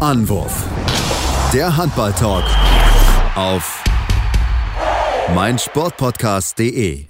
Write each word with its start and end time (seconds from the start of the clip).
Anwurf. 0.00 0.64
Der 1.52 1.76
Handball-Talk 1.76 2.44
auf 3.34 3.84
meinsportpodcast.de. 5.34 7.09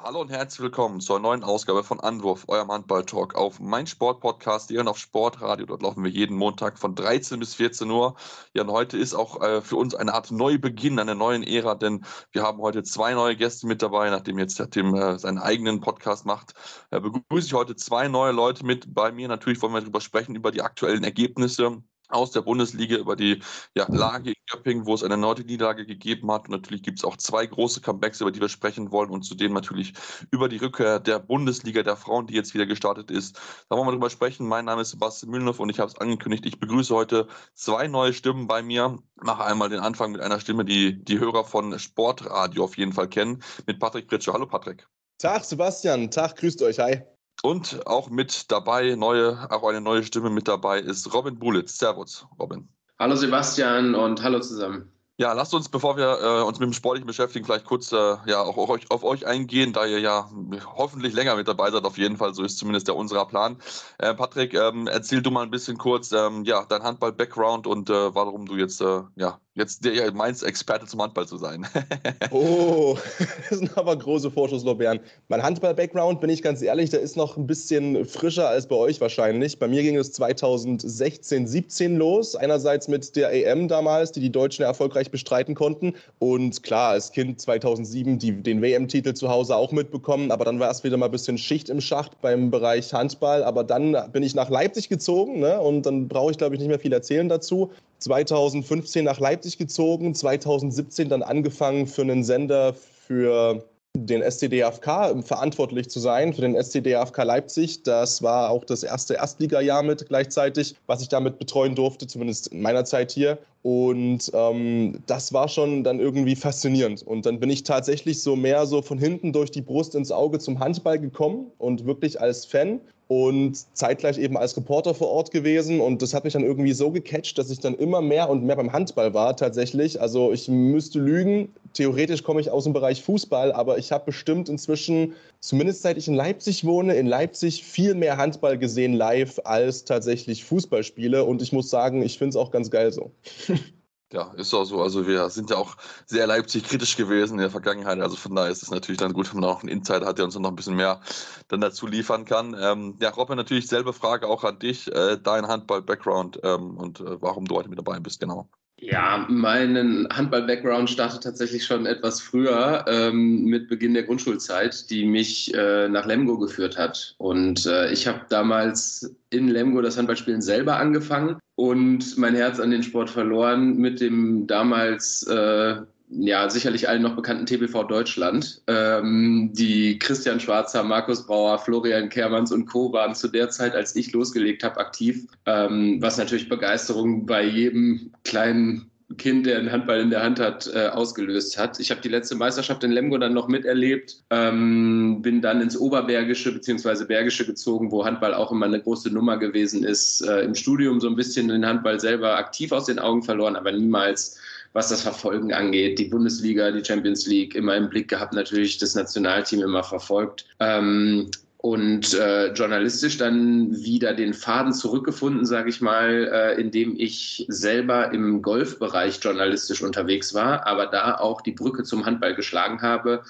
Hallo 0.00 0.20
und 0.20 0.30
herzlich 0.30 0.60
willkommen 0.60 1.00
zur 1.00 1.18
neuen 1.18 1.42
Ausgabe 1.42 1.82
von 1.82 1.98
Anwurf, 1.98 2.44
eurem 2.46 2.70
Handball-Talk 2.70 3.34
auf 3.34 3.58
meinsportpodcast.de 3.58 4.78
und 4.78 4.86
auf 4.86 4.96
Sportradio. 4.96 5.66
Dort 5.66 5.82
laufen 5.82 6.04
wir 6.04 6.10
jeden 6.10 6.36
Montag 6.36 6.78
von 6.78 6.94
13 6.94 7.40
bis 7.40 7.56
14 7.56 7.90
Uhr. 7.90 8.14
Ja, 8.54 8.62
und 8.62 8.70
heute 8.70 8.96
ist 8.96 9.12
auch 9.14 9.42
äh, 9.42 9.60
für 9.60 9.74
uns 9.74 9.96
eine 9.96 10.14
Art 10.14 10.30
Neubeginn 10.30 11.00
einer 11.00 11.16
neuen 11.16 11.42
Ära, 11.42 11.74
denn 11.74 12.04
wir 12.30 12.44
haben 12.44 12.60
heute 12.60 12.84
zwei 12.84 13.12
neue 13.14 13.34
Gäste 13.34 13.66
mit 13.66 13.82
dabei. 13.82 14.08
Nachdem 14.10 14.38
jetzt 14.38 14.60
der 14.60 14.70
Tim 14.70 14.94
äh, 14.94 15.18
seinen 15.18 15.38
eigenen 15.38 15.80
Podcast 15.80 16.24
macht, 16.24 16.54
äh, 16.92 17.00
begrüße 17.00 17.48
ich 17.48 17.54
heute 17.54 17.74
zwei 17.74 18.06
neue 18.06 18.30
Leute 18.30 18.64
mit 18.64 18.94
bei 18.94 19.10
mir. 19.10 19.26
Natürlich 19.26 19.60
wollen 19.62 19.74
wir 19.74 19.80
darüber 19.80 20.00
sprechen, 20.00 20.36
über 20.36 20.52
die 20.52 20.62
aktuellen 20.62 21.02
Ergebnisse 21.02 21.82
aus 22.08 22.30
der 22.30 22.40
Bundesliga 22.42 22.96
über 22.96 23.16
die 23.16 23.42
ja, 23.74 23.86
Lage 23.90 24.30
in 24.30 24.36
Göppingen, 24.50 24.86
wo 24.86 24.94
es 24.94 25.02
eine 25.02 25.16
neunte 25.16 25.44
Niederlage 25.44 25.86
gegeben 25.86 26.30
hat. 26.32 26.44
Und 26.44 26.50
natürlich 26.50 26.82
gibt 26.82 26.98
es 26.98 27.04
auch 27.04 27.16
zwei 27.16 27.46
große 27.46 27.80
Comebacks, 27.80 28.20
über 28.20 28.30
die 28.30 28.40
wir 28.40 28.48
sprechen 28.48 28.90
wollen 28.90 29.10
und 29.10 29.22
zudem 29.22 29.52
natürlich 29.52 29.92
über 30.30 30.48
die 30.48 30.56
Rückkehr 30.56 31.00
der 31.00 31.18
Bundesliga 31.18 31.82
der 31.82 31.96
Frauen, 31.96 32.26
die 32.26 32.34
jetzt 32.34 32.54
wieder 32.54 32.66
gestartet 32.66 33.10
ist. 33.10 33.38
Da 33.68 33.76
wollen 33.76 33.86
wir 33.86 33.92
drüber 33.92 34.10
sprechen. 34.10 34.48
Mein 34.48 34.64
Name 34.64 34.82
ist 34.82 34.90
Sebastian 34.90 35.30
Mühlenhoff 35.30 35.60
und 35.60 35.70
ich 35.70 35.80
habe 35.80 35.90
es 35.90 35.98
angekündigt. 35.98 36.46
Ich 36.46 36.58
begrüße 36.58 36.94
heute 36.94 37.28
zwei 37.54 37.88
neue 37.88 38.12
Stimmen 38.12 38.46
bei 38.46 38.62
mir. 38.62 38.98
Mache 39.16 39.44
einmal 39.44 39.68
den 39.68 39.80
Anfang 39.80 40.12
mit 40.12 40.20
einer 40.20 40.40
Stimme, 40.40 40.64
die 40.64 41.02
die 41.02 41.18
Hörer 41.18 41.44
von 41.44 41.78
Sportradio 41.78 42.64
auf 42.64 42.76
jeden 42.78 42.92
Fall 42.92 43.08
kennen, 43.08 43.42
mit 43.66 43.78
Patrick 43.78 44.08
Pritsche. 44.08 44.32
Hallo 44.32 44.46
Patrick. 44.46 44.86
Tag 45.18 45.44
Sebastian, 45.44 46.10
Tag, 46.10 46.36
grüßt 46.36 46.62
euch, 46.62 46.78
hi. 46.78 47.02
Und 47.42 47.86
auch 47.86 48.10
mit 48.10 48.50
dabei, 48.50 48.94
neue, 48.96 49.50
auch 49.50 49.68
eine 49.68 49.80
neue 49.80 50.02
Stimme 50.02 50.30
mit 50.30 50.48
dabei 50.48 50.80
ist 50.80 51.12
Robin 51.14 51.38
Bulitz. 51.38 51.78
Servus, 51.78 52.26
Robin. 52.38 52.68
Hallo 52.98 53.14
Sebastian 53.14 53.94
und 53.94 54.22
hallo 54.22 54.40
zusammen. 54.40 54.92
Ja, 55.20 55.32
lasst 55.32 55.52
uns, 55.52 55.68
bevor 55.68 55.96
wir 55.96 56.18
äh, 56.20 56.42
uns 56.44 56.60
mit 56.60 56.68
dem 56.68 56.72
Sportlichen 56.72 57.06
beschäftigen, 57.08 57.44
vielleicht 57.44 57.64
kurz 57.64 57.90
äh, 57.90 58.16
ja, 58.26 58.40
auch 58.40 58.56
auf 58.56 58.70
euch, 58.70 58.88
auf 58.88 59.02
euch, 59.02 59.26
eingehen, 59.26 59.72
da 59.72 59.84
ihr 59.84 59.98
ja 59.98 60.30
hoffentlich 60.76 61.12
länger 61.12 61.34
mit 61.34 61.48
dabei 61.48 61.72
seid, 61.72 61.84
auf 61.84 61.98
jeden 61.98 62.16
Fall, 62.16 62.34
so 62.34 62.44
ist 62.44 62.56
zumindest 62.56 62.86
der 62.86 62.94
unserer 62.94 63.26
Plan. 63.26 63.58
Äh, 63.98 64.14
Patrick, 64.14 64.54
ähm, 64.54 64.86
erzähl 64.86 65.20
du 65.20 65.32
mal 65.32 65.42
ein 65.42 65.50
bisschen 65.50 65.76
kurz 65.76 66.12
ähm, 66.12 66.44
ja, 66.44 66.64
dein 66.68 66.84
Handball-Background 66.84 67.66
und 67.66 67.90
äh, 67.90 68.14
warum 68.14 68.46
du 68.46 68.54
jetzt 68.54 68.80
äh, 68.80 69.02
ja, 69.16 69.40
jetzt 69.58 69.84
der 69.84 70.12
meinst, 70.12 70.44
Experte 70.44 70.86
zum 70.86 71.02
Handball 71.02 71.26
zu 71.26 71.36
sein. 71.36 71.66
oh, 72.30 72.96
das 73.50 73.58
sind 73.58 73.76
aber 73.76 73.96
große 73.96 74.30
Vorschusslorbeeren. 74.30 75.00
Mein 75.28 75.42
Handball-Background, 75.42 76.20
bin 76.20 76.30
ich 76.30 76.42
ganz 76.42 76.62
ehrlich, 76.62 76.90
der 76.90 77.00
ist 77.00 77.16
noch 77.16 77.36
ein 77.36 77.46
bisschen 77.46 78.04
frischer 78.06 78.48
als 78.48 78.66
bei 78.66 78.76
euch 78.76 79.00
wahrscheinlich. 79.00 79.58
Bei 79.58 79.68
mir 79.68 79.82
ging 79.82 79.96
es 79.96 80.12
2016, 80.12 81.46
17 81.46 81.96
los. 81.96 82.36
Einerseits 82.36 82.88
mit 82.88 83.16
der 83.16 83.32
EM 83.32 83.68
damals, 83.68 84.12
die 84.12 84.20
die 84.20 84.32
Deutschen 84.32 84.64
erfolgreich 84.64 85.10
bestreiten 85.10 85.54
konnten. 85.54 85.94
Und 86.18 86.62
klar, 86.62 86.90
als 86.90 87.12
Kind 87.12 87.40
2007 87.40 88.18
die, 88.18 88.42
den 88.42 88.62
WM-Titel 88.62 89.14
zu 89.14 89.28
Hause 89.28 89.56
auch 89.56 89.72
mitbekommen. 89.72 90.30
Aber 90.30 90.44
dann 90.44 90.60
war 90.60 90.70
es 90.70 90.84
wieder 90.84 90.96
mal 90.96 91.06
ein 91.06 91.12
bisschen 91.12 91.36
Schicht 91.36 91.68
im 91.68 91.80
Schacht 91.80 92.20
beim 92.20 92.50
Bereich 92.50 92.92
Handball. 92.94 93.42
Aber 93.42 93.64
dann 93.64 93.96
bin 94.12 94.22
ich 94.22 94.34
nach 94.34 94.50
Leipzig 94.50 94.88
gezogen 94.88 95.40
ne? 95.40 95.60
und 95.60 95.82
dann 95.84 96.06
brauche 96.06 96.30
ich, 96.30 96.38
glaube 96.38 96.54
ich, 96.54 96.60
nicht 96.60 96.68
mehr 96.68 96.78
viel 96.78 96.92
erzählen 96.92 97.28
dazu. 97.28 97.72
2015 97.98 99.04
nach 99.04 99.20
Leipzig 99.20 99.58
gezogen, 99.58 100.14
2017 100.14 101.08
dann 101.08 101.22
angefangen 101.22 101.86
für 101.86 102.02
einen 102.02 102.24
Sender 102.24 102.74
für 102.74 103.64
den 104.06 104.22
SCDFK 104.22 105.22
verantwortlich 105.24 105.90
zu 105.90 105.98
sein, 105.98 106.32
für 106.32 106.42
den 106.42 106.54
SCDFK 106.54 107.24
Leipzig. 107.24 107.82
Das 107.82 108.22
war 108.22 108.50
auch 108.50 108.64
das 108.64 108.82
erste 108.82 109.14
Erstligajahr 109.14 109.82
mit 109.82 110.06
gleichzeitig, 110.06 110.76
was 110.86 111.02
ich 111.02 111.08
damit 111.08 111.38
betreuen 111.38 111.74
durfte, 111.74 112.06
zumindest 112.06 112.48
in 112.48 112.62
meiner 112.62 112.84
Zeit 112.84 113.10
hier. 113.10 113.38
Und 113.62 114.30
ähm, 114.34 115.00
das 115.06 115.32
war 115.32 115.48
schon 115.48 115.82
dann 115.82 115.98
irgendwie 115.98 116.36
faszinierend. 116.36 117.02
Und 117.02 117.26
dann 117.26 117.40
bin 117.40 117.50
ich 117.50 117.64
tatsächlich 117.64 118.22
so 118.22 118.36
mehr 118.36 118.66
so 118.66 118.82
von 118.82 118.98
hinten 118.98 119.32
durch 119.32 119.50
die 119.50 119.62
Brust 119.62 119.94
ins 119.94 120.12
Auge 120.12 120.38
zum 120.38 120.60
Handball 120.60 120.98
gekommen 120.98 121.50
und 121.58 121.86
wirklich 121.86 122.20
als 122.20 122.44
Fan 122.44 122.80
und 123.08 123.56
zeitgleich 123.72 124.18
eben 124.18 124.36
als 124.36 124.54
Reporter 124.56 124.94
vor 124.94 125.08
Ort 125.08 125.30
gewesen. 125.30 125.80
Und 125.80 126.02
das 126.02 126.12
hat 126.12 126.24
mich 126.24 126.34
dann 126.34 126.44
irgendwie 126.44 126.74
so 126.74 126.90
gecatcht, 126.90 127.38
dass 127.38 127.50
ich 127.50 127.58
dann 127.58 127.74
immer 127.74 128.02
mehr 128.02 128.28
und 128.28 128.44
mehr 128.44 128.56
beim 128.56 128.72
Handball 128.72 129.14
war 129.14 129.34
tatsächlich. 129.34 130.00
Also 130.00 130.30
ich 130.32 130.46
müsste 130.48 131.00
lügen. 131.00 131.48
Theoretisch 131.72 132.22
komme 132.22 132.40
ich 132.42 132.50
aus 132.50 132.64
dem 132.64 132.74
Bereich 132.74 133.02
Fußball, 133.02 133.52
aber 133.52 133.78
ich 133.78 133.92
habe 133.92 134.04
bestimmt 134.06 134.50
inzwischen, 134.50 135.14
zumindest 135.40 135.82
seit 135.82 135.96
ich 135.96 136.06
in 136.06 136.14
Leipzig 136.14 136.66
wohne, 136.66 136.96
in 136.96 137.06
Leipzig 137.06 137.64
viel 137.64 137.94
mehr 137.94 138.18
Handball 138.18 138.58
gesehen 138.58 138.92
live 138.92 139.40
als 139.44 139.84
tatsächlich 139.84 140.44
Fußballspiele. 140.44 141.24
Und 141.24 141.40
ich 141.40 141.52
muss 141.52 141.70
sagen, 141.70 142.02
ich 142.02 142.18
finde 142.18 142.30
es 142.30 142.36
auch 142.36 142.50
ganz 142.50 142.70
geil 142.70 142.92
so. 142.92 143.10
Ja, 144.10 144.32
ist 144.34 144.54
auch 144.54 144.64
so. 144.64 144.80
Also 144.82 145.06
wir 145.06 145.28
sind 145.28 145.50
ja 145.50 145.56
auch 145.56 145.76
sehr 146.06 146.26
Leipzig 146.26 146.64
kritisch 146.64 146.96
gewesen 146.96 147.34
in 147.34 147.40
der 147.40 147.50
Vergangenheit. 147.50 148.00
Also 148.00 148.16
von 148.16 148.34
daher 148.34 148.50
ist 148.50 148.62
es 148.62 148.70
natürlich 148.70 148.98
dann 148.98 149.12
gut, 149.12 149.30
wenn 149.32 149.40
man 149.40 149.50
auch 149.50 149.60
einen 149.60 149.68
Insider 149.68 150.06
hat, 150.06 150.16
der 150.16 150.24
uns 150.24 150.34
noch 150.38 150.48
ein 150.48 150.56
bisschen 150.56 150.76
mehr 150.76 151.02
dann 151.48 151.60
dazu 151.60 151.86
liefern 151.86 152.24
kann. 152.24 152.56
Ähm, 152.58 152.96
ja, 153.02 153.10
Robin, 153.10 153.36
natürlich 153.36 153.66
selbe 153.66 153.92
Frage 153.92 154.26
auch 154.26 154.44
an 154.44 154.58
dich. 154.58 154.90
Äh, 154.90 155.18
dein 155.22 155.46
Handball-Background 155.46 156.40
ähm, 156.42 156.78
und 156.78 157.00
äh, 157.00 157.20
warum 157.20 157.44
du 157.44 157.56
heute 157.56 157.68
mit 157.68 157.78
dabei 157.78 158.00
bist, 158.00 158.18
genau. 158.20 158.48
Ja, 158.80 159.26
mein 159.28 160.06
Handball-Background 160.12 160.88
startet 160.88 161.24
tatsächlich 161.24 161.64
schon 161.64 161.84
etwas 161.84 162.20
früher 162.20 162.84
ähm, 162.86 163.44
mit 163.44 163.68
Beginn 163.68 163.92
der 163.92 164.04
Grundschulzeit, 164.04 164.88
die 164.90 165.04
mich 165.04 165.52
äh, 165.52 165.88
nach 165.88 166.06
Lemgo 166.06 166.38
geführt 166.38 166.78
hat. 166.78 167.16
Und 167.18 167.66
äh, 167.66 167.90
ich 167.90 168.06
habe 168.06 168.20
damals 168.28 169.16
in 169.30 169.48
Lemgo 169.48 169.82
das 169.82 169.98
Handballspielen 169.98 170.42
selber 170.42 170.76
angefangen 170.76 171.38
und 171.56 172.16
mein 172.18 172.36
Herz 172.36 172.60
an 172.60 172.70
den 172.70 172.84
Sport 172.84 173.10
verloren 173.10 173.78
mit 173.78 174.00
dem 174.00 174.46
damals 174.46 175.24
äh, 175.24 175.80
ja, 176.10 176.48
sicherlich 176.48 176.88
allen 176.88 177.02
noch 177.02 177.16
bekannten 177.16 177.46
TBV 177.46 177.84
Deutschland. 177.84 178.62
Ähm, 178.66 179.50
die 179.52 179.98
Christian 179.98 180.40
Schwarzer, 180.40 180.82
Markus 180.82 181.26
Brauer, 181.26 181.58
Florian 181.58 182.08
Kermanns 182.08 182.52
und 182.52 182.66
Co. 182.66 182.92
waren 182.92 183.14
zu 183.14 183.28
der 183.28 183.50
Zeit, 183.50 183.74
als 183.74 183.94
ich 183.94 184.12
losgelegt 184.12 184.64
habe, 184.64 184.78
aktiv, 184.78 185.26
ähm, 185.46 185.98
was 186.00 186.16
natürlich 186.16 186.48
Begeisterung 186.48 187.26
bei 187.26 187.44
jedem 187.44 188.12
kleinen 188.24 188.90
Kind, 189.16 189.46
der 189.46 189.58
einen 189.58 189.72
Handball 189.72 190.00
in 190.00 190.10
der 190.10 190.22
Hand 190.22 190.38
hat, 190.38 190.70
äh, 190.74 190.88
ausgelöst 190.88 191.58
hat. 191.58 191.80
Ich 191.80 191.90
habe 191.90 192.02
die 192.02 192.10
letzte 192.10 192.34
Meisterschaft 192.34 192.84
in 192.84 192.92
Lemgo 192.92 193.16
dann 193.16 193.32
noch 193.32 193.48
miterlebt, 193.48 194.22
ähm, 194.28 195.22
bin 195.22 195.40
dann 195.40 195.62
ins 195.62 195.78
Oberbergische 195.78 196.52
bzw. 196.52 197.06
Bergische 197.06 197.46
gezogen, 197.46 197.90
wo 197.90 198.04
Handball 198.04 198.34
auch 198.34 198.52
immer 198.52 198.66
eine 198.66 198.82
große 198.82 199.10
Nummer 199.10 199.38
gewesen 199.38 199.82
ist. 199.82 200.20
Äh, 200.20 200.42
Im 200.42 200.54
Studium 200.54 201.00
so 201.00 201.08
ein 201.08 201.16
bisschen 201.16 201.48
den 201.48 201.64
Handball 201.64 201.98
selber 201.98 202.36
aktiv 202.36 202.70
aus 202.70 202.84
den 202.84 202.98
Augen 202.98 203.22
verloren, 203.22 203.56
aber 203.56 203.72
niemals 203.72 204.38
was 204.72 204.88
das 204.88 205.02
Verfolgen 205.02 205.52
angeht. 205.52 205.98
Die 205.98 206.04
Bundesliga, 206.04 206.70
die 206.70 206.84
Champions 206.84 207.26
League 207.26 207.54
immer 207.54 207.76
im 207.76 207.88
Blick 207.88 208.08
gehabt, 208.08 208.32
natürlich 208.32 208.78
das 208.78 208.94
Nationalteam 208.94 209.62
immer 209.62 209.82
verfolgt. 209.82 210.46
Ähm, 210.60 211.30
und 211.60 212.14
äh, 212.14 212.52
journalistisch 212.52 213.18
dann 213.18 213.76
wieder 213.76 214.14
den 214.14 214.32
Faden 214.32 214.72
zurückgefunden, 214.72 215.44
sage 215.44 215.68
ich 215.70 215.80
mal, 215.80 216.30
äh, 216.32 216.60
indem 216.60 216.94
ich 216.96 217.46
selber 217.48 218.12
im 218.12 218.42
Golfbereich 218.42 219.18
journalistisch 219.20 219.82
unterwegs 219.82 220.34
war, 220.34 220.68
aber 220.68 220.86
da 220.86 221.16
auch 221.16 221.40
die 221.40 221.50
Brücke 221.50 221.82
zum 221.82 222.06
Handball 222.06 222.36
geschlagen 222.36 222.80
habe 222.80 223.24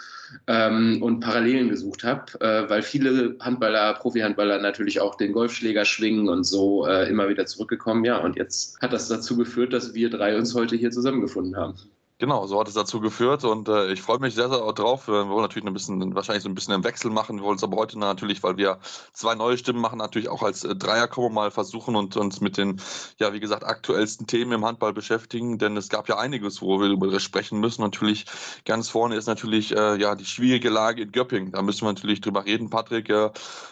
ähm, 0.46 1.02
und 1.02 1.20
Parallelen 1.20 1.70
gesucht 1.70 2.04
habe, 2.04 2.38
äh, 2.40 2.68
weil 2.68 2.82
viele 2.82 3.36
Handballer, 3.40 3.94
Profi-Handballer 3.94 4.58
natürlich 4.58 5.00
auch 5.00 5.14
den 5.14 5.32
Golfschläger 5.32 5.86
schwingen 5.86 6.28
und 6.28 6.44
so 6.44 6.86
äh, 6.86 7.08
immer 7.08 7.30
wieder 7.30 7.46
zurückgekommen. 7.46 8.04
Ja, 8.04 8.18
und 8.18 8.36
jetzt 8.36 8.78
hat 8.82 8.92
das 8.92 9.08
dazu 9.08 9.38
geführt, 9.38 9.72
dass 9.72 9.94
wir 9.94 10.10
drei 10.10 10.36
uns 10.36 10.54
heute 10.54 10.76
hier 10.76 10.90
zusammengefunden 10.90 11.56
haben. 11.56 11.76
Genau, 12.20 12.48
so 12.48 12.58
hat 12.58 12.66
es 12.66 12.74
dazu 12.74 13.00
geführt 13.00 13.44
und 13.44 13.68
äh, 13.68 13.92
ich 13.92 14.02
freue 14.02 14.18
mich 14.18 14.34
sehr, 14.34 14.48
sehr 14.48 14.58
drauf. 14.72 15.06
Wir 15.06 15.28
wollen 15.28 15.42
natürlich 15.42 15.64
ein 15.64 15.72
bisschen, 15.72 16.16
wahrscheinlich 16.16 16.42
so 16.42 16.48
ein 16.48 16.54
bisschen 16.56 16.74
einen 16.74 16.82
Wechsel 16.82 17.12
machen. 17.12 17.36
Wir 17.36 17.44
wollen 17.44 17.58
es 17.58 17.62
aber 17.62 17.76
heute 17.76 17.96
natürlich, 17.96 18.42
weil 18.42 18.56
wir 18.56 18.80
zwei 19.12 19.36
neue 19.36 19.56
Stimmen 19.56 19.80
machen, 19.80 19.98
natürlich 19.98 20.28
auch 20.28 20.42
als 20.42 20.64
äh, 20.64 20.74
Dreierkombo 20.74 21.28
mal 21.28 21.52
versuchen 21.52 21.94
und 21.94 22.16
uns 22.16 22.40
mit 22.40 22.56
den, 22.56 22.80
ja, 23.18 23.32
wie 23.32 23.38
gesagt, 23.38 23.62
aktuellsten 23.62 24.26
Themen 24.26 24.50
im 24.50 24.64
Handball 24.64 24.92
beschäftigen, 24.92 25.58
denn 25.58 25.76
es 25.76 25.90
gab 25.90 26.08
ja 26.08 26.18
einiges, 26.18 26.60
wo 26.60 26.80
wir 26.80 26.88
darüber 26.88 27.20
sprechen 27.20 27.60
müssen. 27.60 27.82
Natürlich 27.82 28.26
ganz 28.64 28.88
vorne 28.88 29.14
ist 29.14 29.28
natürlich, 29.28 29.76
äh, 29.76 29.94
ja, 30.00 30.16
die 30.16 30.24
schwierige 30.24 30.70
Lage 30.70 31.02
in 31.02 31.12
Göppingen. 31.12 31.52
Da 31.52 31.62
müssen 31.62 31.82
wir 31.82 31.92
natürlich 31.92 32.20
drüber 32.20 32.44
reden, 32.44 32.68
Patrick. 32.68 33.10
Äh, 33.10 33.30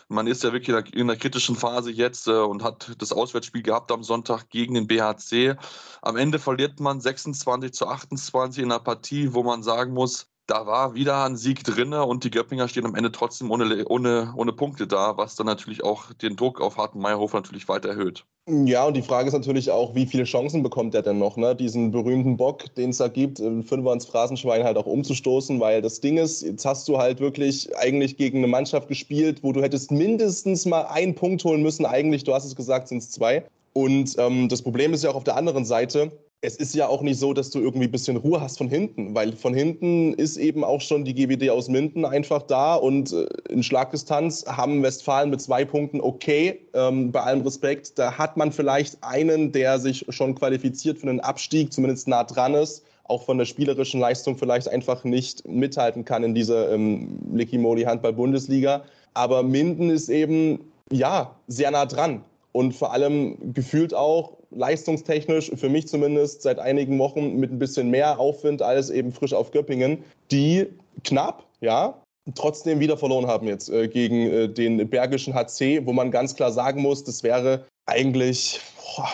man 0.09 0.29
ist 0.29 0.45
ja 0.45 0.53
wirklich 0.53 0.95
in 0.95 1.09
der 1.09 1.17
kritischen 1.17 1.57
Phase 1.57 1.91
jetzt 1.91 2.29
äh, 2.29 2.31
und 2.31 2.63
hat 2.63 2.93
das 2.99 3.13
Auswärtsspiel 3.13 3.63
gehabt 3.63 3.91
am 3.91 4.05
Sonntag 4.05 4.51
gegen 4.51 4.75
den 4.75 4.87
BHC. 4.87 5.57
Am 6.01 6.17
Ende 6.17 6.39
verliert 6.39 6.79
man 6.79 7.01
26 7.01 7.73
zu 7.73 7.89
28 7.89 8.36
20 8.37 8.65
in 8.65 8.71
einer 8.71 8.81
Partie, 8.81 9.33
wo 9.33 9.43
man 9.43 9.63
sagen 9.63 9.95
muss, 9.95 10.27
da 10.47 10.67
war 10.67 10.95
wieder 10.95 11.25
ein 11.25 11.37
Sieg 11.37 11.65
drin 11.65 11.95
und 11.95 12.23
die 12.23 12.31
Göppinger 12.31 12.69
stehen 12.69 12.85
am 12.85 12.95
Ende 12.95 13.11
trotzdem 13.11 13.51
ohne, 13.51 13.85
ohne, 13.87 14.35
ohne 14.37 14.53
Punkte 14.53 14.87
da, 14.87 15.17
was 15.17 15.37
dann 15.37 15.47
natürlich 15.47 15.83
auch 15.83 16.13
den 16.13 16.37
Druck 16.37 16.61
auf 16.61 16.77
Harten 16.77 17.01
Meyerhof 17.01 17.33
natürlich 17.33 17.67
weiter 17.67 17.89
erhöht. 17.89 18.27
Ja, 18.49 18.85
und 18.85 18.95
die 18.95 19.03
Frage 19.03 19.27
ist 19.27 19.33
natürlich 19.33 19.71
auch, 19.71 19.95
wie 19.95 20.07
viele 20.07 20.25
Chancen 20.25 20.63
bekommt 20.63 20.95
er 20.95 21.03
denn 21.03 21.19
noch, 21.19 21.39
ne? 21.39 21.57
diesen 21.57 21.91
berühmten 21.91 22.37
Bock, 22.37 22.73
den 22.77 22.91
es 22.91 22.99
da 22.99 23.09
gibt, 23.09 23.39
Fünfer 23.39 23.93
ins 23.93 24.07
Phrasenschwein 24.07 24.63
halt 24.63 24.77
auch 24.77 24.87
umzustoßen, 24.87 25.59
weil 25.59 25.81
das 25.81 26.01
Ding 26.01 26.19
ist, 26.19 26.43
jetzt 26.43 26.65
hast 26.67 26.87
du 26.89 26.99
halt 26.99 27.19
wirklich 27.19 27.75
eigentlich 27.79 28.19
gegen 28.19 28.39
eine 28.39 28.49
Mannschaft 28.49 28.87
gespielt, 28.87 29.43
wo 29.43 29.53
du 29.53 29.63
hättest 29.63 29.91
mindestens 29.91 30.67
mal 30.67 30.83
einen 30.83 31.15
Punkt 31.15 31.43
holen 31.43 31.63
müssen, 31.63 31.87
eigentlich, 31.87 32.23
du 32.23 32.35
hast 32.35 32.45
es 32.45 32.55
gesagt, 32.55 32.89
sind 32.89 32.99
es 32.99 33.11
zwei. 33.11 33.47
Und 33.73 34.15
ähm, 34.19 34.49
das 34.49 34.63
Problem 34.63 34.95
ist 34.95 35.03
ja 35.03 35.11
auch 35.11 35.17
auf 35.17 35.25
der 35.25 35.37
anderen 35.37 35.65
Seite, 35.65 36.13
es 36.43 36.57
ist 36.57 36.75
ja 36.75 36.87
auch 36.87 37.03
nicht 37.03 37.19
so, 37.19 37.33
dass 37.33 37.51
du 37.51 37.61
irgendwie 37.61 37.87
ein 37.87 37.91
bisschen 37.91 38.17
Ruhe 38.17 38.41
hast 38.41 38.59
von 38.59 38.69
hinten, 38.69 39.15
weil 39.15 39.33
von 39.33 39.55
hinten 39.55 40.13
ist 40.15 40.37
eben 40.37 40.65
auch 40.65 40.81
schon 40.81 41.05
die 41.05 41.15
GWD 41.15 41.51
aus 41.51 41.69
Minden 41.69 42.05
einfach 42.05 42.43
da 42.43 42.75
und 42.75 43.13
äh, 43.13 43.27
in 43.49 43.63
Schlagdistanz 43.63 44.45
haben 44.47 44.83
Westfalen 44.83 45.31
mit 45.31 45.41
zwei 45.41 45.65
Punkten 45.65 46.01
okay, 46.01 46.61
ähm, 46.75 47.11
bei 47.11 47.23
allem 47.23 47.41
Respekt. 47.41 47.99
Da 47.99 48.19
hat 48.19 48.37
man 48.37 48.53
vielleicht 48.53 49.03
einen, 49.03 49.53
der 49.53 49.79
sich 49.79 50.05
schon 50.11 50.35
qualifiziert 50.35 50.99
für 50.99 51.09
einen 51.09 51.21
Abstieg, 51.21 51.73
zumindest 51.73 52.07
nah 52.07 52.25
dran 52.25 52.55
ist, 52.55 52.85
auch 53.05 53.25
von 53.25 53.39
der 53.39 53.47
spielerischen 53.47 54.01
Leistung 54.01 54.37
vielleicht 54.37 54.69
einfach 54.69 55.05
nicht 55.05 55.47
mithalten 55.49 56.05
kann 56.05 56.23
in 56.23 56.35
dieser 56.35 56.71
ähm, 56.71 57.19
Lickimoli 57.33 57.85
Handball-Bundesliga. 57.85 58.85
Aber 59.15 59.43
Minden 59.43 59.89
ist 59.89 60.11
eben, 60.11 60.61
ja, 60.91 61.35
sehr 61.49 61.71
nah 61.71 61.87
dran 61.87 62.23
und 62.53 62.73
vor 62.73 62.93
allem 62.93 63.53
gefühlt 63.55 63.95
auch 63.95 64.36
leistungstechnisch, 64.57 65.53
für 65.55 65.69
mich 65.69 65.87
zumindest, 65.87 66.43
seit 66.43 66.59
einigen 66.59 66.99
Wochen 66.99 67.37
mit 67.37 67.53
ein 67.53 67.59
bisschen 67.59 67.91
mehr 67.91 68.19
Aufwind 68.19 68.63
als 68.63 68.91
eben 68.91 69.13
frisch 69.13 69.33
auf 69.33 69.51
Göppingen, 69.51 70.03
die 70.31 70.67
knapp, 71.05 71.45
ja, 71.61 72.01
trotzdem 72.35 72.81
wieder 72.81 72.97
verloren 72.97 73.27
haben 73.27 73.47
jetzt 73.47 73.69
äh, 73.69 73.87
gegen 73.89 74.31
äh, 74.31 74.49
den 74.49 74.89
Bergischen 74.89 75.35
HC, 75.35 75.87
wo 75.87 75.93
man 75.93 76.11
ganz 76.11 76.35
klar 76.35 76.51
sagen 76.51 76.83
muss, 76.83 77.05
das 77.05 77.23
wäre 77.23 77.65
eigentlich, 77.87 78.61
boah, 78.97 79.09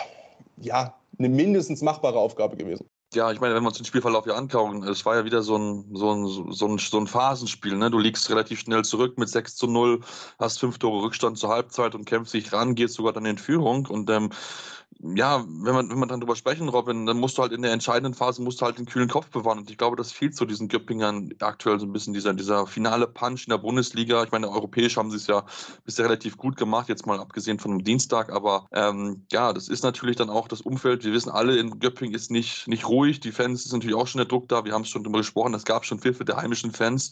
ja, 0.57 0.93
eine 1.19 1.29
mindestens 1.29 1.81
machbare 1.81 2.17
Aufgabe 2.17 2.57
gewesen. 2.57 2.87
Ja, 3.13 3.31
ich 3.31 3.39
meine, 3.39 3.53
wenn 3.53 3.61
wir 3.61 3.67
uns 3.67 3.77
den 3.77 3.85
Spielverlauf 3.85 4.23
hier 4.23 4.35
anschauen, 4.35 4.81
es 4.83 5.05
war 5.05 5.15
ja 5.15 5.23
wieder 5.23 5.43
so 5.43 5.55
ein, 5.55 5.85
so 5.93 6.11
ein, 6.11 6.51
so 6.51 6.67
ein, 6.67 6.79
so 6.79 6.97
ein 6.97 7.05
Phasenspiel. 7.05 7.77
Ne? 7.77 7.91
Du 7.91 7.99
liegst 7.99 8.27
relativ 8.31 8.61
schnell 8.61 8.83
zurück 8.83 9.19
mit 9.19 9.29
6 9.29 9.55
zu 9.55 9.67
0, 9.67 9.99
hast 10.39 10.59
fünf 10.59 10.79
Tore 10.79 11.03
Rückstand 11.03 11.37
zur 11.37 11.49
Halbzeit 11.49 11.93
und 11.93 12.05
kämpfst 12.05 12.33
dich 12.33 12.51
ran, 12.51 12.73
gehst 12.73 12.95
sogar 12.95 13.13
dann 13.13 13.27
in 13.27 13.37
Führung. 13.37 13.85
Und 13.85 14.09
ähm, 14.09 14.31
ja, 14.99 15.43
wenn 15.47 15.73
man, 15.73 15.89
wenn 15.89 15.99
man 15.99 16.09
dann 16.09 16.19
drüber 16.19 16.35
sprechen, 16.35 16.69
Robin, 16.69 17.05
dann 17.05 17.19
musst 17.19 17.37
du 17.37 17.41
halt 17.41 17.51
in 17.51 17.61
der 17.61 17.71
entscheidenden 17.71 18.13
Phase 18.13 18.41
musst 18.41 18.61
du 18.61 18.65
halt 18.65 18.77
den 18.77 18.85
kühlen 18.85 19.09
Kopf 19.09 19.29
bewahren. 19.29 19.59
Und 19.59 19.69
ich 19.69 19.77
glaube, 19.77 19.95
das 19.95 20.11
fehlt 20.11 20.35
so 20.35 20.45
diesen 20.45 20.67
Göppingern 20.67 21.33
aktuell 21.39 21.79
so 21.79 21.85
ein 21.85 21.93
bisschen 21.93 22.13
dieser, 22.13 22.33
dieser 22.33 22.67
finale 22.67 23.07
Punch 23.07 23.45
in 23.47 23.51
der 23.51 23.57
Bundesliga. 23.57 24.23
Ich 24.23 24.31
meine, 24.31 24.49
europäisch 24.49 24.97
haben 24.97 25.11
sie 25.11 25.17
es 25.17 25.27
ja 25.27 25.45
bisher 25.85 26.05
relativ 26.05 26.37
gut 26.37 26.57
gemacht, 26.57 26.89
jetzt 26.89 27.05
mal 27.05 27.19
abgesehen 27.19 27.59
von 27.59 27.71
dem 27.71 27.83
Dienstag. 27.83 28.31
Aber 28.31 28.67
ähm, 28.71 29.25
ja, 29.31 29.53
das 29.53 29.67
ist 29.67 29.83
natürlich 29.83 30.15
dann 30.15 30.29
auch 30.29 30.47
das 30.47 30.61
Umfeld. 30.61 31.03
Wir 31.03 31.13
wissen 31.13 31.29
alle, 31.29 31.57
in 31.57 31.79
Göppingen 31.79 32.15
ist 32.15 32.31
nicht, 32.31 32.67
nicht 32.67 32.87
ruhig. 32.87 33.19
Die 33.19 33.31
Fans 33.31 33.65
ist 33.65 33.73
natürlich 33.73 33.95
auch 33.95 34.07
schon 34.07 34.19
der 34.19 34.27
Druck 34.27 34.47
da. 34.49 34.65
Wir 34.65 34.73
haben 34.73 34.83
es 34.83 34.89
schon 34.89 35.03
drüber 35.03 35.19
gesprochen. 35.19 35.53
Es 35.53 35.65
gab 35.65 35.85
schon 35.85 35.99
Pfiffe 35.99 36.25
der 36.25 36.37
heimischen 36.37 36.71
Fans. 36.71 37.11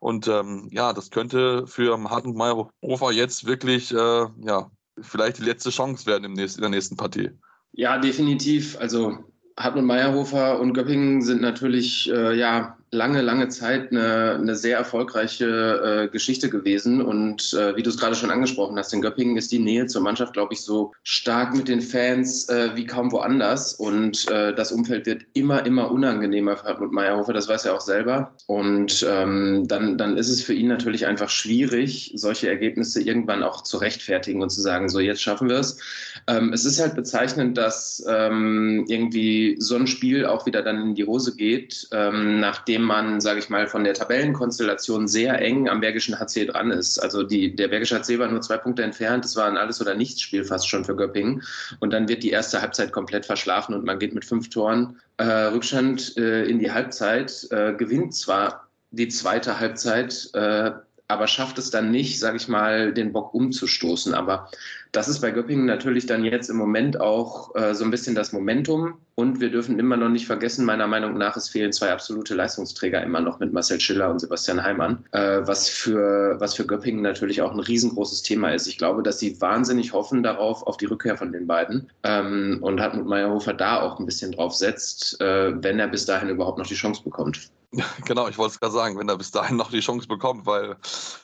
Und 0.00 0.28
ähm, 0.28 0.68
ja, 0.72 0.92
das 0.92 1.10
könnte 1.10 1.66
für 1.66 1.98
Hartmut 2.10 2.36
Meyerhofer 2.36 3.12
jetzt 3.12 3.46
wirklich 3.46 3.92
äh, 3.92 4.26
ja, 4.44 4.70
vielleicht 5.00 5.38
die 5.38 5.44
letzte 5.44 5.70
Chance 5.70 6.06
werden 6.06 6.24
im 6.24 6.32
nächsten, 6.32 6.60
in 6.60 6.62
der 6.62 6.70
nächsten 6.70 6.96
Partie. 6.96 7.30
Ja, 7.72 7.98
definitiv. 7.98 8.76
Also 8.78 9.24
Hartmut 9.56 9.84
Meyerhofer 9.84 10.58
und 10.60 10.74
Göppingen 10.74 11.22
sind 11.22 11.40
natürlich 11.40 12.10
äh, 12.10 12.36
ja 12.36 12.76
lange, 12.92 13.22
lange 13.22 13.48
Zeit 13.48 13.92
eine, 13.92 14.34
eine 14.34 14.56
sehr 14.56 14.76
erfolgreiche 14.76 15.46
äh, 15.46 16.08
Geschichte 16.08 16.50
gewesen. 16.50 17.00
Und 17.00 17.54
äh, 17.54 17.76
wie 17.76 17.82
du 17.82 17.90
es 17.90 17.98
gerade 17.98 18.16
schon 18.16 18.30
angesprochen 18.30 18.76
hast, 18.76 18.92
in 18.92 19.00
Göppingen 19.00 19.36
ist 19.36 19.52
die 19.52 19.60
Nähe 19.60 19.86
zur 19.86 20.02
Mannschaft, 20.02 20.32
glaube 20.32 20.54
ich, 20.54 20.62
so 20.62 20.92
stark 21.04 21.54
mit 21.54 21.68
den 21.68 21.80
Fans 21.80 22.48
äh, 22.48 22.70
wie 22.74 22.86
kaum 22.86 23.12
woanders. 23.12 23.74
Und 23.74 24.28
äh, 24.30 24.54
das 24.54 24.72
Umfeld 24.72 25.06
wird 25.06 25.22
immer, 25.34 25.64
immer 25.66 25.90
unangenehmer 25.90 26.56
für 26.56 26.64
Hartmut 26.64 26.92
Meyerhofer, 26.92 27.32
das 27.32 27.48
weiß 27.48 27.66
er 27.66 27.74
auch 27.74 27.80
selber. 27.80 28.34
Und 28.46 29.06
ähm, 29.08 29.68
dann, 29.68 29.96
dann 29.96 30.16
ist 30.16 30.28
es 30.28 30.42
für 30.42 30.54
ihn 30.54 30.68
natürlich 30.68 31.06
einfach 31.06 31.28
schwierig, 31.28 32.12
solche 32.16 32.48
Ergebnisse 32.48 33.00
irgendwann 33.00 33.44
auch 33.44 33.62
zu 33.62 33.76
rechtfertigen 33.76 34.42
und 34.42 34.50
zu 34.50 34.60
sagen, 34.60 34.88
so 34.88 34.98
jetzt 34.98 35.22
schaffen 35.22 35.48
wir 35.48 35.58
es. 35.58 35.78
Ähm, 36.26 36.52
es 36.52 36.64
ist 36.64 36.80
halt 36.80 36.96
bezeichnend, 36.96 37.56
dass 37.56 38.04
ähm, 38.08 38.84
irgendwie 38.88 39.56
so 39.60 39.76
ein 39.76 39.86
Spiel 39.86 40.26
auch 40.26 40.46
wieder 40.46 40.62
dann 40.62 40.82
in 40.82 40.94
die 40.96 41.06
Hose 41.06 41.36
geht, 41.36 41.88
ähm, 41.92 42.40
nachdem 42.40 42.79
indem 42.80 42.86
man, 42.86 43.20
sage 43.20 43.38
ich 43.38 43.50
mal, 43.50 43.66
von 43.66 43.84
der 43.84 43.94
Tabellenkonstellation 43.94 45.06
sehr 45.06 45.40
eng 45.40 45.68
am 45.68 45.80
Bergischen 45.80 46.18
HC 46.18 46.46
dran 46.46 46.70
ist. 46.70 46.98
Also 46.98 47.22
die, 47.22 47.54
der 47.54 47.68
Bergische 47.68 47.98
HC 47.98 48.18
war 48.18 48.28
nur 48.28 48.40
zwei 48.40 48.56
Punkte 48.56 48.82
entfernt. 48.82 49.24
Das 49.24 49.36
war 49.36 49.46
ein 49.46 49.56
Alles- 49.56 49.80
oder 49.80 49.94
Nichts-Spiel 49.94 50.44
fast 50.44 50.68
schon 50.68 50.84
für 50.84 50.96
Göppingen. 50.96 51.42
Und 51.80 51.92
dann 51.92 52.08
wird 52.08 52.22
die 52.22 52.30
erste 52.30 52.62
Halbzeit 52.62 52.92
komplett 52.92 53.26
verschlafen 53.26 53.74
und 53.74 53.84
man 53.84 53.98
geht 53.98 54.14
mit 54.14 54.24
fünf 54.24 54.48
Toren 54.48 54.96
äh, 55.18 55.24
Rückstand 55.24 56.16
äh, 56.16 56.44
in 56.44 56.58
die 56.58 56.72
Halbzeit, 56.72 57.46
äh, 57.50 57.74
gewinnt 57.74 58.14
zwar 58.14 58.68
die 58.90 59.08
zweite 59.08 59.60
Halbzeit, 59.60 60.30
äh, 60.32 60.72
aber 61.06 61.26
schafft 61.26 61.58
es 61.58 61.70
dann 61.70 61.90
nicht, 61.90 62.18
sage 62.18 62.36
ich 62.36 62.48
mal, 62.48 62.94
den 62.94 63.12
Bock 63.12 63.34
umzustoßen. 63.34 64.14
Aber 64.14 64.48
das 64.92 65.08
ist 65.08 65.20
bei 65.20 65.32
Göppingen 65.32 65.66
natürlich 65.66 66.06
dann 66.06 66.24
jetzt 66.24 66.48
im 66.48 66.56
Moment 66.56 67.00
auch 67.00 67.54
äh, 67.56 67.74
so 67.74 67.84
ein 67.84 67.90
bisschen 67.90 68.14
das 68.14 68.32
Momentum. 68.32 68.94
Und 69.20 69.38
wir 69.38 69.50
dürfen 69.50 69.78
immer 69.78 69.98
noch 69.98 70.08
nicht 70.08 70.24
vergessen, 70.24 70.64
meiner 70.64 70.86
Meinung 70.86 71.18
nach, 71.18 71.36
es 71.36 71.50
fehlen 71.50 71.74
zwei 71.74 71.92
absolute 71.92 72.34
Leistungsträger 72.34 73.02
immer 73.02 73.20
noch 73.20 73.38
mit 73.38 73.52
Marcel 73.52 73.78
Schiller 73.78 74.10
und 74.10 74.18
Sebastian 74.18 74.64
Heimann, 74.64 75.04
äh, 75.12 75.42
was, 75.42 75.68
für, 75.68 76.40
was 76.40 76.54
für 76.54 76.64
Göppingen 76.64 77.02
natürlich 77.02 77.42
auch 77.42 77.52
ein 77.52 77.60
riesengroßes 77.60 78.22
Thema 78.22 78.54
ist. 78.54 78.66
Ich 78.66 78.78
glaube, 78.78 79.02
dass 79.02 79.18
sie 79.18 79.38
wahnsinnig 79.38 79.92
hoffen 79.92 80.22
darauf, 80.22 80.66
auf 80.66 80.78
die 80.78 80.86
Rückkehr 80.86 81.18
von 81.18 81.32
den 81.32 81.46
beiden. 81.46 81.90
Ähm, 82.02 82.60
und 82.62 82.80
Hartmut 82.80 83.04
Meyerhofer 83.04 83.52
da 83.52 83.82
auch 83.82 83.98
ein 84.00 84.06
bisschen 84.06 84.32
drauf 84.32 84.54
setzt, 84.54 85.20
äh, 85.20 85.52
wenn 85.62 85.78
er 85.78 85.88
bis 85.88 86.06
dahin 86.06 86.30
überhaupt 86.30 86.56
noch 86.56 86.66
die 86.66 86.74
Chance 86.74 87.02
bekommt. 87.04 87.50
Genau, 88.04 88.28
ich 88.28 88.38
wollte 88.38 88.54
es 88.54 88.60
gerade 88.60 88.72
sagen, 88.72 88.98
wenn 88.98 89.08
er 89.08 89.16
bis 89.16 89.30
dahin 89.30 89.56
noch 89.56 89.70
die 89.70 89.80
Chance 89.80 90.08
bekommt, 90.08 90.46
weil, 90.46 90.76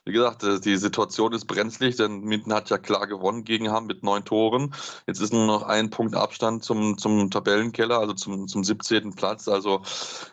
wie 0.04 0.12
gesagt, 0.12 0.44
äh, 0.44 0.60
die 0.60 0.76
Situation 0.76 1.32
ist 1.32 1.46
brenzlig, 1.46 1.96
denn 1.96 2.20
Minden 2.20 2.52
hat 2.52 2.70
ja 2.70 2.78
klar 2.78 3.06
gewonnen 3.06 3.44
gegen 3.44 3.70
Hamm 3.70 3.86
mit 3.86 4.02
neun 4.02 4.24
Toren. 4.24 4.74
Jetzt 5.06 5.20
ist 5.20 5.32
nur 5.32 5.46
noch 5.46 5.62
ein 5.62 5.90
Punkt 5.90 6.14
Abstand 6.14 6.64
zum, 6.64 6.98
zum 6.98 7.30
Tabellenkeller, 7.30 7.85
also 7.94 8.12
zum, 8.14 8.48
zum 8.48 8.64
17. 8.64 9.14
Platz. 9.14 9.48
Also 9.48 9.82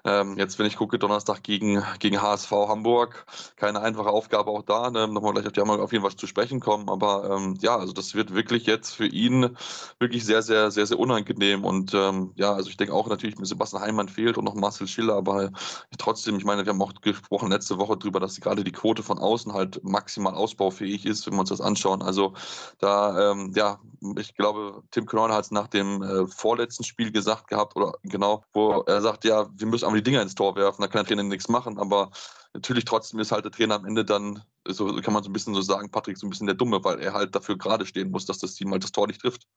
ähm, 0.04 0.38
jetzt, 0.38 0.60
wenn 0.60 0.66
ich 0.66 0.76
gucke, 0.76 1.00
Donnerstag 1.00 1.44
gegen, 1.44 1.84
gegen 2.00 2.22
HSV 2.22 2.52
Hamburg, 2.52 3.26
keine 3.56 3.82
einfache 3.82 4.10
Aufgabe 4.10 4.52
auch 4.52 4.64
da. 4.64 4.90
Ne? 4.90 5.08
Nochmal 5.08 5.34
gleich 5.34 5.46
auf 5.46 5.54
die 5.54 5.62
Hamburg 5.62 5.82
auf 5.82 5.92
jeden 5.92 6.04
Fall 6.04 6.16
zu 6.16 6.28
sprechen 6.28 6.60
kommen. 6.60 6.90
Aber 6.90 7.30
ähm, 7.30 7.58
ja, 7.62 7.78
also 7.78 7.94
das 7.94 8.16
wird 8.16 8.34
wirklich 8.34 8.66
jetzt 8.66 8.96
für 8.96 9.08
ihn 9.08 9.56
wirklich 10.00 10.26
sehr, 10.26 10.42
sehr, 10.42 10.72
sehr, 10.72 10.86
sehr 10.86 11.00
unangenehm. 11.00 11.64
Und 11.64 11.94
ähm, 11.94 12.32
ja, 12.36 12.54
also 12.54 12.70
ich 12.70 12.78
denke 12.78 12.94
auch 12.94 13.08
natürlich, 13.08 13.38
mit 13.38 13.48
Sebastian 13.48 13.82
Heimann 13.82 14.10
fehlt 14.10 14.38
und 14.38 14.46
noch 14.46 14.56
Marcel 14.56 14.88
Schiller, 14.88 15.16
aber 15.16 15.52
trotzdem, 15.98 16.38
ich 16.38 16.46
meine, 16.46 16.66
wir 16.66 16.72
haben 16.72 16.82
auch 16.82 16.94
gesprochen 17.02 17.52
letzte 17.52 17.78
Woche 17.78 17.98
darüber, 17.98 18.20
dass 18.20 18.40
gerade 18.40 18.64
die 18.64 18.72
Quote 18.72 19.04
von 19.04 19.20
außen 19.20 19.54
halt 19.54 19.84
maximal 19.84 20.34
ausbaufähig 20.34 21.06
ist, 21.06 21.26
wenn 21.26 21.34
wir 21.34 21.42
uns 21.42 21.50
das 21.50 21.62
anschauen. 21.62 22.02
Also 22.02 22.34
da, 22.80 23.32
ähm, 23.32 23.52
ja, 23.56 23.80
ich 24.18 24.36
glaube, 24.36 24.84
Tim 24.92 25.06
Knoll 25.06 25.32
hat 25.32 25.46
es 25.46 25.52
nach 25.52 25.68
dem 25.68 26.02
äh, 26.02 26.28
vorletzten 26.28 26.84
Spiel 26.84 27.12
gesagt 27.12 27.43
gehabt, 27.48 27.76
oder 27.76 27.94
genau, 28.04 28.44
wo 28.54 28.84
er 28.88 29.02
sagt, 29.02 29.26
ja, 29.26 29.48
wir 29.56 29.68
müssen 29.68 29.86
aber 29.86 29.96
die 29.96 30.04
Dinger 30.04 30.22
ins 30.22 30.36
Tor 30.36 30.56
werfen, 30.56 30.82
da 30.82 30.88
kann 30.88 31.04
der 31.04 31.08
Trainer 31.08 31.24
nichts 31.24 31.50
machen, 31.50 31.78
aber 31.78 32.12
natürlich 32.54 32.86
trotzdem 32.86 33.20
ist 33.20 33.32
halt 33.32 33.46
der 33.46 33.52
Trainer 33.52 33.76
am 33.76 33.86
Ende 33.86 34.06
dann, 34.06 34.42
so 34.68 34.86
kann 35.02 35.14
man 35.14 35.24
so 35.24 35.30
ein 35.30 35.34
bisschen 35.34 35.56
so 35.56 35.62
sagen, 35.62 35.90
Patrick, 35.90 36.18
so 36.18 36.28
ein 36.28 36.30
bisschen 36.30 36.48
der 36.48 36.56
Dumme, 36.56 36.84
weil 36.84 37.00
er 37.00 37.14
halt 37.14 37.36
dafür 37.36 37.58
gerade 37.58 37.86
stehen 37.86 38.12
muss, 38.12 38.26
dass 38.26 38.40
das 38.40 38.56
Team 38.56 38.72
halt 38.72 38.84
das 38.84 38.92
Tor 38.92 39.08
nicht 39.08 39.22
trifft. 39.22 39.48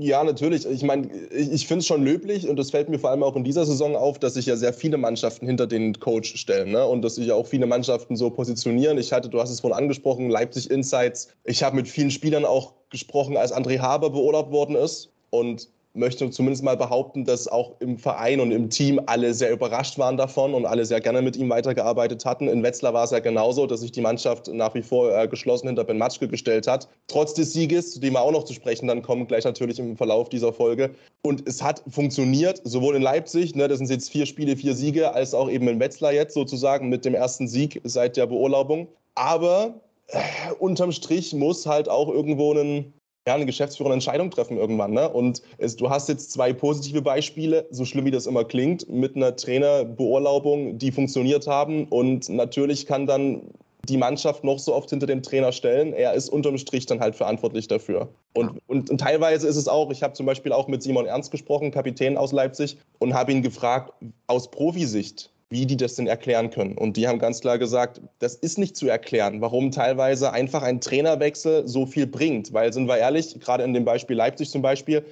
Ja, 0.00 0.24
natürlich. 0.24 0.66
Ich 0.66 0.82
meine, 0.82 1.06
ich 1.30 1.68
finde 1.68 1.80
es 1.80 1.86
schon 1.86 2.02
löblich 2.02 2.48
und 2.48 2.56
das 2.56 2.72
fällt 2.72 2.88
mir 2.88 2.98
vor 2.98 3.10
allem 3.10 3.22
auch 3.22 3.36
in 3.36 3.44
dieser 3.44 3.64
Saison 3.64 3.94
auf, 3.94 4.18
dass 4.18 4.34
sich 4.34 4.46
ja 4.46 4.56
sehr 4.56 4.72
viele 4.72 4.96
Mannschaften 4.96 5.46
hinter 5.46 5.68
den 5.68 6.00
Coach 6.00 6.34
stellen 6.36 6.72
ne? 6.72 6.84
und 6.84 7.02
dass 7.02 7.14
sich 7.14 7.28
ja 7.28 7.34
auch 7.36 7.46
viele 7.46 7.66
Mannschaften 7.66 8.16
so 8.16 8.28
positionieren. 8.28 8.98
Ich 8.98 9.12
hatte, 9.12 9.28
du 9.28 9.40
hast 9.40 9.50
es 9.50 9.60
vorhin 9.60 9.78
angesprochen, 9.78 10.30
Leipzig 10.30 10.68
Insights. 10.68 11.28
Ich 11.44 11.62
habe 11.62 11.76
mit 11.76 11.86
vielen 11.86 12.10
Spielern 12.10 12.44
auch 12.44 12.74
gesprochen, 12.90 13.36
als 13.36 13.54
André 13.54 13.78
Haber 13.78 14.10
beurlaubt 14.10 14.50
worden 14.50 14.74
ist 14.74 15.10
und 15.30 15.68
möchte 15.98 16.30
zumindest 16.30 16.64
mal 16.64 16.76
behaupten, 16.76 17.24
dass 17.24 17.48
auch 17.48 17.72
im 17.80 17.98
Verein 17.98 18.40
und 18.40 18.52
im 18.52 18.70
Team 18.70 19.00
alle 19.06 19.34
sehr 19.34 19.50
überrascht 19.50 19.98
waren 19.98 20.16
davon 20.16 20.54
und 20.54 20.64
alle 20.64 20.84
sehr 20.84 21.00
gerne 21.00 21.20
mit 21.22 21.36
ihm 21.36 21.50
weitergearbeitet 21.50 22.24
hatten. 22.24 22.48
In 22.48 22.62
Wetzlar 22.62 22.94
war 22.94 23.04
es 23.04 23.10
ja 23.10 23.18
genauso, 23.18 23.66
dass 23.66 23.80
sich 23.80 23.92
die 23.92 24.00
Mannschaft 24.00 24.48
nach 24.48 24.74
wie 24.74 24.82
vor 24.82 25.14
äh, 25.16 25.28
geschlossen 25.28 25.66
hinter 25.66 25.84
Ben 25.84 25.98
Matschke 25.98 26.28
gestellt 26.28 26.66
hat. 26.66 26.88
Trotz 27.08 27.34
des 27.34 27.52
Sieges, 27.52 27.92
zu 27.92 28.00
dem 28.00 28.14
wir 28.14 28.22
auch 28.22 28.32
noch 28.32 28.44
zu 28.44 28.54
sprechen 28.54 28.86
dann 28.86 29.02
kommen, 29.02 29.26
gleich 29.26 29.44
natürlich 29.44 29.78
im 29.78 29.96
Verlauf 29.96 30.28
dieser 30.28 30.52
Folge. 30.52 30.90
Und 31.22 31.46
es 31.48 31.62
hat 31.62 31.82
funktioniert, 31.88 32.60
sowohl 32.64 32.94
in 32.96 33.02
Leipzig, 33.02 33.54
ne, 33.54 33.68
das 33.68 33.78
sind 33.78 33.90
jetzt 33.90 34.10
vier 34.10 34.26
Spiele, 34.26 34.56
vier 34.56 34.74
Siege, 34.74 35.12
als 35.12 35.34
auch 35.34 35.50
eben 35.50 35.68
in 35.68 35.80
Wetzlar 35.80 36.12
jetzt 36.12 36.34
sozusagen 36.34 36.88
mit 36.88 37.04
dem 37.04 37.14
ersten 37.14 37.48
Sieg 37.48 37.80
seit 37.84 38.16
der 38.16 38.26
Beurlaubung. 38.26 38.88
Aber 39.14 39.74
äh, 40.08 40.20
unterm 40.58 40.92
Strich 40.92 41.34
muss 41.34 41.66
halt 41.66 41.88
auch 41.88 42.08
irgendwo 42.08 42.52
ein 42.52 42.92
ja, 43.28 43.34
eine 43.34 43.44
Geschäftsführer 43.44 43.90
eine 43.90 43.94
Entscheidung 43.94 44.30
treffen 44.30 44.56
irgendwann. 44.56 44.92
Ne? 44.92 45.06
Und 45.06 45.42
es, 45.58 45.76
du 45.76 45.90
hast 45.90 46.08
jetzt 46.08 46.32
zwei 46.32 46.54
positive 46.54 47.02
Beispiele, 47.02 47.66
so 47.70 47.84
schlimm 47.84 48.06
wie 48.06 48.10
das 48.10 48.26
immer 48.26 48.42
klingt, 48.44 48.88
mit 48.88 49.16
einer 49.16 49.36
Trainerbeurlaubung, 49.36 50.78
die 50.78 50.90
funktioniert 50.90 51.46
haben. 51.46 51.84
Und 51.88 52.30
natürlich 52.30 52.86
kann 52.86 53.06
dann 53.06 53.42
die 53.86 53.98
Mannschaft 53.98 54.44
noch 54.44 54.58
so 54.58 54.74
oft 54.74 54.88
hinter 54.88 55.06
dem 55.06 55.22
Trainer 55.22 55.52
stellen. 55.52 55.92
Er 55.92 56.14
ist 56.14 56.30
unterm 56.30 56.56
Strich 56.56 56.86
dann 56.86 57.00
halt 57.00 57.16
verantwortlich 57.16 57.68
dafür. 57.68 58.08
Und, 58.32 58.62
und, 58.66 58.88
und 58.88 58.98
teilweise 58.98 59.46
ist 59.46 59.56
es 59.56 59.68
auch, 59.68 59.90
ich 59.90 60.02
habe 60.02 60.14
zum 60.14 60.24
Beispiel 60.24 60.52
auch 60.52 60.66
mit 60.66 60.82
Simon 60.82 61.04
Ernst 61.04 61.30
gesprochen, 61.30 61.70
Kapitän 61.70 62.16
aus 62.16 62.32
Leipzig, 62.32 62.78
und 62.98 63.12
habe 63.12 63.32
ihn 63.32 63.42
gefragt, 63.42 63.92
aus 64.26 64.50
Profisicht, 64.50 65.30
wie 65.50 65.64
die 65.64 65.76
das 65.76 65.94
denn 65.94 66.06
erklären 66.06 66.50
können. 66.50 66.76
Und 66.76 66.96
die 66.96 67.08
haben 67.08 67.18
ganz 67.18 67.40
klar 67.40 67.58
gesagt, 67.58 68.00
das 68.18 68.34
ist 68.34 68.58
nicht 68.58 68.76
zu 68.76 68.86
erklären, 68.88 69.40
warum 69.40 69.70
teilweise 69.70 70.32
einfach 70.32 70.62
ein 70.62 70.80
Trainerwechsel 70.80 71.66
so 71.66 71.86
viel 71.86 72.06
bringt. 72.06 72.52
Weil, 72.52 72.72
sind 72.72 72.86
wir 72.86 72.98
ehrlich, 72.98 73.38
gerade 73.40 73.64
in 73.64 73.72
dem 73.72 73.84
Beispiel 73.84 74.16
Leipzig 74.16 74.50
zum 74.50 74.60
Beispiel, 74.60 75.04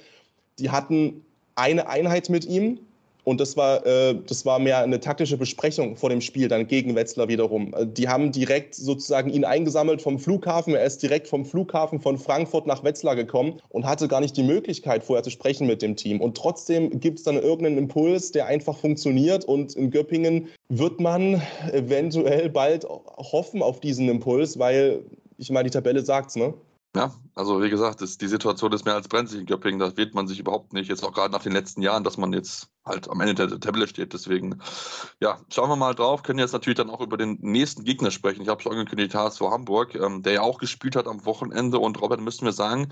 die 0.59 0.69
hatten 0.69 1.25
eine 1.55 1.87
Einheit 1.87 2.29
mit 2.29 2.45
ihm, 2.45 2.79
und 3.27 3.41
das 3.41 3.57
war, 3.57 3.85
äh, 3.85 4.15
das 4.25 4.45
war 4.45 4.57
mehr 4.57 4.79
eine 4.79 5.01
taktische 5.01 5.35
Besprechung 5.35 5.97
vor 5.97 6.09
dem 6.09 6.21
Spiel, 6.21 6.47
dann 6.47 6.65
gegen 6.65 6.95
Wetzlar 6.95 7.27
wiederum. 7.27 7.73
Äh, 7.73 7.85
die 7.85 8.07
haben 8.07 8.31
direkt 8.31 8.73
sozusagen 8.73 9.29
ihn 9.29 9.43
eingesammelt 9.43 10.01
vom 10.01 10.17
Flughafen. 10.17 10.73
Er 10.73 10.85
ist 10.85 11.03
direkt 11.03 11.27
vom 11.27 11.43
Flughafen 11.43 11.99
von 11.99 12.17
Frankfurt 12.17 12.67
nach 12.67 12.85
Wetzlar 12.85 13.17
gekommen 13.17 13.59
und 13.67 13.85
hatte 13.85 14.07
gar 14.07 14.21
nicht 14.21 14.37
die 14.37 14.43
Möglichkeit, 14.43 15.03
vorher 15.03 15.23
zu 15.23 15.29
sprechen 15.29 15.67
mit 15.67 15.81
dem 15.81 15.97
Team. 15.97 16.21
Und 16.21 16.37
trotzdem 16.37 17.01
gibt 17.01 17.19
es 17.19 17.25
dann 17.25 17.35
irgendeinen 17.35 17.77
Impuls, 17.77 18.31
der 18.31 18.45
einfach 18.45 18.77
funktioniert. 18.77 19.43
Und 19.43 19.75
in 19.75 19.91
Göppingen 19.91 20.47
wird 20.69 21.01
man 21.01 21.41
eventuell 21.73 22.49
bald 22.49 22.85
hoffen 22.85 23.61
auf 23.61 23.81
diesen 23.81 24.07
Impuls, 24.07 24.57
weil 24.57 25.03
ich 25.37 25.51
meine, 25.51 25.65
die 25.65 25.73
Tabelle 25.73 26.01
sagt's, 26.05 26.37
ne? 26.37 26.53
Ja, 26.95 27.13
also 27.35 27.61
wie 27.61 27.69
gesagt, 27.69 28.01
ist, 28.01 28.21
die 28.21 28.27
Situation 28.27 28.71
ist 28.71 28.85
mehr 28.85 28.95
als 28.95 29.07
brenzlig 29.07 29.41
in 29.41 29.45
Göppingen. 29.45 29.79
Da 29.79 29.95
wird 29.97 30.15
man 30.15 30.27
sich 30.27 30.39
überhaupt 30.39 30.73
nicht, 30.73 30.89
jetzt 30.89 31.03
auch 31.03 31.13
gerade 31.13 31.31
nach 31.31 31.43
den 31.43 31.51
letzten 31.51 31.81
Jahren, 31.81 32.03
dass 32.03 32.17
man 32.17 32.31
jetzt 32.33 32.69
halt 32.87 33.09
am 33.09 33.21
Ende 33.21 33.35
der 33.47 33.59
Tabelle 33.59 33.87
steht. 33.87 34.13
Deswegen, 34.13 34.61
ja, 35.19 35.39
schauen 35.53 35.69
wir 35.69 35.75
mal 35.75 35.93
drauf. 35.93 36.23
Können 36.23 36.39
jetzt 36.39 36.53
natürlich 36.53 36.77
dann 36.77 36.89
auch 36.89 37.01
über 37.01 37.17
den 37.17 37.37
nächsten 37.41 37.83
Gegner 37.83 38.11
sprechen. 38.11 38.41
Ich 38.41 38.47
habe 38.47 38.61
schon 38.61 38.71
angekündigt, 38.71 39.15
HSV 39.15 39.41
Hamburg, 39.41 39.95
ähm, 39.95 40.23
der 40.23 40.33
ja 40.33 40.41
auch 40.41 40.57
gespielt 40.59 40.95
hat 40.95 41.07
am 41.07 41.25
Wochenende. 41.25 41.79
Und 41.79 42.01
Robert, 42.01 42.21
müssen 42.21 42.45
wir 42.45 42.51
sagen, 42.51 42.89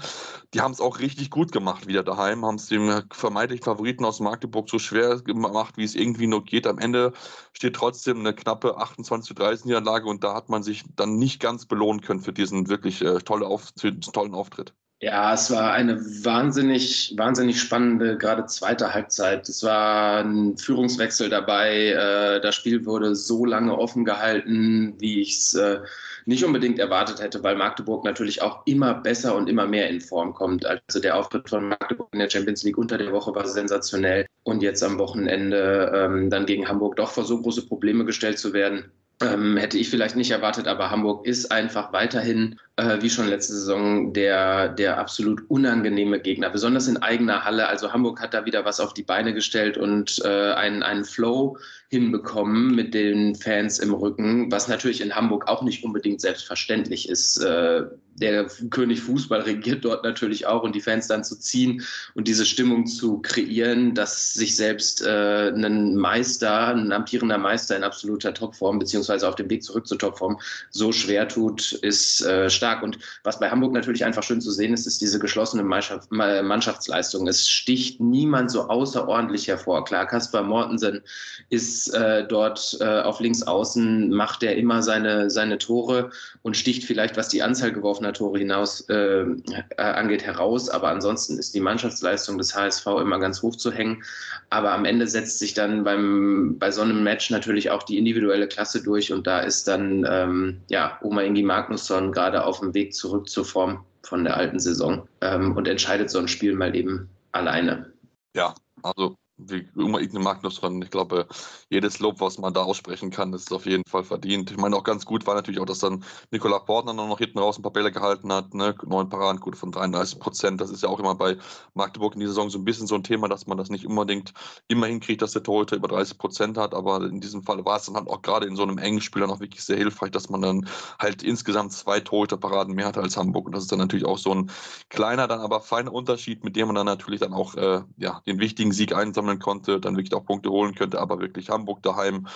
die 0.54 0.62
haben 0.62 0.72
es 0.72 0.82
auch 0.82 1.00
richtig 1.00 1.30
gut 1.30 1.52
gemacht 1.52 1.88
wieder 1.88 2.04
daheim, 2.04 2.46
haben 2.46 2.56
es 2.56 2.68
dem 2.68 3.04
vermeintlichen 3.12 3.64
Favoriten 3.64 4.06
aus 4.06 4.20
Magdeburg 4.20 4.70
so 4.70 4.80
schwer 4.80 5.22
gemacht, 5.22 5.78
wie 5.78 5.84
es 5.84 5.96
irgendwie 5.96 6.28
nur 6.28 6.44
geht. 6.44 6.68
Am 6.68 6.80
Ende 6.80 7.14
steht 7.54 7.76
trotzdem 7.76 8.20
eine 8.20 8.34
knappe 8.34 8.78
28 8.78 9.28
zu 9.28 9.34
30 9.34 9.66
Niederlage 9.66 10.08
und 10.08 10.24
da 10.24 10.34
hat 10.34 10.50
man 10.50 10.64
sich 10.64 10.84
dann 10.96 11.16
nicht 11.18 11.40
ganz 11.40 11.66
belohnen 11.66 12.02
können 12.02 12.22
für 12.22 12.34
diesen 12.34 12.70
wirklich 12.70 13.02
äh, 13.02 13.20
tolle 13.20 13.48
Auf 13.48 13.72
tollen 14.12 14.34
Auftritt. 14.34 14.74
Ja, 15.02 15.34
es 15.34 15.52
war 15.52 15.74
eine 15.74 16.00
wahnsinnig, 16.24 17.14
wahnsinnig 17.18 17.60
spannende, 17.60 18.18
gerade 18.18 18.46
zweite 18.46 18.94
Halbzeit. 18.94 19.48
Es 19.50 19.62
war 19.62 20.24
ein 20.24 20.58
Führungswechsel 20.58 21.30
dabei. 21.30 21.90
Äh, 21.90 22.42
das 22.42 22.56
Spiel 22.56 22.86
wurde 22.86 23.14
so 23.16 23.46
lange 23.46 23.78
offen 23.78 24.06
gehalten, 24.06 24.96
wie 25.00 25.22
ich 25.22 25.32
es 25.38 25.54
äh, 25.54 25.82
nicht 26.26 26.46
unbedingt 26.46 26.80
erwartet 26.80 27.22
hätte, 27.22 27.44
weil 27.44 27.56
Magdeburg 27.56 28.06
natürlich 28.06 28.42
auch 28.42 28.66
immer 28.66 28.94
besser 28.96 29.36
und 29.36 29.50
immer 29.50 29.68
mehr 29.68 29.90
in 29.90 30.00
Form 30.02 30.34
kommt. 30.34 30.66
Also 30.66 31.00
der 31.02 31.18
Auftritt 31.18 31.50
von 31.50 31.68
Magdeburg 31.68 32.10
in 32.14 32.20
der 32.20 32.30
Champions 32.30 32.64
League 32.64 32.78
unter 32.78 32.98
der 32.98 33.12
Woche 33.12 33.36
war 33.36 33.48
sensationell. 33.48 34.26
Und 34.44 34.64
jetzt 34.64 34.82
am 34.82 34.98
Wochenende 34.98 35.92
ähm, 35.94 36.30
dann 36.30 36.46
gegen 36.46 36.68
Hamburg 36.68 36.96
doch 36.96 37.12
vor 37.12 37.26
so 37.26 37.42
große 37.42 37.68
Probleme 37.68 38.06
gestellt 38.06 38.40
zu 38.40 38.54
werden. 38.54 38.92
Ähm, 39.22 39.56
hätte 39.56 39.78
ich 39.78 39.90
vielleicht 39.90 40.18
nicht 40.18 40.32
erwartet, 40.32 40.68
aber 40.68 40.92
Hamburg 40.92 41.26
ist 41.26 41.50
einfach 41.50 41.94
weiterhin 41.94 42.60
äh, 42.76 43.02
wie 43.02 43.10
schon 43.10 43.28
letzte 43.28 43.54
Saison 43.54 44.12
der, 44.12 44.68
der 44.68 44.98
absolut 44.98 45.50
unangenehme 45.50 46.20
Gegner, 46.20 46.50
besonders 46.50 46.90
in 46.90 46.98
eigener 46.98 47.46
Halle. 47.46 47.68
Also 47.68 47.94
Hamburg 47.94 48.20
hat 48.20 48.34
da 48.34 48.46
wieder 48.46 48.66
was 48.66 48.82
auf 48.82 48.94
die 48.94 49.04
Beine 49.04 49.34
gestellt 49.34 49.78
und 49.78 50.22
äh, 50.26 50.52
einen, 50.52 50.84
einen 50.84 51.06
Flow 51.06 51.58
hinbekommen 51.90 52.74
mit 52.76 52.94
den 52.94 53.36
Fans 53.36 53.80
im 53.80 53.94
Rücken, 53.94 54.52
was 54.52 54.68
natürlich 54.68 55.02
in 55.02 55.16
Hamburg 55.16 55.48
auch 55.48 55.62
nicht 55.62 55.84
unbedingt 55.84 56.22
selbstverständlich 56.22 57.10
ist. 57.10 57.38
Äh, 57.38 57.84
der 58.16 58.48
König 58.70 59.02
Fußball 59.02 59.42
regiert 59.42 59.84
dort 59.84 60.04
natürlich 60.04 60.48
auch 60.48 60.64
und 60.64 60.74
die 60.74 60.82
Fans 60.82 61.08
dann 61.08 61.24
zu 61.24 61.38
ziehen 61.38 61.84
und 62.14 62.28
diese 62.28 62.46
Stimmung 62.46 62.86
zu 62.86 63.20
kreieren, 63.20 63.94
dass 63.94 64.34
sich 64.34 64.56
selbst 64.56 65.06
äh, 65.06 65.50
ein 65.50 65.96
Meister, 65.96 66.70
ein 66.70 66.94
amtierender 66.94 67.38
Meister 67.38 67.76
in 67.76 67.84
absoluter 67.84 68.34
Topform, 68.34 68.80
beziehungsweise 68.80 69.28
auf 69.28 69.36
dem 69.36 69.50
Weg 69.50 69.64
zurück 69.64 69.86
zur 69.86 70.00
Topform, 70.00 70.40
so 70.70 70.94
schwer 70.94 71.28
tut, 71.28 71.74
ist 71.74 72.26
äh, 72.26 72.50
stark. 72.50 72.84
Und 72.84 73.00
was 73.24 73.40
bei 73.40 73.50
Hamburg 73.50 73.74
natürlich 73.74 74.06
einfach 74.06 74.24
schön 74.24 74.40
zu 74.40 74.52
sehen 74.52 74.74
ist, 74.74 74.88
ist 74.88 75.02
diese 75.02 75.20
geschlossene 75.20 75.64
Mannschaftsleistung. 75.64 77.28
Es 77.28 77.50
sticht 77.50 78.00
niemand 78.00 78.50
so 78.50 78.70
außerordentlich 78.70 79.50
hervor. 79.50 79.84
Klar, 79.84 80.08
Kaspar 80.08 80.44
Mortensen 80.44 81.02
ist 81.50 81.75
äh, 81.90 82.26
dort 82.28 82.78
äh, 82.80 83.02
auf 83.02 83.20
links 83.20 83.44
außen, 83.44 84.10
macht 84.10 84.42
er 84.42 84.56
immer 84.56 84.82
seine, 84.82 85.30
seine 85.30 85.60
Tore 85.60 86.10
und 86.42 86.58
sticht 86.58 86.84
vielleicht, 86.84 87.18
was 87.18 87.30
die 87.30 87.44
Anzahl 87.44 87.72
geworfener 87.72 88.14
Tore 88.14 88.40
hinaus 88.40 88.82
äh, 88.90 89.22
äh 89.22 89.82
angeht, 89.82 90.24
heraus. 90.24 90.70
Aber 90.70 90.90
ansonsten 90.90 91.38
ist 91.38 91.54
die 91.54 91.62
Mannschaftsleistung 91.62 92.40
des 92.40 92.56
HSV 92.56 92.86
immer 93.00 93.20
ganz 93.20 93.44
hoch 93.44 93.56
zu 93.56 93.72
hängen. 93.72 94.04
Aber 94.50 94.72
am 94.72 94.86
Ende 94.86 95.08
setzt 95.08 95.38
sich 95.38 95.54
dann 95.54 95.84
beim, 95.84 96.58
bei 96.58 96.72
so 96.72 96.82
einem 96.82 97.04
Match 97.04 97.30
natürlich 97.30 97.70
auch 97.70 97.84
die 97.84 98.00
individuelle 98.00 98.48
Klasse 98.48 98.82
durch 98.82 99.14
und 99.14 99.28
da 99.28 99.40
ist 99.40 99.68
dann 99.68 100.06
ähm, 100.10 100.62
ja, 100.70 100.98
Oma 101.04 101.22
Ingi 101.22 101.44
Magnusson 101.44 102.12
gerade 102.12 102.44
auf 102.44 102.56
auf 102.56 102.62
dem 102.62 102.74
Weg 102.74 102.94
zurück 102.94 103.28
zur 103.28 103.44
Form 103.44 103.86
von 104.04 104.24
der 104.24 104.38
alten 104.38 104.60
Saison 104.60 105.08
ähm, 105.22 105.58
und 105.58 105.68
entscheidet 105.68 106.10
so 106.10 106.20
ein 106.20 106.28
Spiel 106.28 106.56
mal 106.56 106.74
eben 106.76 107.10
alleine. 107.34 107.92
Ja, 108.34 108.56
also 108.82 109.16
wie 109.38 109.68
immer 109.76 110.00
Igne 110.00 110.20
Magnus 110.20 110.60
dran. 110.60 110.82
Ich 110.82 110.92
glaube, 110.92 111.28
jedes 111.70 112.00
Lob, 112.00 112.22
was 112.22 112.38
man 112.38 112.54
da 112.54 112.64
aussprechen 112.64 113.12
kann, 113.12 113.34
ist 113.34 113.52
auf 113.52 113.66
jeden 113.66 113.84
Fall 113.88 114.04
verdient. 114.04 114.52
Ich 114.52 114.58
meine, 114.58 114.76
auch 114.76 114.84
ganz 114.84 115.06
gut 115.06 115.28
war 115.28 115.36
natürlich 115.36 115.60
auch, 115.60 115.66
dass 115.66 115.80
dann 115.80 116.04
Nikola 116.32 116.60
Portner 116.60 116.94
noch 116.94 117.18
hinten 117.18 117.40
raus 117.40 117.58
ein 117.60 117.62
paar 117.62 117.74
Bälle 117.74 117.92
gehalten 117.92 118.32
hat. 118.32 118.54
Ne? 118.54 118.76
Neun 118.86 119.10
Paradenquote 119.10 119.58
von 119.58 119.72
33 119.72 120.20
Prozent. 120.20 120.62
Das 120.62 120.70
ist 120.70 120.84
ja 120.84 120.90
auch 120.90 121.00
immer 121.00 121.16
bei 121.16 121.38
Magdeburg 121.74 122.14
in 122.14 122.22
dieser 122.22 122.34
Saison 122.34 122.50
so 122.50 122.58
ein 122.60 122.66
bisschen 122.66 122.88
so 122.88 122.96
ein 122.96 123.04
Thema, 123.04 123.28
dass 123.28 123.46
man 123.46 123.58
das 123.58 123.70
nicht 123.70 123.86
unbedingt 123.86 124.34
immer 124.68 124.88
hinkriegt, 124.88 125.22
dass 125.22 125.34
der 125.34 125.44
Torhüter 125.44 125.76
über 125.76 125.90
30 125.90 126.18
Prozent 126.18 126.58
hat. 126.58 126.74
Aber 126.74 127.04
in 127.04 127.20
diesem 127.20 127.44
Fall 127.44 127.64
war 127.66 127.78
es 127.78 127.86
dann 127.86 127.96
halt 127.96 128.08
auch 128.08 128.22
gerade 128.22 128.48
in 128.48 128.56
so 128.56 128.64
einem 128.64 128.78
engen 128.78 129.02
Spiel 129.02 129.22
dann 129.22 129.32
auch 129.32 129.42
wirklich 129.42 129.64
sehr 129.64 129.78
hilfreich, 129.78 130.12
dass 130.12 130.30
man 130.30 130.42
dann 130.42 130.70
halt 131.00 131.24
insgesamt 131.24 131.74
zwei 131.74 132.00
Torhüterparaden 132.00 132.74
mehr 132.74 132.88
hatte 132.88 133.02
als 133.02 133.18
Hamburg. 133.18 133.48
Und 133.48 133.56
das 133.56 133.64
ist 133.64 133.72
dann 133.72 133.80
natürlich 133.80 134.06
auch 134.06 134.18
so 134.18 134.34
ein 134.34 134.50
kleiner, 134.90 135.28
dann 135.28 135.42
aber 135.42 135.60
feiner 135.60 135.92
Unterschied, 135.92 136.44
mit 136.46 136.56
dem 136.56 136.68
man 136.68 136.76
dann 136.76 136.86
natürlich 136.86 137.20
dann 137.20 137.34
auch 137.34 137.56
äh, 137.56 137.82
ja, 137.98 138.22
den 138.26 138.40
wichtigen 138.40 138.72
Sieg 138.72 138.94
einsammeln 139.26 139.40
konnte, 139.40 139.80
dann 139.80 139.98
wirklich 139.98 140.14
auch 140.14 140.26
Punkte 140.26 140.50
holen 140.50 140.76
könnte. 140.76 141.00
Aber 141.00 141.20
wirklich 141.20 141.50
Hamburg 141.50 141.82
daheim 141.84 142.28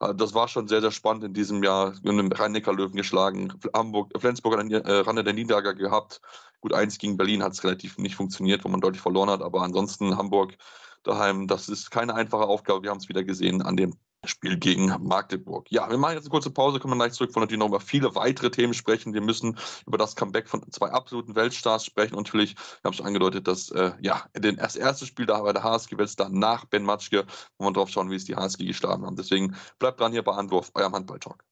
äh, 0.00 0.14
das 0.14 0.34
war 0.34 0.48
schon 0.48 0.68
sehr, 0.68 0.80
sehr 0.80 0.90
spannend 0.90 1.24
in 1.24 1.34
diesem 1.34 1.62
Jahr. 1.62 1.94
In 2.02 2.10
einem 2.10 2.32
Rhein-Neckar-Löwen 2.32 2.96
geschlagen. 2.96 3.52
Hamburg, 3.74 4.10
Flensburg 4.18 4.58
an 4.58 4.68
der 4.68 4.84
äh, 4.84 5.00
Rande 5.00 5.24
der 5.24 5.32
Niederlage 5.34 5.74
gehabt. 5.76 6.20
Gut, 6.60 6.72
eins 6.74 6.98
gegen 6.98 7.16
Berlin 7.16 7.42
hat 7.42 7.52
es 7.52 7.64
relativ 7.64 7.98
nicht 7.98 8.16
funktioniert, 8.16 8.64
wo 8.64 8.68
man 8.68 8.80
deutlich 8.80 9.02
verloren 9.02 9.30
hat. 9.30 9.42
Aber 9.42 9.62
ansonsten 9.62 10.16
Hamburg 10.16 10.56
daheim, 11.02 11.46
das 11.48 11.68
ist 11.68 11.90
keine 11.90 12.14
einfache 12.14 12.44
Aufgabe. 12.44 12.82
Wir 12.82 12.90
haben 12.90 12.98
es 12.98 13.08
wieder 13.08 13.24
gesehen 13.24 13.62
an 13.62 13.76
dem 13.76 13.94
Spiel 14.24 14.56
gegen 14.56 14.86
Magdeburg. 15.00 15.66
Ja, 15.70 15.90
wir 15.90 15.98
machen 15.98 16.14
jetzt 16.14 16.24
eine 16.24 16.30
kurze 16.30 16.50
Pause, 16.50 16.78
kommen 16.78 16.96
gleich 16.96 17.12
zurück, 17.12 17.34
wollen 17.34 17.42
natürlich 17.42 17.58
noch 17.58 17.66
über 17.66 17.80
viele 17.80 18.14
weitere 18.14 18.50
Themen 18.50 18.72
sprechen. 18.72 19.14
Wir 19.14 19.20
müssen 19.20 19.58
über 19.84 19.98
das 19.98 20.14
Comeback 20.14 20.48
von 20.48 20.62
zwei 20.70 20.90
absoluten 20.90 21.34
Weltstars 21.34 21.84
sprechen 21.84 22.14
und 22.14 22.28
natürlich, 22.28 22.54
wir 22.54 22.84
haben 22.84 22.92
schon 22.92 23.06
angedeutet, 23.06 23.48
dass 23.48 23.70
äh, 23.70 23.92
ja, 24.00 24.26
das 24.32 24.76
erste 24.76 25.06
Spiel 25.06 25.26
da 25.26 25.40
bei 25.40 25.52
der 25.52 25.64
HSG 25.64 25.98
Weltstar 25.98 26.28
nach 26.28 26.66
Ben 26.66 26.84
Matschke, 26.84 27.26
wo 27.58 27.64
wir 27.64 27.72
drauf 27.72 27.88
schauen, 27.88 28.10
wie 28.10 28.14
es 28.14 28.24
die 28.24 28.36
HSG 28.36 28.64
geschlagen 28.64 29.04
haben. 29.04 29.16
Deswegen 29.16 29.56
bleibt 29.80 29.98
dran 29.98 30.12
hier 30.12 30.22
bei 30.22 30.32
Anwurf, 30.32 30.70
eurem 30.74 30.92
Handball-Talk. 30.92 31.44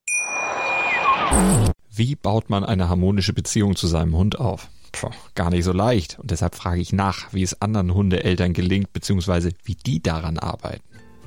Wie 1.90 2.14
baut 2.14 2.50
man 2.50 2.64
eine 2.64 2.88
harmonische 2.88 3.32
Beziehung 3.32 3.74
zu 3.74 3.88
seinem 3.88 4.16
Hund 4.16 4.38
auf? 4.38 4.68
Puh, 4.92 5.10
gar 5.34 5.50
nicht 5.50 5.64
so 5.64 5.72
leicht. 5.72 6.18
Und 6.20 6.30
deshalb 6.30 6.54
frage 6.54 6.80
ich 6.80 6.92
nach, 6.92 7.32
wie 7.32 7.42
es 7.42 7.60
anderen 7.60 7.94
Hundeeltern 7.94 8.52
gelingt, 8.52 8.92
beziehungsweise 8.92 9.50
wie 9.64 9.74
die 9.74 10.00
daran 10.02 10.38
arbeiten. 10.38 10.89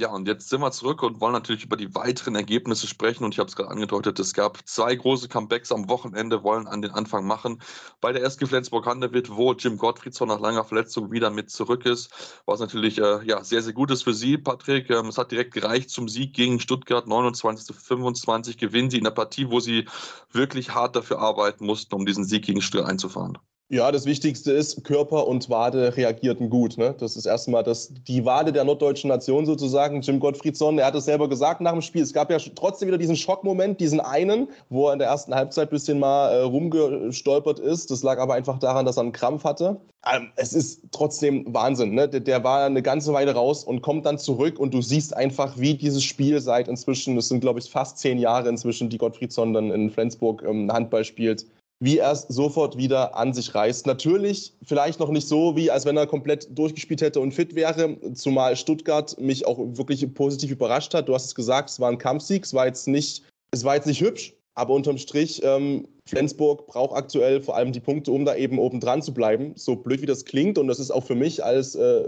Ja, 0.00 0.08
und 0.12 0.26
jetzt 0.26 0.48
sind 0.48 0.62
wir 0.62 0.70
zurück 0.70 1.02
und 1.02 1.20
wollen 1.20 1.34
natürlich 1.34 1.64
über 1.64 1.76
die 1.76 1.94
weiteren 1.94 2.34
Ergebnisse 2.34 2.86
sprechen. 2.86 3.22
Und 3.22 3.34
ich 3.34 3.38
habe 3.38 3.50
es 3.50 3.54
gerade 3.54 3.68
angedeutet, 3.68 4.18
es 4.18 4.32
gab 4.32 4.66
zwei 4.66 4.94
große 4.94 5.28
Comebacks 5.28 5.70
am 5.72 5.90
Wochenende, 5.90 6.42
wollen 6.42 6.66
an 6.66 6.80
den 6.80 6.92
Anfang 6.92 7.26
machen. 7.26 7.60
Bei 8.00 8.10
der 8.10 8.22
SG 8.24 8.46
Flensburg-Handewitt, 8.46 9.28
wo 9.36 9.52
Jim 9.52 9.76
Gottfriedson 9.76 10.28
nach 10.28 10.40
langer 10.40 10.64
Verletzung 10.64 11.12
wieder 11.12 11.28
mit 11.28 11.50
zurück 11.50 11.84
ist, 11.84 12.40
was 12.46 12.60
natürlich 12.60 12.96
äh, 12.96 13.22
ja, 13.26 13.44
sehr, 13.44 13.60
sehr 13.60 13.74
gut 13.74 13.90
ist 13.90 14.04
für 14.04 14.14
Sie, 14.14 14.38
Patrick. 14.38 14.88
Ähm, 14.88 15.08
es 15.08 15.18
hat 15.18 15.32
direkt 15.32 15.52
gereicht 15.52 15.90
zum 15.90 16.08
Sieg 16.08 16.32
gegen 16.32 16.60
Stuttgart, 16.60 17.06
29 17.06 17.66
zu 17.66 17.74
25 17.74 18.56
gewinnen 18.56 18.88
Sie 18.88 18.96
in 18.96 19.04
der 19.04 19.10
Partie, 19.10 19.50
wo 19.50 19.60
Sie 19.60 19.86
wirklich 20.32 20.74
hart 20.74 20.96
dafür 20.96 21.18
arbeiten 21.18 21.66
mussten, 21.66 21.94
um 21.94 22.06
diesen 22.06 22.24
Sieg 22.24 22.46
gegen 22.46 22.62
Stuttgart 22.62 22.90
einzufahren. 22.90 23.36
Ja, 23.72 23.92
das 23.92 24.04
Wichtigste 24.04 24.50
ist, 24.50 24.82
Körper 24.82 25.28
und 25.28 25.48
Wade 25.48 25.96
reagierten 25.96 26.50
gut. 26.50 26.76
Ne? 26.76 26.92
Das 26.98 27.14
ist 27.14 27.24
erstmal 27.24 27.62
das, 27.62 27.94
die 28.08 28.24
Wade 28.24 28.52
der 28.52 28.64
norddeutschen 28.64 29.06
Nation 29.06 29.46
sozusagen. 29.46 30.00
Jim 30.00 30.18
Gottfriedson, 30.18 30.80
er 30.80 30.86
hat 30.86 30.96
es 30.96 31.04
selber 31.04 31.28
gesagt 31.28 31.60
nach 31.60 31.70
dem 31.70 31.80
Spiel. 31.80 32.02
Es 32.02 32.12
gab 32.12 32.32
ja 32.32 32.38
trotzdem 32.56 32.88
wieder 32.88 32.98
diesen 32.98 33.14
Schockmoment, 33.14 33.78
diesen 33.78 34.00
einen, 34.00 34.48
wo 34.70 34.88
er 34.88 34.94
in 34.94 34.98
der 34.98 35.06
ersten 35.06 35.32
Halbzeit 35.32 35.68
ein 35.68 35.70
bisschen 35.70 36.00
mal 36.00 36.32
äh, 36.32 36.40
rumgestolpert 36.40 37.60
ist. 37.60 37.92
Das 37.92 38.02
lag 38.02 38.18
aber 38.18 38.34
einfach 38.34 38.58
daran, 38.58 38.86
dass 38.86 38.96
er 38.96 39.04
einen 39.04 39.12
Krampf 39.12 39.44
hatte. 39.44 39.80
Ähm, 40.04 40.32
es 40.34 40.52
ist 40.52 40.82
trotzdem 40.90 41.44
Wahnsinn. 41.54 41.94
Ne? 41.94 42.08
Der, 42.08 42.18
der, 42.18 42.42
war 42.42 42.64
eine 42.64 42.82
ganze 42.82 43.12
Weile 43.12 43.34
raus 43.34 43.62
und 43.62 43.82
kommt 43.82 44.04
dann 44.04 44.18
zurück 44.18 44.58
und 44.58 44.74
du 44.74 44.82
siehst 44.82 45.16
einfach, 45.16 45.56
wie 45.56 45.74
dieses 45.74 46.02
Spiel 46.02 46.40
seit 46.40 46.66
inzwischen, 46.66 47.14
das 47.14 47.28
sind 47.28 47.38
glaube 47.40 47.60
ich 47.60 47.70
fast 47.70 47.98
zehn 47.98 48.18
Jahre 48.18 48.48
inzwischen, 48.48 48.88
die 48.88 48.98
Gottfriedson 48.98 49.54
dann 49.54 49.70
in 49.70 49.90
Flensburg 49.90 50.42
ähm, 50.44 50.72
Handball 50.72 51.04
spielt 51.04 51.46
wie 51.80 51.98
er 51.98 52.12
es 52.12 52.26
sofort 52.28 52.76
wieder 52.76 53.16
an 53.16 53.32
sich 53.32 53.54
reißt. 53.54 53.86
Natürlich 53.86 54.52
vielleicht 54.62 55.00
noch 55.00 55.08
nicht 55.08 55.26
so, 55.26 55.56
wie 55.56 55.70
als 55.70 55.86
wenn 55.86 55.96
er 55.96 56.06
komplett 56.06 56.46
durchgespielt 56.56 57.00
hätte 57.00 57.20
und 57.20 57.32
fit 57.32 57.54
wäre, 57.54 57.96
zumal 58.14 58.54
Stuttgart 58.54 59.18
mich 59.18 59.46
auch 59.46 59.58
wirklich 59.58 60.12
positiv 60.14 60.50
überrascht 60.50 60.92
hat. 60.92 61.08
Du 61.08 61.14
hast 61.14 61.24
es 61.24 61.34
gesagt, 61.34 61.70
es 61.70 61.80
war 61.80 61.90
ein 61.90 61.98
Kampfsieg, 61.98 62.44
es 62.44 62.52
war 62.52 62.66
jetzt 62.66 62.86
nicht, 62.86 63.24
es 63.50 63.64
war 63.64 63.74
jetzt 63.74 63.86
nicht 63.86 64.02
hübsch, 64.02 64.34
aber 64.54 64.74
unterm 64.74 64.98
Strich 64.98 65.42
ähm, 65.42 65.88
Flensburg 66.10 66.66
braucht 66.66 66.94
aktuell 66.94 67.40
vor 67.40 67.56
allem 67.56 67.70
die 67.70 67.78
Punkte, 67.78 68.10
um 68.10 68.24
da 68.24 68.34
eben 68.34 68.58
oben 68.58 68.80
dran 68.80 69.00
zu 69.00 69.14
bleiben. 69.14 69.52
So 69.54 69.76
blöd 69.76 70.02
wie 70.02 70.06
das 70.06 70.24
klingt. 70.24 70.58
Und 70.58 70.66
das 70.66 70.80
ist 70.80 70.90
auch 70.90 71.04
für 71.04 71.14
mich 71.14 71.44
als 71.44 71.76
äh, 71.76 72.02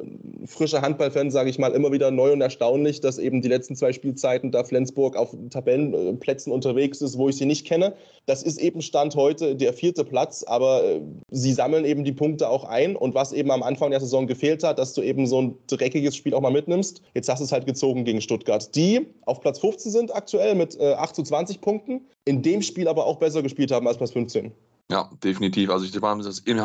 frischer 0.44 0.82
Handballfan, 0.82 1.30
sage 1.30 1.50
ich 1.50 1.58
mal, 1.58 1.72
immer 1.72 1.92
wieder 1.92 2.10
neu 2.10 2.32
und 2.32 2.40
erstaunlich, 2.40 3.00
dass 3.00 3.18
eben 3.18 3.42
die 3.42 3.48
letzten 3.48 3.76
zwei 3.76 3.92
Spielzeiten 3.92 4.50
da 4.50 4.64
Flensburg 4.64 5.16
auf 5.16 5.34
Tabellenplätzen 5.50 6.52
unterwegs 6.52 7.00
ist, 7.00 7.16
wo 7.16 7.28
ich 7.28 7.36
sie 7.36 7.46
nicht 7.46 7.64
kenne. 7.64 7.94
Das 8.26 8.42
ist 8.42 8.58
eben 8.58 8.82
Stand 8.82 9.14
heute 9.14 9.54
der 9.54 9.72
vierte 9.72 10.04
Platz, 10.04 10.42
aber 10.42 10.84
äh, 10.84 11.00
sie 11.30 11.52
sammeln 11.52 11.84
eben 11.84 12.02
die 12.02 12.12
Punkte 12.12 12.48
auch 12.48 12.64
ein. 12.64 12.96
Und 12.96 13.14
was 13.14 13.32
eben 13.32 13.52
am 13.52 13.62
Anfang 13.62 13.92
der 13.92 14.00
Saison 14.00 14.26
gefehlt 14.26 14.64
hat, 14.64 14.80
dass 14.80 14.94
du 14.94 15.02
eben 15.02 15.28
so 15.28 15.40
ein 15.40 15.54
dreckiges 15.68 16.16
Spiel 16.16 16.34
auch 16.34 16.40
mal 16.40 16.50
mitnimmst. 16.50 17.02
Jetzt 17.14 17.28
hast 17.28 17.38
du 17.38 17.44
es 17.44 17.52
halt 17.52 17.66
gezogen 17.66 18.04
gegen 18.04 18.20
Stuttgart, 18.20 18.74
die 18.74 19.06
auf 19.26 19.40
Platz 19.40 19.60
15 19.60 19.92
sind 19.92 20.14
aktuell 20.14 20.56
mit 20.56 20.78
äh, 20.80 20.94
8 20.94 21.14
zu 21.14 21.22
20 21.22 21.60
Punkten, 21.60 22.00
in 22.24 22.42
dem 22.42 22.62
Spiel 22.62 22.88
aber 22.88 23.06
auch 23.06 23.18
besser 23.18 23.42
gespielt 23.42 23.70
haben 23.70 23.86
als 23.92 23.98
Platz 23.98 24.12
15. 24.12 24.52
Ja, 24.92 25.08
definitiv. 25.24 25.70
Also 25.70 25.86
ich 25.86 26.02
haben, 26.02 26.22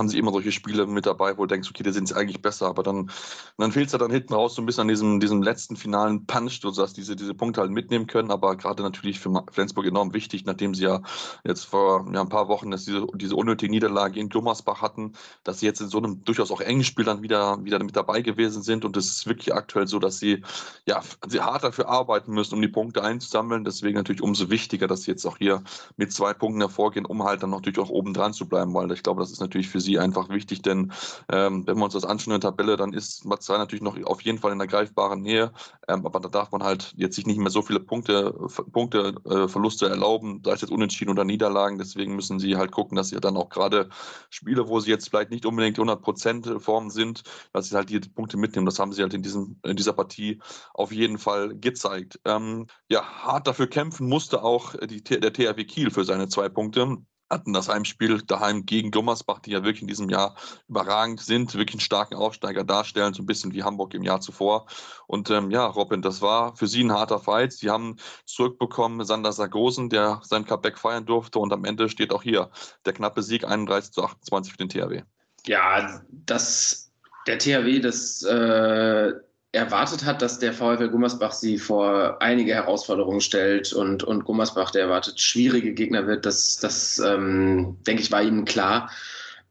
sie 0.10 0.18
immer 0.18 0.32
solche 0.34 0.52
Spiele 0.52 0.86
mit 0.86 1.06
dabei, 1.06 1.38
wo 1.38 1.44
du 1.44 1.48
denkst, 1.48 1.70
okay, 1.70 1.82
die 1.82 1.94
sind 1.94 2.12
eigentlich 2.14 2.42
besser, 2.42 2.68
aber 2.68 2.84
dann, 2.84 3.10
dann 3.58 3.72
fehlt 3.72 3.86
es 3.86 3.94
ja 3.94 4.00
dann 4.00 4.12
hinten 4.12 4.34
raus 4.34 4.56
so 4.56 4.62
ein 4.62 4.66
bisschen 4.66 4.82
an 4.82 4.88
diesem, 4.90 5.22
diesem 5.22 5.42
letzten 5.42 5.78
finalen 5.78 6.26
Punch, 6.26 6.60
so 6.62 6.70
dass 6.72 6.92
diese, 6.92 7.16
diese 7.16 7.34
Punkte 7.34 7.62
halt 7.62 7.72
mitnehmen 7.72 8.06
können, 8.06 8.30
aber 8.30 8.58
gerade 8.58 8.84
natürlich 8.84 9.22
für 9.22 9.46
Flensburg 9.54 9.86
enorm 9.86 10.14
wichtig, 10.14 10.44
nachdem 10.44 10.76
sie 10.76 10.84
ja 10.84 11.04
jetzt 11.46 11.64
vor 11.64 12.06
ja, 12.12 12.20
ein 12.20 12.28
paar 12.28 12.50
Wochen 12.50 12.70
dass 12.70 12.84
diese, 12.84 13.08
diese 13.16 13.34
unnötige 13.34 13.72
Niederlage 13.72 14.20
in 14.20 14.28
Gummersbach 14.28 14.82
hatten, 14.82 15.14
dass 15.46 15.62
sie 15.62 15.66
jetzt 15.66 15.80
in 15.80 15.88
so 15.88 16.00
einem 16.00 16.26
durchaus 16.26 16.52
auch 16.52 16.60
engen 16.60 16.84
Spiel 16.84 17.06
dann 17.06 17.22
wieder, 17.22 17.64
wieder 17.64 17.82
mit 17.82 17.96
dabei 17.96 18.22
gewesen 18.22 18.62
sind 18.62 18.84
und 18.84 18.98
es 18.98 19.08
ist 19.08 19.28
wirklich 19.28 19.54
aktuell 19.54 19.88
so, 19.88 20.00
dass 20.00 20.20
sie 20.20 20.44
ja 20.86 21.02
sie 21.30 21.40
hart 21.40 21.64
dafür 21.64 21.88
arbeiten 21.88 22.34
müssen, 22.34 22.56
um 22.56 22.62
die 22.62 22.68
Punkte 22.68 23.06
einzusammeln. 23.06 23.64
Deswegen 23.64 23.96
natürlich 23.96 24.22
umso 24.22 24.50
wichtiger, 24.50 24.88
dass 24.88 25.04
sie 25.04 25.12
jetzt 25.12 25.26
auch 25.26 25.38
hier 25.38 25.64
mit 25.96 26.12
zwei 26.12 26.34
Punkten 26.34 26.60
hervorgehen, 26.60 27.06
um 27.06 27.24
halt 27.24 27.42
dann 27.42 27.52
natürlich 27.52 27.80
auch 27.80 27.90
oben 27.90 28.17
dran 28.18 28.34
zu 28.34 28.48
bleiben, 28.48 28.74
weil 28.74 28.92
ich 28.92 29.04
glaube, 29.04 29.22
das 29.22 29.32
ist 29.32 29.40
natürlich 29.40 29.70
für 29.70 29.82
sie 29.82 30.00
einfach 30.00 30.30
wichtig, 30.30 30.62
denn 30.62 30.92
ähm, 31.32 31.66
wenn 31.68 31.78
wir 31.78 31.86
uns 31.86 31.94
das 31.94 32.06
anschauen 32.06 32.36
in 32.36 32.42
der 32.42 32.50
Tabelle, 32.50 32.78
dann 32.78 32.94
ist 32.94 33.26
Marzahn 33.26 33.60
natürlich 33.60 33.84
noch 33.84 33.98
auf 34.04 34.22
jeden 34.22 34.40
Fall 34.40 34.52
in 34.52 34.60
der 34.60 34.68
greifbaren 34.68 35.22
Nähe, 35.22 35.52
ähm, 35.88 36.06
aber 36.06 36.20
da 36.20 36.30
darf 36.30 36.52
man 36.52 36.64
halt 36.64 36.94
jetzt 36.96 37.16
sich 37.16 37.26
nicht 37.26 37.40
mehr 37.40 37.52
so 37.52 37.62
viele 37.62 37.80
Punkte, 37.80 38.34
Punkte 38.72 39.16
äh, 39.26 39.48
Verluste 39.48 39.90
erlauben, 39.90 40.42
da 40.42 40.54
ist 40.54 40.62
jetzt 40.62 40.72
Unentschieden 40.72 41.12
oder 41.12 41.24
Niederlagen, 41.24 41.78
deswegen 41.78 42.16
müssen 42.16 42.40
sie 42.40 42.58
halt 42.58 42.72
gucken, 42.72 42.96
dass 42.96 43.10
sie 43.10 43.20
dann 43.20 43.38
auch 43.38 43.50
gerade 43.50 43.90
Spiele, 44.30 44.68
wo 44.68 44.80
sie 44.80 44.90
jetzt 44.90 45.10
vielleicht 45.10 45.32
nicht 45.32 45.46
unbedingt 45.46 45.78
100% 45.78 46.60
Form 46.60 46.90
sind, 46.90 47.24
dass 47.54 47.70
sie 47.70 47.76
halt 47.76 47.90
die 47.90 48.00
Punkte 48.00 48.38
mitnehmen. 48.38 48.66
Das 48.66 48.80
haben 48.80 48.94
sie 48.94 49.02
halt 49.02 49.14
in, 49.14 49.22
diesem, 49.22 49.60
in 49.64 49.76
dieser 49.76 49.94
Partie 49.94 50.40
auf 50.74 50.92
jeden 50.92 51.18
Fall 51.18 51.56
gezeigt. 51.56 52.20
Ähm, 52.26 52.68
ja, 52.90 53.04
hart 53.04 53.48
dafür 53.48 53.68
kämpfen 53.68 54.08
musste 54.08 54.44
auch 54.44 54.76
die, 54.76 55.04
der 55.04 55.34
THW 55.34 55.64
Kiel 55.66 55.92
für 55.92 56.04
seine 56.04 56.28
zwei 56.28 56.50
Punkte 56.50 56.98
hatten 57.30 57.54
das 57.54 57.70
Heimspiel 57.70 58.22
daheim 58.22 58.66
gegen 58.66 58.92
Gummersbach, 58.92 59.40
die 59.40 59.52
ja 59.52 59.64
wirklich 59.64 59.82
in 59.82 59.88
diesem 59.88 60.10
Jahr 60.10 60.36
überragend 60.68 61.20
sind, 61.20 61.54
wirklich 61.56 61.76
einen 61.76 61.82
starken 61.82 62.16
Aufsteiger 62.16 62.64
darstellen, 62.64 63.14
so 63.14 63.22
ein 63.22 63.26
bisschen 63.26 63.54
wie 63.54 63.64
Hamburg 63.64 63.94
im 63.94 64.04
Jahr 64.04 64.22
zuvor. 64.22 64.68
Und 65.08 65.30
ähm, 65.30 65.52
ja, 65.52 65.66
Robin, 65.66 66.02
das 66.02 66.22
war 66.22 66.56
für 66.56 66.68
sie 66.68 66.84
ein 66.84 66.92
harter 66.92 67.20
Fight. 67.20 67.54
Sie 67.54 67.70
haben 67.70 67.98
zurückbekommen 68.26 69.06
Sander 69.06 69.32
Sargosen, 69.32 69.90
der 69.90 70.22
sein 70.24 70.46
Comeback 70.46 70.78
feiern 70.78 71.06
durfte. 71.06 71.40
Und 71.40 71.52
am 71.54 71.66
Ende 71.66 71.90
steht 71.90 72.14
auch 72.14 72.24
hier 72.24 72.50
der 72.86 72.94
knappe 72.94 73.22
Sieg 73.24 73.46
31 73.46 73.92
zu 73.92 74.04
28 74.04 74.52
für 74.52 74.58
den 74.58 74.70
THW. 74.70 75.04
Ja, 75.46 76.02
das, 76.12 76.92
der 77.26 77.40
THW, 77.40 77.80
das 77.80 78.24
äh, 78.24 79.14
erwartet 79.58 80.06
hat, 80.06 80.22
dass 80.22 80.40
der 80.40 80.54
VfL 80.54 80.90
Gummersbach 80.90 81.34
sie 81.34 81.58
vor 81.58 82.22
einige 82.22 82.54
Herausforderungen 82.54 83.22
stellt 83.22 83.74
und, 83.74 84.04
und 84.04 84.24
Gummersbach, 84.24 84.72
der 84.72 84.84
erwartet, 84.84 85.20
schwierige 85.20 85.74
Gegner 85.74 86.08
wird, 86.08 86.26
das, 86.26 86.58
das 86.58 87.00
ähm, 87.00 87.78
denke 87.86 88.02
ich, 88.02 88.12
war 88.12 88.24
ihnen 88.24 88.46
klar 88.46 88.90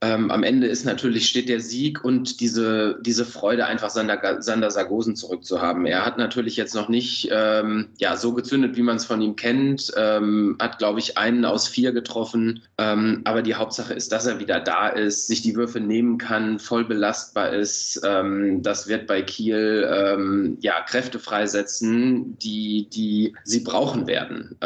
ähm, 0.02 0.30
am 0.30 0.42
Ende 0.42 0.66
ist 0.66 0.84
natürlich, 0.84 1.26
steht 1.26 1.48
der 1.48 1.60
Sieg 1.60 2.04
und 2.04 2.40
diese, 2.40 2.98
diese 3.00 3.24
Freude, 3.24 3.64
einfach 3.64 3.88
Sander, 3.88 4.42
Sander 4.42 4.70
Sargosen 4.70 5.16
zurückzuhaben. 5.16 5.86
Er 5.86 6.04
hat 6.04 6.18
natürlich 6.18 6.56
jetzt 6.56 6.74
noch 6.74 6.90
nicht 6.90 7.30
ähm, 7.32 7.88
ja, 7.96 8.16
so 8.16 8.34
gezündet, 8.34 8.76
wie 8.76 8.82
man 8.82 8.96
es 8.96 9.06
von 9.06 9.22
ihm 9.22 9.36
kennt, 9.36 9.92
ähm, 9.96 10.56
hat, 10.60 10.78
glaube 10.78 10.98
ich, 11.00 11.16
einen 11.16 11.46
aus 11.46 11.66
vier 11.66 11.92
getroffen. 11.92 12.62
Ähm, 12.76 13.22
aber 13.24 13.40
die 13.40 13.54
Hauptsache 13.54 13.94
ist, 13.94 14.12
dass 14.12 14.26
er 14.26 14.38
wieder 14.38 14.60
da 14.60 14.88
ist, 14.88 15.28
sich 15.28 15.40
die 15.40 15.56
Würfe 15.56 15.80
nehmen 15.80 16.18
kann, 16.18 16.58
voll 16.58 16.84
belastbar 16.84 17.54
ist. 17.54 18.02
Ähm, 18.04 18.62
das 18.62 18.88
wird 18.88 19.06
bei 19.06 19.22
Kiel 19.22 19.88
ähm, 19.90 20.58
ja, 20.60 20.82
Kräfte 20.82 21.18
freisetzen, 21.18 22.36
die, 22.38 22.88
die 22.92 23.34
sie 23.44 23.60
brauchen 23.60 24.06
werden. 24.06 24.56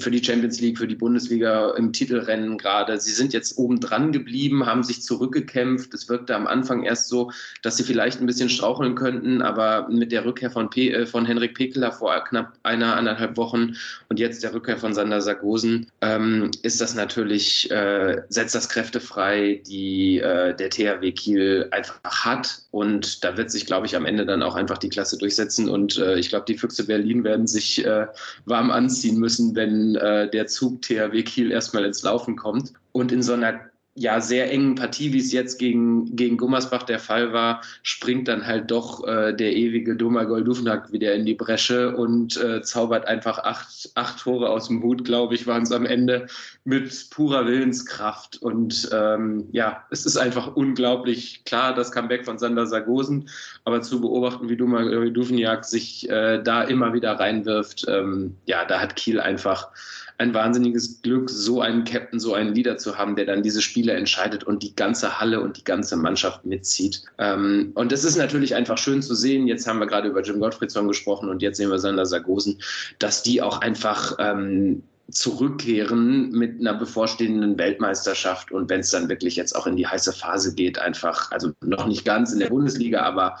für 0.00 0.10
die 0.10 0.22
Champions 0.22 0.60
League, 0.60 0.78
für 0.78 0.86
die 0.86 0.94
Bundesliga 0.94 1.70
im 1.76 1.92
Titelrennen 1.92 2.58
gerade. 2.58 3.00
Sie 3.00 3.12
sind 3.12 3.32
jetzt 3.32 3.56
oben 3.58 3.80
dran 3.80 4.12
geblieben, 4.12 4.66
haben 4.66 4.75
sich 4.82 5.02
zurückgekämpft. 5.02 5.92
Es 5.94 6.08
wirkte 6.08 6.34
am 6.34 6.46
Anfang 6.46 6.84
erst 6.84 7.08
so, 7.08 7.30
dass 7.62 7.76
sie 7.76 7.84
vielleicht 7.84 8.20
ein 8.20 8.26
bisschen 8.26 8.48
straucheln 8.48 8.94
könnten, 8.94 9.42
aber 9.42 9.88
mit 9.88 10.12
der 10.12 10.24
Rückkehr 10.24 10.50
von, 10.50 10.70
Pe 10.70 10.92
äh, 10.92 11.06
von 11.06 11.26
Henrik 11.26 11.54
Pekeler 11.54 11.92
vor 11.92 12.14
knapp 12.24 12.58
einer, 12.62 12.96
anderthalb 12.96 13.36
Wochen 13.36 13.76
und 14.08 14.18
jetzt 14.18 14.42
der 14.42 14.54
Rückkehr 14.54 14.78
von 14.78 14.94
Sander 14.94 15.20
Sargosen, 15.20 15.90
ähm, 16.00 16.50
ist 16.62 16.80
das 16.80 16.94
natürlich, 16.94 17.70
äh, 17.70 18.22
setzt 18.28 18.54
das 18.54 18.68
Kräfte 18.68 19.00
frei, 19.00 19.62
die 19.66 20.18
äh, 20.18 20.54
der 20.54 20.70
THW 20.70 21.12
Kiel 21.12 21.68
einfach 21.70 22.00
hat. 22.04 22.62
Und 22.70 23.24
da 23.24 23.36
wird 23.36 23.50
sich, 23.50 23.66
glaube 23.66 23.86
ich, 23.86 23.96
am 23.96 24.06
Ende 24.06 24.26
dann 24.26 24.42
auch 24.42 24.54
einfach 24.54 24.78
die 24.78 24.88
Klasse 24.88 25.18
durchsetzen. 25.18 25.68
Und 25.68 25.98
äh, 25.98 26.18
ich 26.18 26.28
glaube, 26.28 26.44
die 26.46 26.58
Füchse 26.58 26.86
Berlin 26.86 27.24
werden 27.24 27.46
sich 27.46 27.84
äh, 27.84 28.06
warm 28.44 28.70
anziehen 28.70 29.18
müssen, 29.18 29.54
wenn 29.54 29.96
äh, 29.96 30.30
der 30.30 30.46
Zug 30.46 30.82
THW 30.82 31.22
Kiel 31.22 31.50
erstmal 31.50 31.84
ins 31.84 32.02
Laufen 32.02 32.36
kommt. 32.36 32.72
Und 32.92 33.12
in 33.12 33.22
so 33.22 33.34
einer 33.34 33.60
ja 33.96 34.20
sehr 34.20 34.52
engen 34.52 34.74
Partie, 34.74 35.12
wie 35.12 35.18
es 35.18 35.32
jetzt 35.32 35.58
gegen, 35.58 36.14
gegen 36.14 36.36
Gummersbach 36.36 36.82
der 36.82 36.98
Fall 36.98 37.32
war, 37.32 37.62
springt 37.82 38.28
dann 38.28 38.46
halt 38.46 38.70
doch 38.70 39.06
äh, 39.06 39.32
der 39.32 39.56
ewige 39.56 39.96
Domagoj 39.96 40.44
Dufnak 40.44 40.92
wieder 40.92 41.14
in 41.14 41.24
die 41.24 41.34
Bresche 41.34 41.96
und 41.96 42.36
äh, 42.36 42.60
zaubert 42.60 43.06
einfach 43.06 43.38
acht, 43.38 43.90
acht 43.94 44.20
Tore 44.20 44.50
aus 44.50 44.68
dem 44.68 44.82
Hut, 44.82 45.04
glaube 45.04 45.34
ich, 45.34 45.46
waren 45.46 45.62
es 45.62 45.72
am 45.72 45.86
Ende 45.86 46.26
mit 46.64 47.08
purer 47.10 47.46
Willenskraft. 47.46 48.36
Und 48.42 48.90
ähm, 48.92 49.48
ja, 49.52 49.84
es 49.90 50.04
ist 50.04 50.18
einfach 50.18 50.54
unglaublich 50.54 51.44
klar, 51.44 51.74
das 51.74 51.90
Comeback 51.90 52.26
von 52.26 52.38
Sander 52.38 52.66
Sargosen, 52.66 53.30
aber 53.64 53.80
zu 53.80 54.02
beobachten, 54.02 54.50
wie 54.50 54.56
Domagoj 54.56 55.10
Dufnak 55.10 55.64
sich 55.64 56.08
äh, 56.10 56.42
da 56.42 56.62
immer 56.62 56.92
wieder 56.92 57.12
reinwirft, 57.12 57.86
ähm, 57.88 58.36
ja, 58.44 58.66
da 58.66 58.78
hat 58.78 58.94
Kiel 58.96 59.20
einfach 59.20 59.70
ein 60.18 60.32
wahnsinniges 60.32 61.02
Glück, 61.02 61.28
so 61.28 61.60
einen 61.60 61.84
Captain, 61.84 62.18
so 62.18 62.34
einen 62.34 62.54
Leader 62.54 62.78
zu 62.78 62.96
haben, 62.96 63.16
der 63.16 63.26
dann 63.26 63.42
diese 63.42 63.60
Spiele 63.60 63.92
entscheidet 63.92 64.44
und 64.44 64.62
die 64.62 64.74
ganze 64.74 65.20
Halle 65.20 65.40
und 65.40 65.58
die 65.58 65.64
ganze 65.64 65.96
Mannschaft 65.96 66.44
mitzieht. 66.46 67.02
Ähm, 67.18 67.72
und 67.74 67.92
es 67.92 68.04
ist 68.04 68.16
natürlich 68.16 68.54
einfach 68.54 68.78
schön 68.78 69.02
zu 69.02 69.14
sehen. 69.14 69.46
Jetzt 69.46 69.66
haben 69.66 69.78
wir 69.78 69.86
gerade 69.86 70.08
über 70.08 70.22
Jim 70.22 70.40
Gottfriedson 70.40 70.88
gesprochen 70.88 71.28
und 71.28 71.42
jetzt 71.42 71.58
sehen 71.58 71.70
wir 71.70 71.78
Sander 71.78 72.06
Sargosen, 72.06 72.60
dass 72.98 73.22
die 73.22 73.42
auch 73.42 73.60
einfach 73.60 74.16
ähm, 74.18 74.82
zurückkehren 75.10 76.30
mit 76.30 76.60
einer 76.60 76.74
bevorstehenden 76.74 77.58
Weltmeisterschaft 77.58 78.50
und 78.50 78.68
wenn 78.68 78.80
es 78.80 78.90
dann 78.90 79.08
wirklich 79.08 79.36
jetzt 79.36 79.54
auch 79.54 79.66
in 79.66 79.76
die 79.76 79.86
heiße 79.86 80.12
Phase 80.12 80.54
geht, 80.54 80.78
einfach, 80.78 81.30
also 81.30 81.52
noch 81.60 81.86
nicht 81.86 82.04
ganz 82.04 82.32
in 82.32 82.40
der 82.40 82.48
Bundesliga, 82.48 83.02
aber 83.02 83.38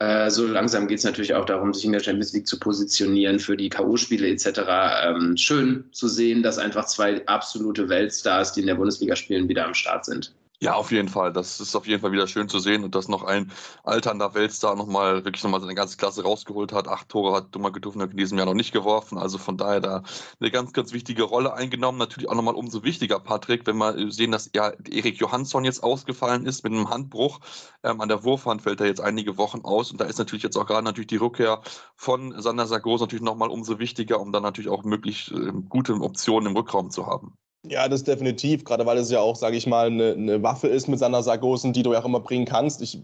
äh, 0.00 0.30
so 0.30 0.46
langsam 0.46 0.86
geht 0.86 0.98
es 0.98 1.04
natürlich 1.04 1.34
auch 1.34 1.44
darum, 1.44 1.74
sich 1.74 1.84
in 1.84 1.92
der 1.92 2.00
Champions 2.00 2.32
League 2.32 2.46
zu 2.46 2.58
positionieren 2.58 3.40
für 3.40 3.56
die 3.56 3.68
K.O.-Spiele 3.68 4.26
etc. 4.28 4.60
Ähm, 5.04 5.36
schön 5.36 5.84
zu 5.92 6.06
sehen, 6.06 6.42
dass 6.42 6.58
einfach 6.58 6.86
zwei 6.86 7.26
absolute 7.26 7.88
Weltstars, 7.88 8.52
die 8.52 8.60
in 8.60 8.68
der 8.68 8.76
Bundesliga 8.76 9.16
spielen, 9.16 9.48
wieder 9.48 9.66
am 9.66 9.74
Start 9.74 10.04
sind. 10.04 10.32
Ja, 10.60 10.74
auf 10.74 10.90
jeden 10.90 11.08
Fall. 11.08 11.32
Das 11.32 11.60
ist 11.60 11.76
auf 11.76 11.86
jeden 11.86 12.00
Fall 12.00 12.10
wieder 12.10 12.26
schön 12.26 12.48
zu 12.48 12.58
sehen 12.58 12.82
und 12.82 12.96
dass 12.96 13.06
noch 13.06 13.22
ein 13.22 13.52
alternder 13.84 14.34
Weltstar 14.34 14.74
nochmal 14.74 15.24
wirklich 15.24 15.44
nochmal 15.44 15.60
seine 15.60 15.76
ganze 15.76 15.96
Klasse 15.96 16.24
rausgeholt 16.24 16.72
hat. 16.72 16.88
Acht 16.88 17.08
Tore 17.08 17.32
hat 17.36 17.54
Dummer 17.54 17.70
Gedufner 17.70 18.10
in 18.10 18.16
diesem 18.16 18.38
Jahr 18.38 18.46
noch 18.46 18.54
nicht 18.54 18.72
geworfen. 18.72 19.18
Also 19.18 19.38
von 19.38 19.56
daher 19.56 19.80
da 19.80 20.02
eine 20.40 20.50
ganz, 20.50 20.72
ganz 20.72 20.92
wichtige 20.92 21.22
Rolle 21.22 21.54
eingenommen. 21.54 21.98
Natürlich 21.98 22.28
auch 22.28 22.34
nochmal 22.34 22.56
umso 22.56 22.82
wichtiger, 22.82 23.20
Patrick, 23.20 23.68
wenn 23.68 23.76
wir 23.76 24.10
sehen, 24.10 24.32
dass 24.32 24.50
ja 24.52 24.72
Erik 24.90 25.18
Johansson 25.18 25.64
jetzt 25.64 25.84
ausgefallen 25.84 26.44
ist 26.44 26.64
mit 26.64 26.72
einem 26.72 26.90
Handbruch. 26.90 27.38
Ähm, 27.84 28.00
an 28.00 28.08
der 28.08 28.24
Wurfhand 28.24 28.62
fällt 28.62 28.80
er 28.80 28.88
jetzt 28.88 29.00
einige 29.00 29.38
Wochen 29.38 29.60
aus. 29.62 29.92
Und 29.92 30.00
da 30.00 30.06
ist 30.06 30.18
natürlich 30.18 30.42
jetzt 30.42 30.56
auch 30.56 30.66
gerade 30.66 30.84
natürlich 30.84 31.06
die 31.06 31.16
Rückkehr 31.16 31.62
von 31.94 32.34
Sander 32.42 32.66
Sargos 32.66 33.00
natürlich 33.00 33.22
nochmal 33.22 33.50
umso 33.50 33.78
wichtiger, 33.78 34.18
um 34.18 34.32
dann 34.32 34.42
natürlich 34.42 34.70
auch 34.70 34.82
möglichst 34.82 35.30
äh, 35.30 35.52
gute 35.68 35.94
Optionen 35.94 36.50
im 36.50 36.56
Rückraum 36.56 36.90
zu 36.90 37.06
haben. 37.06 37.38
Ja, 37.66 37.88
das 37.88 38.04
definitiv, 38.04 38.64
gerade 38.64 38.86
weil 38.86 38.98
es 38.98 39.10
ja 39.10 39.20
auch, 39.20 39.36
sage 39.36 39.56
ich 39.56 39.66
mal, 39.66 39.88
eine, 39.88 40.12
eine, 40.12 40.42
Waffe 40.42 40.68
ist 40.68 40.88
mit 40.88 40.98
Sander 41.00 41.22
Sargosen, 41.22 41.72
die 41.72 41.82
du 41.82 41.92
ja 41.92 42.00
auch 42.00 42.04
immer 42.04 42.20
bringen 42.20 42.44
kannst. 42.44 42.80
Ich, 42.82 43.00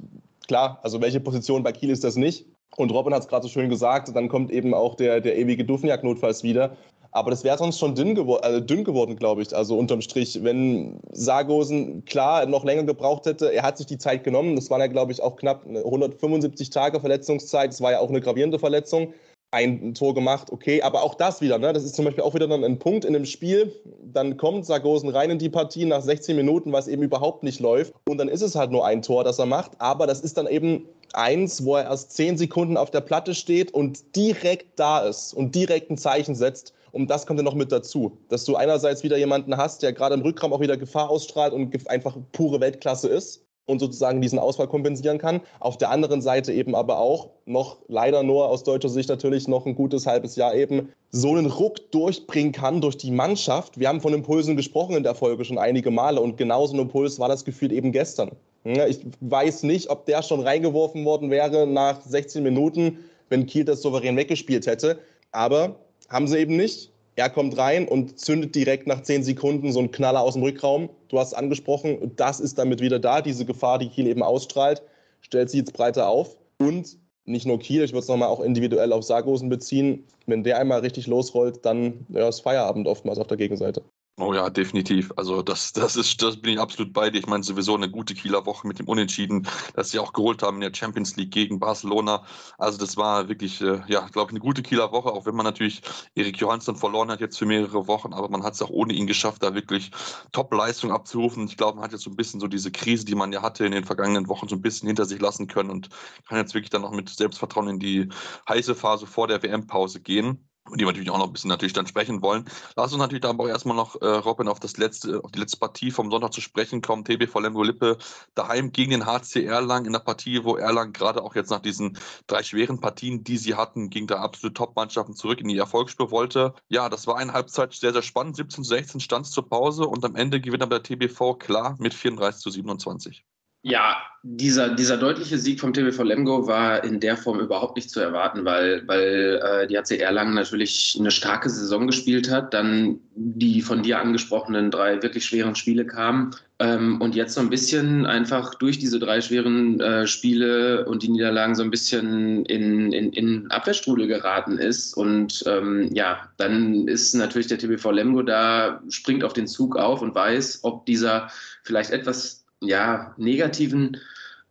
klar, 0.47 0.79
also 0.83 1.01
welche 1.01 1.21
Position 1.21 1.63
bei 1.63 1.73
Kiel 1.73 1.91
ist 1.91 2.05
das 2.05 2.17
nicht? 2.17 2.47
Und 2.77 2.93
Robin 2.93 3.15
hat 3.15 3.23
es 3.23 3.29
gerade 3.29 3.43
so 3.43 3.49
schön 3.49 3.69
gesagt, 3.69 4.15
dann 4.15 4.29
kommt 4.29 4.51
eben 4.51 4.73
auch 4.73 4.95
der, 4.95 5.21
der 5.21 5.37
ewige 5.37 5.65
Dufniak 5.65 6.05
notfalls 6.05 6.43
wieder. 6.43 6.77
Aber 7.11 7.31
das 7.31 7.45
wäre 7.45 7.59
sonst 7.59 7.79
schon 7.79 7.95
dünn, 7.95 8.17
gewor 8.17 8.45
äh, 8.45 8.61
dünn 8.61 8.83
geworden, 8.83 9.15
glaube 9.17 9.43
ich. 9.43 9.55
Also 9.55 9.79
unterm 9.79 10.01
Strich, 10.01 10.43
wenn 10.43 10.99
Sargosen 11.13 12.05
klar 12.05 12.47
noch 12.47 12.65
länger 12.65 12.83
gebraucht 12.85 13.27
hätte, 13.27 13.53
er 13.53 13.63
hat 13.63 13.79
sich 13.79 13.87
die 13.87 13.99
Zeit 13.99 14.25
genommen. 14.25 14.57
Das 14.57 14.69
waren 14.71 14.81
ja, 14.81 14.89
glaube 14.89 15.13
ich, 15.13 15.23
auch 15.23 15.37
knapp 15.37 15.65
175 15.65 16.71
Tage 16.71 16.99
Verletzungszeit. 16.99 17.71
Das 17.71 17.81
war 17.81 17.93
ja 17.93 18.01
auch 18.01 18.09
eine 18.09 18.21
gravierende 18.21 18.59
Verletzung 18.59 19.13
ein 19.55 19.95
Tor 19.95 20.15
gemacht, 20.15 20.51
okay, 20.51 20.83
aber 20.83 21.05
auch 21.05 21.15
das 21.15 21.41
wieder, 21.41 21.59
ne? 21.59 21.73
das 21.73 21.85
ist 21.85 21.95
zum 21.95 22.05
Beispiel 22.05 22.25
auch 22.25 22.35
wieder 22.35 22.49
dann 22.49 22.65
ein 22.65 22.81
Punkt 22.81 23.05
in 23.05 23.13
dem 23.13 23.25
Spiel, 23.25 23.73
dann 24.03 24.37
kommt 24.37 24.67
Sargosen 24.67 25.09
rein 25.09 25.31
in 25.31 25.39
die 25.39 25.49
Partie 25.49 25.85
nach 25.85 26.03
16 26.03 26.35
Minuten, 26.35 26.73
was 26.73 26.89
eben 26.89 27.03
überhaupt 27.03 27.45
nicht 27.45 27.61
läuft. 27.61 27.95
Und 28.09 28.19
dann 28.19 28.29
ist 28.29 28.43
es 28.43 28.57
halt 28.57 28.73
nur 28.73 28.85
ein 28.85 29.01
Tor, 29.01 29.23
das 29.23 29.39
er 29.39 29.47
macht, 29.47 29.81
aber 29.81 30.09
das 30.09 30.21
ist 30.21 30.37
dann 30.37 30.49
eben 30.49 30.89
eins, 31.13 31.65
wo 31.65 31.77
er 31.77 31.85
erst 31.85 32.13
10 32.17 32.37
Sekunden 32.37 32.77
auf 32.77 32.91
der 32.91 33.01
Platte 33.01 33.33
steht 33.33 33.73
und 33.73 34.17
direkt 34.17 34.79
da 34.79 35.07
ist 35.07 35.33
und 35.33 35.55
direkt 35.55 35.89
ein 35.91 35.99
Zeichen 35.99 36.35
setzt. 36.35 36.75
Und 36.91 37.09
das 37.09 37.27
kommt 37.27 37.39
dann 37.39 37.45
noch 37.45 37.55
mit 37.55 37.71
dazu, 37.71 38.19
dass 38.29 38.45
du 38.45 38.57
einerseits 38.57 39.05
wieder 39.05 39.17
jemanden 39.17 39.57
hast, 39.57 39.83
der 39.83 39.93
gerade 39.93 40.15
im 40.15 40.23
Rückraum 40.23 40.53
auch 40.53 40.61
wieder 40.61 40.77
Gefahr 40.77 41.11
ausstrahlt 41.11 41.53
und 41.53 41.89
einfach 41.89 42.17
pure 42.33 42.61
Weltklasse 42.61 43.09
ist 43.09 43.45
und 43.67 43.79
sozusagen 43.79 44.21
diesen 44.21 44.39
Ausfall 44.39 44.69
kompensieren 44.69 45.19
kann. 45.19 45.41
Auf 45.61 45.79
der 45.79 45.91
anderen 45.91 46.21
Seite 46.21 46.53
eben 46.53 46.75
aber 46.75 46.99
auch 46.99 47.31
noch 47.47 47.79
leider 47.89 48.23
nur 48.23 48.49
aus 48.49 48.65
deutscher 48.65 48.89
Sicht 48.89 49.09
natürlich 49.09 49.49
noch 49.49 49.67
ein 49.67 49.75
gutes 49.75 50.07
halbes 50.07 50.37
Jahr 50.37 50.55
eben 50.55 50.93
so 51.11 51.31
einen 51.31 51.47
Ruck 51.47 51.91
durchbringen 51.91 52.53
kann 52.53 52.81
durch 52.81 52.97
die 52.97 53.11
Mannschaft. 53.11 53.79
Wir 53.79 53.89
haben 53.89 54.01
von 54.01 54.13
Impulsen 54.13 54.57
gesprochen 54.57 54.97
in 54.97 55.03
der 55.03 55.15
Folge 55.15 55.45
schon 55.45 55.59
einige 55.59 55.91
Male 55.91 56.21
und 56.21 56.37
genau 56.37 56.67
so 56.67 56.75
ein 56.75 56.81
Impuls 56.81 57.19
war 57.19 57.29
das 57.29 57.45
Gefühl 57.45 57.73
eben 57.73 57.93
gestern. 57.93 58.33
Ich 58.65 59.01
weiß 59.21 59.65
nicht, 59.65 59.91
ob 59.91 60.07
der 60.07 60.23
schon 60.23 60.41
reingeworfen 60.41 61.05
worden 61.05 61.31
wäre 61.31 61.67
nach 61.67 62.01
16 62.01 62.43
Minuten, 62.43 62.99
wenn 63.29 63.47
Kiel 63.47 63.65
das 63.65 63.83
souverän 63.83 64.17
weggespielt 64.17 64.67
hätte. 64.67 64.99
Aber 65.33 65.77
haben 66.09 66.27
sie 66.27 66.39
eben 66.39 66.57
nicht. 66.57 66.91
Er 67.17 67.31
kommt 67.31 67.57
rein 67.57 67.87
und 67.87 68.19
zündet 68.19 68.55
direkt 68.55 68.87
nach 68.87 69.03
zehn 69.03 69.23
Sekunden 69.23 69.73
so 69.73 69.79
einen 69.79 69.93
Knaller 69.93 70.21
aus 70.21 70.35
dem 70.35 70.43
Rückraum. 70.43 70.91
Du 71.09 71.19
hast 71.19 71.29
es 71.29 71.35
angesprochen, 71.35 72.13
das 72.17 72.41
ist 72.41 72.59
damit 72.59 72.81
wieder 72.81 72.99
da, 72.99 73.23
diese 73.23 73.45
Gefahr, 73.45 73.79
die 73.79 73.89
Kiel 73.89 74.09
eben 74.09 74.23
ausstrahlt, 74.23 74.83
stellt 75.21 75.51
sie 75.51 75.59
jetzt 75.59 75.73
breiter 75.73 76.09
auf. 76.09 76.37
Und 76.59 76.99
nicht 77.25 77.47
nur 77.47 77.59
Kiel, 77.59 77.85
ich 77.85 77.93
würde 77.93 78.01
es 78.01 78.09
nochmal 78.09 78.29
auch 78.29 78.41
individuell 78.41 78.93
auf 78.93 79.05
Sargosen 79.05 79.49
beziehen. 79.49 80.05
Wenn 80.27 80.43
der 80.43 80.59
einmal 80.59 80.81
richtig 80.81 81.07
losrollt, 81.07 81.65
dann 81.65 82.07
ja, 82.09 82.29
ist 82.29 82.41
Feierabend 82.41 82.89
oftmals 82.89 83.19
auf 83.19 83.29
der 83.29 83.37
Gegenseite. 83.37 83.83
Oh 84.17 84.33
ja, 84.33 84.49
definitiv. 84.49 85.11
Also 85.17 85.43
das, 85.43 85.73
das 85.73 85.97
ist, 85.97 86.23
das 86.23 86.41
bin 86.41 86.53
ich 86.53 86.61
absolut 86.61 86.93
bei 86.93 87.11
dir. 87.11 87.19
Ich 87.19 87.27
meine, 87.27 87.43
sowieso 87.43 87.75
eine 87.75 87.91
gute 87.91 88.15
Kieler 88.15 88.47
Woche 88.47 88.65
mit 88.69 88.79
dem 88.79 88.87
Unentschieden, 88.87 89.49
das 89.75 89.91
sie 89.91 89.99
auch 89.99 90.13
geholt 90.13 90.41
haben 90.41 90.59
in 90.59 90.61
der 90.61 90.73
Champions 90.73 91.17
League 91.17 91.33
gegen 91.33 91.59
Barcelona. 91.59 92.25
Also 92.57 92.79
das 92.79 92.97
war 92.97 93.29
wirklich, 93.29 93.61
äh, 93.61 93.83
ja, 93.89 94.07
glaube 94.07 94.27
ich, 94.31 94.35
eine 94.35 94.39
gute 94.39 94.63
Kieler 94.63 94.93
Woche, 94.93 95.11
auch 95.13 95.27
wenn 95.27 95.35
man 95.35 95.43
natürlich 95.45 95.83
Erik 96.15 96.39
Johansson 96.39 96.77
verloren 96.77 97.11
hat 97.11 97.21
jetzt 97.21 97.37
für 97.37 97.47
mehrere 97.47 97.89
Wochen, 97.89 98.13
aber 98.13 98.29
man 98.29 98.45
hat 98.45 98.55
es 98.55 98.63
auch 98.63 98.71
ohne 98.71 98.93
ihn 98.93 99.09
geschafft, 99.09 99.43
da 99.43 99.53
wirklich 99.55 99.91
Top-Leistung 100.31 100.93
abzurufen. 100.93 101.47
Ich 101.49 101.57
glaube, 101.57 101.75
man 101.77 101.85
hat 101.85 101.91
jetzt 101.93 102.05
so 102.05 102.11
ein 102.11 102.17
bisschen 102.17 102.39
so 102.39 102.47
diese 102.47 102.71
Krise, 102.71 103.05
die 103.05 103.17
man 103.17 103.33
ja 103.33 103.43
hatte 103.43 103.67
in 103.67 103.73
den 103.73 103.85
vergangenen 103.85 104.29
Wochen, 104.29 104.47
so 104.47 104.55
ein 104.55 104.63
bisschen 104.63 104.87
hinter 104.87 105.07
sich 105.07 105.21
lassen 105.21 105.49
können 105.49 105.71
und 105.71 105.89
kann 106.29 106.39
jetzt 106.39 106.55
wirklich 106.55 106.71
dann 106.71 106.83
noch 106.83 106.93
mit 106.93 107.09
Selbstvertrauen 107.09 107.67
in 107.69 107.79
die 107.81 108.09
heiße 108.49 108.77
Phase 108.77 109.09
vor 109.09 109.27
der 109.27 109.43
WM-Pause 109.43 110.01
gehen 110.01 110.49
und 110.71 110.81
die 110.81 110.85
wir 110.85 110.93
natürlich 110.93 111.11
auch 111.11 111.19
noch 111.19 111.27
ein 111.27 111.33
bisschen 111.33 111.51
natürlich 111.51 111.75
dann 111.75 111.87
sprechen 111.87 112.23
wollen. 112.23 112.47
Lass 112.77 112.93
uns 112.93 113.01
natürlich 113.01 113.21
da 113.21 113.31
aber 113.31 113.45
auch 113.45 113.49
erstmal 113.49 113.77
noch, 113.77 114.01
äh, 114.01 114.07
Robin, 114.07 114.49
auf 114.49 114.61
das 114.61 114.77
letzte, 114.79 115.23
auf 115.23 115.31
die 115.31 115.39
letzte 115.39 115.59
Partie 115.59 115.91
vom 115.91 116.11
Sonntag 116.11 116.33
zu 116.33 116.41
sprechen 116.41 116.81
kommen. 116.81 117.05
TBV 117.05 117.41
Lemgo 117.41 117.63
Lippe 117.63 117.99
daheim 118.35 118.73
gegen 118.73 118.91
den 118.93 119.07
HC 119.07 119.45
Erlangen 119.45 119.87
in 119.87 119.93
der 119.93 120.01
Partie, 120.01 120.43
wo 120.45 120.57
Erlangen 120.57 120.93
gerade 120.93 121.23
auch 121.23 121.35
jetzt 121.35 121.51
nach 121.51 121.61
diesen 121.61 121.99
drei 122.27 122.43
schweren 122.43 122.81
Partien, 122.81 123.25
die 123.25 123.37
sie 123.37 123.55
hatten, 123.55 123.91
gegen 123.91 124.07
der 124.07 124.21
absolute 124.21 124.55
Top-Mannschaften 124.55 125.15
zurück 125.15 125.41
in 125.41 125.49
die 125.49 125.59
Erfolgsspur 125.59 126.11
wollte. 126.11 126.55
Ja, 126.69 126.89
das 126.89 127.07
war 127.07 127.19
eine 127.19 127.35
Halbzeit 127.35 127.75
sehr, 127.75 127.93
sehr 127.93 128.03
spannend. 128.03 128.37
17 128.37 128.65
zu 128.65 128.69
16 128.71 129.01
stand 129.01 129.27
zur 129.27 129.49
Pause 129.49 129.87
und 129.87 130.05
am 130.05 130.17
Ende 130.17 130.41
gewinnt 130.41 130.63
aber 130.63 130.81
der 130.81 130.83
TBV 130.83 131.35
klar 131.39 131.77
mit 131.79 131.93
34 131.93 132.43
zu 132.43 132.51
27. 132.51 133.25
Ja, 133.67 133.97
dieser, 134.23 134.75
dieser 134.75 134.99
deutliche 134.99 135.39
Sieg 135.39 135.59
vom 135.59 135.73
TBV 135.73 136.03
Lemgo 136.03 136.47
war 136.47 136.85
in 136.85 137.01
der 137.01 137.17
Form 137.17 137.41
überhaupt 137.41 137.77
nicht 137.77 137.89
zu 137.89 137.99
erwarten, 137.99 138.45
weil, 138.45 138.87
weil 138.87 139.41
äh, 139.43 139.67
die 139.67 139.79
HC 139.79 139.97
Erlangen 140.01 140.35
natürlich 140.35 140.99
eine 141.01 141.11
starke 141.11 141.49
Saison 141.49 141.87
gespielt 141.87 142.31
hat, 142.31 142.53
dann 142.53 143.01
die 143.15 143.63
von 143.63 143.83
dir 143.83 144.01
angesprochenen 144.01 144.71
drei 144.71 145.03
wirklich 145.03 145.25
schweren 145.25 145.55
Spiele 145.55 145.87
kamen 145.87 146.33
ähm, 146.59 147.01
und 147.01 147.15
jetzt 147.15 147.33
so 147.33 147.41
ein 147.41 147.49
bisschen 147.49 148.05
einfach 148.05 148.55
durch 148.55 148.79
diese 148.79 148.99
drei 148.99 149.23
schweren 149.23 149.81
äh, 149.81 150.07
Spiele 150.07 150.85
und 150.85 151.03
die 151.03 151.09
Niederlagen 151.09 151.55
so 151.55 151.63
ein 151.63 151.71
bisschen 151.71 152.45
in, 152.45 152.93
in, 152.93 153.15
in 153.15 153.51
Abwehrstrudel 153.51 154.09
geraten 154.09 154.59
ist. 154.59 154.95
Und 154.95 155.43
ähm, 155.47 155.89
ja, 155.95 156.29
dann 156.37 156.87
ist 156.87 157.15
natürlich 157.15 157.47
der 157.47 157.59
TBV 157.59 157.93
Lemgo 157.93 158.23
da, 158.23 158.83
springt 158.91 159.25
auf 159.25 159.33
den 159.33 159.47
Zug 159.47 159.77
auf 159.77 160.03
und 160.03 160.15
weiß, 160.15 160.61
ob 160.65 160.85
dieser 160.85 161.31
vielleicht 161.63 161.91
etwas 161.91 162.44
ja, 162.67 163.15
negativen, 163.17 163.99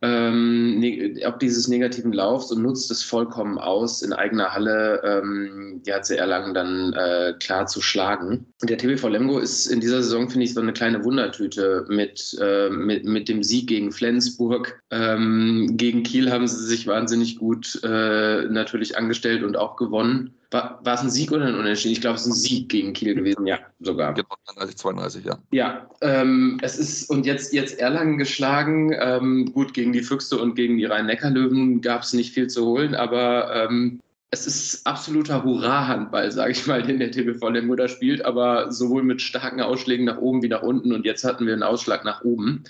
ähm, 0.04 0.80
ne, 0.80 1.14
ob 1.26 1.38
dieses 1.40 1.66
negativen 1.66 2.12
Laufs 2.12 2.52
und 2.52 2.60
nutzt 2.60 2.90
es 2.90 3.02
vollkommen 3.02 3.56
aus, 3.58 4.02
in 4.02 4.12
eigener 4.12 4.52
Halle 4.52 5.00
ähm, 5.02 5.80
die 5.86 5.92
HC 5.94 6.16
Erlangen 6.16 6.52
dann 6.52 6.92
äh, 6.92 7.32
klar 7.40 7.66
zu 7.66 7.80
schlagen. 7.80 8.46
Der 8.62 8.76
TBV 8.76 9.08
Lemgo 9.08 9.38
ist 9.38 9.66
in 9.66 9.80
dieser 9.80 10.02
Saison, 10.02 10.28
finde 10.28 10.44
ich, 10.44 10.52
so 10.52 10.60
eine 10.60 10.74
kleine 10.74 11.02
Wundertüte 11.04 11.86
mit, 11.88 12.36
äh, 12.38 12.68
mit, 12.68 13.06
mit 13.06 13.30
dem 13.30 13.42
Sieg 13.42 13.66
gegen 13.66 13.92
Flensburg. 13.92 14.78
Ähm, 14.90 15.70
gegen 15.78 16.02
Kiel 16.02 16.30
haben 16.30 16.48
sie 16.48 16.66
sich 16.66 16.86
wahnsinnig 16.86 17.38
gut 17.38 17.80
äh, 17.82 18.44
natürlich 18.48 18.98
angestellt 18.98 19.42
und 19.42 19.56
auch 19.56 19.76
gewonnen. 19.76 20.34
War, 20.54 20.78
war 20.84 20.94
es 20.94 21.00
ein 21.00 21.10
Sieg 21.10 21.32
oder 21.32 21.46
ein 21.46 21.56
Unentschieden? 21.56 21.94
Ich 21.94 22.00
glaube, 22.00 22.14
es 22.14 22.22
ist 22.22 22.28
ein 22.28 22.34
Sieg 22.34 22.68
gegen 22.68 22.92
Kiel 22.92 23.16
gewesen, 23.16 23.44
ja, 23.44 23.58
sogar. 23.80 24.14
Genau, 24.14 24.36
32, 24.44 24.76
32, 24.76 25.24
ja. 25.24 25.38
Ja, 25.50 25.90
ähm, 26.00 26.60
es 26.62 26.78
ist, 26.78 27.10
und 27.10 27.26
jetzt, 27.26 27.52
jetzt 27.52 27.80
Erlangen 27.80 28.18
geschlagen. 28.18 28.94
Ähm, 28.96 29.50
gut, 29.52 29.74
gegen 29.74 29.92
die 29.92 30.02
Füchse 30.02 30.38
und 30.38 30.54
gegen 30.54 30.78
die 30.78 30.84
Rhein-Neckar-Löwen 30.84 31.80
gab 31.80 32.02
es 32.02 32.12
nicht 32.12 32.34
viel 32.34 32.46
zu 32.46 32.66
holen, 32.66 32.94
aber 32.94 33.52
ähm, 33.52 34.00
es 34.30 34.46
ist 34.46 34.86
absoluter 34.86 35.42
Hurra-Handball, 35.42 36.30
sage 36.30 36.52
ich 36.52 36.66
mal, 36.68 36.84
den 36.84 37.00
der 37.00 37.10
TBV 37.10 37.48
Lemgo 37.48 37.74
da 37.74 37.88
spielt, 37.88 38.24
aber 38.24 38.70
sowohl 38.70 39.02
mit 39.02 39.22
starken 39.22 39.60
Ausschlägen 39.60 40.04
nach 40.04 40.18
oben 40.18 40.40
wie 40.42 40.48
nach 40.48 40.62
unten. 40.62 40.92
Und 40.92 41.04
jetzt 41.04 41.24
hatten 41.24 41.46
wir 41.46 41.52
einen 41.52 41.64
Ausschlag 41.64 42.04
nach 42.04 42.22
oben 42.22 42.62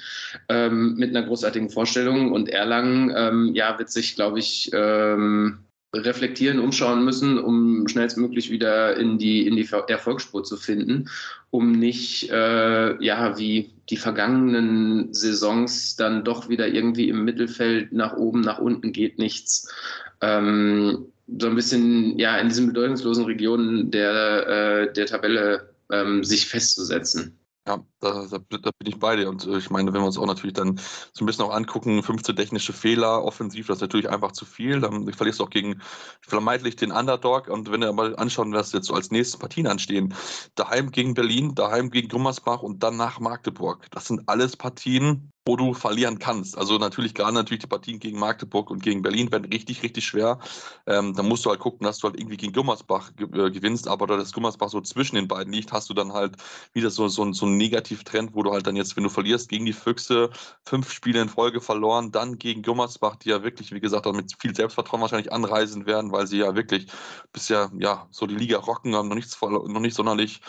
ähm, 0.48 0.94
mit 0.94 1.14
einer 1.14 1.26
großartigen 1.26 1.68
Vorstellung. 1.68 2.32
Und 2.32 2.48
Erlangen, 2.48 3.12
ähm, 3.14 3.50
ja, 3.54 3.78
wird 3.78 3.90
sich, 3.90 4.14
glaube 4.14 4.38
ich, 4.38 4.70
ähm, 4.72 5.63
reflektieren, 5.94 6.58
umschauen 6.58 7.04
müssen, 7.04 7.38
um 7.38 7.86
schnellstmöglich 7.88 8.50
wieder 8.50 8.96
in 8.96 9.18
die, 9.18 9.46
in 9.46 9.56
die 9.56 9.68
Erfolgsspur 9.88 10.44
zu 10.44 10.56
finden, 10.56 11.08
um 11.50 11.72
nicht, 11.72 12.30
äh, 12.30 13.02
ja, 13.02 13.38
wie 13.38 13.70
die 13.90 13.96
vergangenen 13.96 15.12
Saisons 15.12 15.96
dann 15.96 16.24
doch 16.24 16.48
wieder 16.48 16.68
irgendwie 16.68 17.08
im 17.08 17.24
Mittelfeld 17.24 17.92
nach 17.92 18.16
oben, 18.16 18.40
nach 18.40 18.58
unten 18.58 18.92
geht 18.92 19.18
nichts. 19.18 19.72
Ähm, 20.20 21.06
so 21.38 21.46
ein 21.46 21.54
bisschen, 21.54 22.18
ja, 22.18 22.36
in 22.38 22.48
diesen 22.48 22.66
bedeutungslosen 22.68 23.24
Regionen 23.24 23.90
der, 23.90 24.46
äh, 24.48 24.92
der 24.92 25.06
Tabelle 25.06 25.70
ähm, 25.90 26.24
sich 26.24 26.46
festzusetzen. 26.46 27.38
Ja, 27.66 27.82
da, 28.04 28.26
da, 28.26 28.58
da, 28.58 28.70
bin 28.78 28.88
ich 28.88 28.98
bei 28.98 29.16
dir. 29.16 29.28
Und 29.28 29.46
äh, 29.46 29.58
ich 29.58 29.70
meine, 29.70 29.92
wenn 29.92 30.00
wir 30.00 30.06
uns 30.06 30.18
auch 30.18 30.26
natürlich 30.26 30.54
dann 30.54 30.78
so 31.12 31.24
ein 31.24 31.26
bisschen 31.26 31.44
auch 31.44 31.54
angucken, 31.54 32.02
15 32.02 32.36
technische 32.36 32.72
Fehler 32.72 33.24
offensiv, 33.24 33.66
das 33.66 33.78
ist 33.78 33.82
natürlich 33.82 34.10
einfach 34.10 34.32
zu 34.32 34.44
viel. 34.44 34.80
Dann 34.80 35.10
verlierst 35.12 35.40
du 35.40 35.44
auch 35.44 35.50
gegen 35.50 35.80
vermeintlich 36.20 36.76
den 36.76 36.92
Underdog. 36.92 37.48
Und 37.48 37.70
wenn 37.72 37.80
wir 37.80 37.92
mal 37.92 38.16
anschauen, 38.16 38.52
was 38.52 38.72
jetzt 38.72 38.86
so 38.86 38.94
als 38.94 39.10
nächste 39.10 39.38
Partien 39.38 39.66
anstehen, 39.66 40.14
daheim 40.54 40.90
gegen 40.90 41.14
Berlin, 41.14 41.54
daheim 41.54 41.90
gegen 41.90 42.08
Gummersbach 42.08 42.62
und 42.62 42.82
dann 42.82 42.96
nach 42.96 43.20
Magdeburg. 43.20 43.86
Das 43.90 44.06
sind 44.06 44.28
alles 44.28 44.56
Partien, 44.56 45.32
wo 45.46 45.56
du 45.56 45.74
verlieren 45.74 46.18
kannst. 46.18 46.56
Also 46.56 46.78
natürlich 46.78 47.14
gerade 47.14 47.34
natürlich 47.34 47.62
die 47.62 47.68
Partien 47.68 47.98
gegen 47.98 48.18
Magdeburg 48.18 48.70
und 48.70 48.82
gegen 48.82 49.02
Berlin 49.02 49.30
werden 49.30 49.44
richtig, 49.52 49.82
richtig 49.82 50.04
schwer. 50.06 50.38
Ähm, 50.86 51.14
da 51.14 51.22
musst 51.22 51.44
du 51.44 51.50
halt 51.50 51.60
gucken, 51.60 51.84
dass 51.84 51.98
du 51.98 52.08
halt 52.08 52.18
irgendwie 52.18 52.38
gegen 52.38 52.52
Gummersbach 52.52 53.10
äh, 53.18 53.50
gewinnst, 53.50 53.86
aber 53.86 54.06
da 54.06 54.16
das 54.16 54.32
Gummersbach 54.32 54.70
so 54.70 54.80
zwischen 54.80 55.16
den 55.16 55.28
beiden 55.28 55.52
liegt, 55.52 55.72
hast 55.72 55.90
du 55.90 55.94
dann 55.94 56.12
halt 56.12 56.36
wieder 56.72 56.90
so, 56.90 57.08
so, 57.08 57.30
so 57.32 57.46
einen 57.46 57.58
negativen 57.58 57.93
Negativtrend, 57.94 58.34
wo 58.34 58.42
du 58.42 58.52
halt 58.52 58.66
dann 58.66 58.76
jetzt, 58.76 58.96
wenn 58.96 59.04
du 59.04 59.10
verlierst 59.10 59.48
gegen 59.48 59.64
die 59.64 59.72
Füchse, 59.72 60.30
fünf 60.64 60.90
Spiele 60.90 61.20
in 61.20 61.28
Folge 61.28 61.60
verloren, 61.60 62.10
dann 62.10 62.38
gegen 62.38 62.62
Gummersbach, 62.62 63.16
die 63.16 63.30
ja 63.30 63.42
wirklich, 63.42 63.72
wie 63.72 63.80
gesagt, 63.80 64.06
mit 64.12 64.32
viel 64.38 64.54
Selbstvertrauen 64.54 65.00
wahrscheinlich 65.00 65.32
anreisen 65.32 65.86
werden, 65.86 66.12
weil 66.12 66.26
sie 66.26 66.38
ja 66.38 66.54
wirklich 66.54 66.86
bisher 67.32 67.70
ja 67.78 68.06
so 68.10 68.26
die 68.26 68.36
Liga 68.36 68.58
rocken, 68.58 68.94
haben 68.94 69.08
noch 69.08 69.14
nichts 69.14 69.40
noch 69.40 69.80
nicht 69.80 69.94
sonderlich 69.94 70.40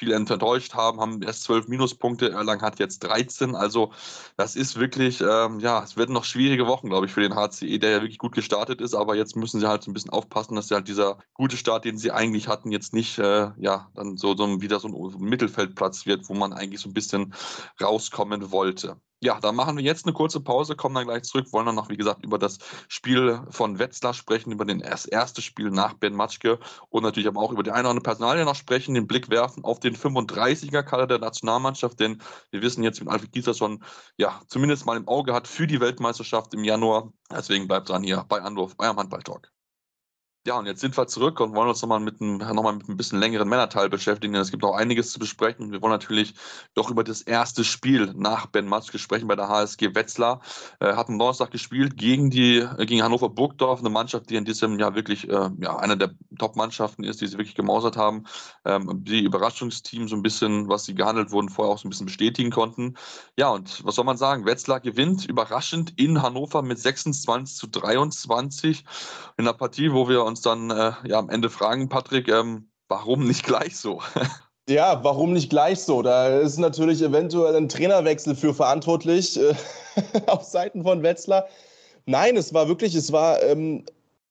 viel 0.00 0.12
enttäuscht 0.12 0.74
haben, 0.74 0.98
haben 0.98 1.22
erst 1.22 1.42
zwölf 1.42 1.68
Minuspunkte, 1.68 2.30
Erlangen 2.30 2.62
hat 2.62 2.78
jetzt 2.78 3.00
13. 3.00 3.54
Also 3.54 3.92
das 4.38 4.56
ist 4.56 4.80
wirklich, 4.80 5.20
ähm, 5.20 5.60
ja, 5.60 5.82
es 5.82 5.96
werden 5.98 6.14
noch 6.14 6.24
schwierige 6.24 6.66
Wochen, 6.66 6.88
glaube 6.88 7.04
ich, 7.04 7.12
für 7.12 7.20
den 7.20 7.34
HCE, 7.34 7.78
der 7.78 7.90
ja 7.90 8.00
wirklich 8.00 8.16
gut 8.18 8.32
gestartet 8.34 8.80
ist, 8.80 8.94
aber 8.94 9.14
jetzt 9.14 9.36
müssen 9.36 9.60
sie 9.60 9.68
halt 9.68 9.82
so 9.82 9.90
ein 9.90 9.94
bisschen 9.94 10.10
aufpassen, 10.10 10.56
dass 10.56 10.68
sie 10.68 10.74
halt 10.74 10.88
dieser 10.88 11.18
gute 11.34 11.58
Start, 11.58 11.84
den 11.84 11.98
sie 11.98 12.12
eigentlich 12.12 12.48
hatten, 12.48 12.72
jetzt 12.72 12.94
nicht, 12.94 13.18
äh, 13.18 13.50
ja, 13.58 13.90
dann 13.94 14.16
so, 14.16 14.34
so 14.34 14.62
wieder 14.62 14.80
so 14.80 14.88
ein 14.88 15.20
Mittelfeldplatz 15.20 16.06
wird, 16.06 16.28
wo 16.30 16.34
man 16.34 16.54
eigentlich 16.54 16.80
so 16.80 16.88
ein 16.88 16.94
bisschen 16.94 17.34
rauskommen 17.80 18.50
wollte. 18.50 18.96
Ja, 19.22 19.38
dann 19.38 19.54
machen 19.54 19.76
wir 19.76 19.84
jetzt 19.84 20.06
eine 20.06 20.14
kurze 20.14 20.40
Pause, 20.40 20.76
kommen 20.76 20.94
dann 20.94 21.04
gleich 21.06 21.24
zurück, 21.24 21.52
wollen 21.52 21.66
dann 21.66 21.74
noch, 21.74 21.90
wie 21.90 21.98
gesagt, 21.98 22.24
über 22.24 22.38
das 22.38 22.56
Spiel 22.88 23.42
von 23.50 23.78
Wetzlar 23.78 24.14
sprechen, 24.14 24.50
über 24.50 24.64
den, 24.64 24.78
das 24.78 25.04
erste 25.04 25.42
Spiel 25.42 25.70
nach 25.70 25.92
Ben 25.92 26.14
Matschke 26.14 26.58
und 26.88 27.02
natürlich 27.02 27.28
aber 27.28 27.42
auch 27.42 27.52
über 27.52 27.62
die 27.62 27.70
eine 27.70 27.82
oder 27.82 27.90
andere 27.90 28.02
Personalie 28.02 28.46
noch 28.46 28.54
sprechen, 28.54 28.94
den 28.94 29.06
Blick 29.06 29.28
werfen 29.28 29.62
auf 29.62 29.78
den 29.78 29.94
35er-Kader 29.94 31.06
der 31.06 31.18
Nationalmannschaft, 31.18 32.00
denn 32.00 32.22
wir 32.50 32.62
wissen 32.62 32.82
jetzt, 32.82 32.98
wenn 33.00 33.08
Alfred 33.08 33.32
Gieser 33.32 33.52
schon, 33.52 33.84
ja, 34.16 34.40
zumindest 34.46 34.86
mal 34.86 34.96
im 34.96 35.06
Auge 35.06 35.34
hat 35.34 35.46
für 35.46 35.66
die 35.66 35.80
Weltmeisterschaft 35.80 36.54
im 36.54 36.64
Januar. 36.64 37.12
Deswegen 37.30 37.68
bleibt 37.68 37.90
dran 37.90 38.02
hier 38.02 38.24
bei 38.26 38.40
Anruf, 38.40 38.74
eurem 38.78 38.96
Handball-Talk. 38.96 39.50
Ja, 40.46 40.58
und 40.58 40.64
jetzt 40.64 40.80
sind 40.80 40.96
wir 40.96 41.06
zurück 41.06 41.38
und 41.40 41.54
wollen 41.54 41.68
uns 41.68 41.82
nochmal 41.82 42.00
mit, 42.00 42.18
einem, 42.22 42.38
noch 42.38 42.72
mit 42.72 42.88
ein 42.88 42.96
bisschen 42.96 43.20
längeren 43.20 43.46
Männerteil 43.46 43.90
beschäftigen. 43.90 44.34
Es 44.36 44.50
gibt 44.50 44.62
noch 44.62 44.72
einiges 44.72 45.12
zu 45.12 45.18
besprechen. 45.18 45.70
Wir 45.70 45.82
wollen 45.82 45.92
natürlich 45.92 46.32
doch 46.72 46.90
über 46.90 47.04
das 47.04 47.20
erste 47.20 47.62
Spiel 47.62 48.14
nach 48.16 48.46
Ben 48.46 48.66
Matschke 48.66 48.98
sprechen 48.98 49.28
bei 49.28 49.36
der 49.36 49.48
HSG 49.48 49.94
Wetzlar. 49.94 50.40
Äh, 50.80 50.94
hat 50.94 51.10
am 51.10 51.18
Donnerstag 51.18 51.50
gespielt 51.50 51.98
gegen 51.98 52.30
die 52.30 52.56
äh, 52.56 52.86
gegen 52.86 53.02
Hannover 53.02 53.28
Burgdorf, 53.28 53.80
eine 53.80 53.90
Mannschaft, 53.90 54.30
die 54.30 54.36
in 54.36 54.46
diesem 54.46 54.78
Jahr 54.78 54.94
wirklich 54.94 55.28
äh, 55.28 55.50
ja, 55.60 55.76
eine 55.76 55.98
der 55.98 56.12
Top-Mannschaften 56.38 57.04
ist, 57.04 57.20
die 57.20 57.26
sie 57.26 57.36
wirklich 57.36 57.54
gemausert 57.54 57.98
haben. 57.98 58.24
Ähm, 58.64 59.04
die 59.04 59.22
Überraschungsteam 59.22 60.08
so 60.08 60.16
ein 60.16 60.22
bisschen, 60.22 60.70
was 60.70 60.86
sie 60.86 60.94
gehandelt 60.94 61.32
wurden, 61.32 61.50
vorher 61.50 61.74
auch 61.74 61.78
so 61.78 61.86
ein 61.86 61.90
bisschen 61.90 62.06
bestätigen 62.06 62.50
konnten. 62.50 62.94
Ja, 63.36 63.50
und 63.50 63.84
was 63.84 63.94
soll 63.94 64.06
man 64.06 64.16
sagen? 64.16 64.46
Wetzlar 64.46 64.80
gewinnt 64.80 65.26
überraschend 65.26 65.92
in 66.00 66.22
Hannover 66.22 66.62
mit 66.62 66.78
26 66.78 67.56
zu 67.56 67.66
23 67.66 68.86
in 69.36 69.46
einer 69.46 69.52
Partie, 69.52 69.92
wo 69.92 70.08
wir 70.08 70.29
uns 70.30 70.40
dann 70.40 70.70
äh, 70.70 70.92
ja, 71.04 71.18
am 71.18 71.28
Ende 71.28 71.50
fragen, 71.50 71.88
Patrick, 71.88 72.28
ähm, 72.28 72.70
warum 72.88 73.26
nicht 73.26 73.44
gleich 73.44 73.76
so? 73.76 74.00
Ja, 74.68 75.02
warum 75.02 75.32
nicht 75.32 75.50
gleich 75.50 75.80
so? 75.80 76.00
Da 76.00 76.38
ist 76.38 76.56
natürlich 76.56 77.02
eventuell 77.02 77.56
ein 77.56 77.68
Trainerwechsel 77.68 78.36
für 78.36 78.54
verantwortlich 78.54 79.36
äh, 79.36 79.52
auf 80.26 80.44
Seiten 80.44 80.84
von 80.84 81.02
Wetzlar. 81.02 81.48
Nein, 82.06 82.36
es 82.36 82.54
war 82.54 82.68
wirklich, 82.68 82.94
es 82.94 83.10
war, 83.10 83.42
ähm, 83.42 83.84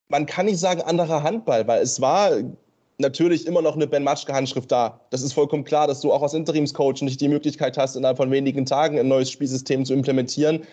man 0.08 0.26
kann 0.26 0.46
nicht 0.46 0.60
sagen 0.60 0.82
anderer 0.82 1.24
Handball, 1.24 1.68
weil 1.68 1.82
es 1.82 2.00
war 2.00 2.32
natürlich 3.00 3.48
immer 3.48 3.62
noch 3.62 3.76
eine 3.76 3.86
Ben 3.86 4.04
Matschke-Handschrift 4.04 4.72
da. 4.72 5.02
Das 5.10 5.24
ist 5.24 5.34
vollkommen 5.34 5.66
klar, 5.66 5.88
dass 5.88 6.00
du 6.00 6.14
auch 6.14 6.22
als 6.22 6.34
Interimscoach 6.34 7.02
nicht 7.02 7.20
die 7.20 7.28
Möglichkeit 7.28 7.78
hast, 7.78 7.98
innerhalb 7.98 8.18
von 8.18 8.32
wenigen 8.32 8.66
Tagen 8.66 8.98
ein 8.98 9.10
neues 9.10 9.32
Spielsystem 9.32 9.84
zu 9.84 9.94
implementieren. 9.94 10.64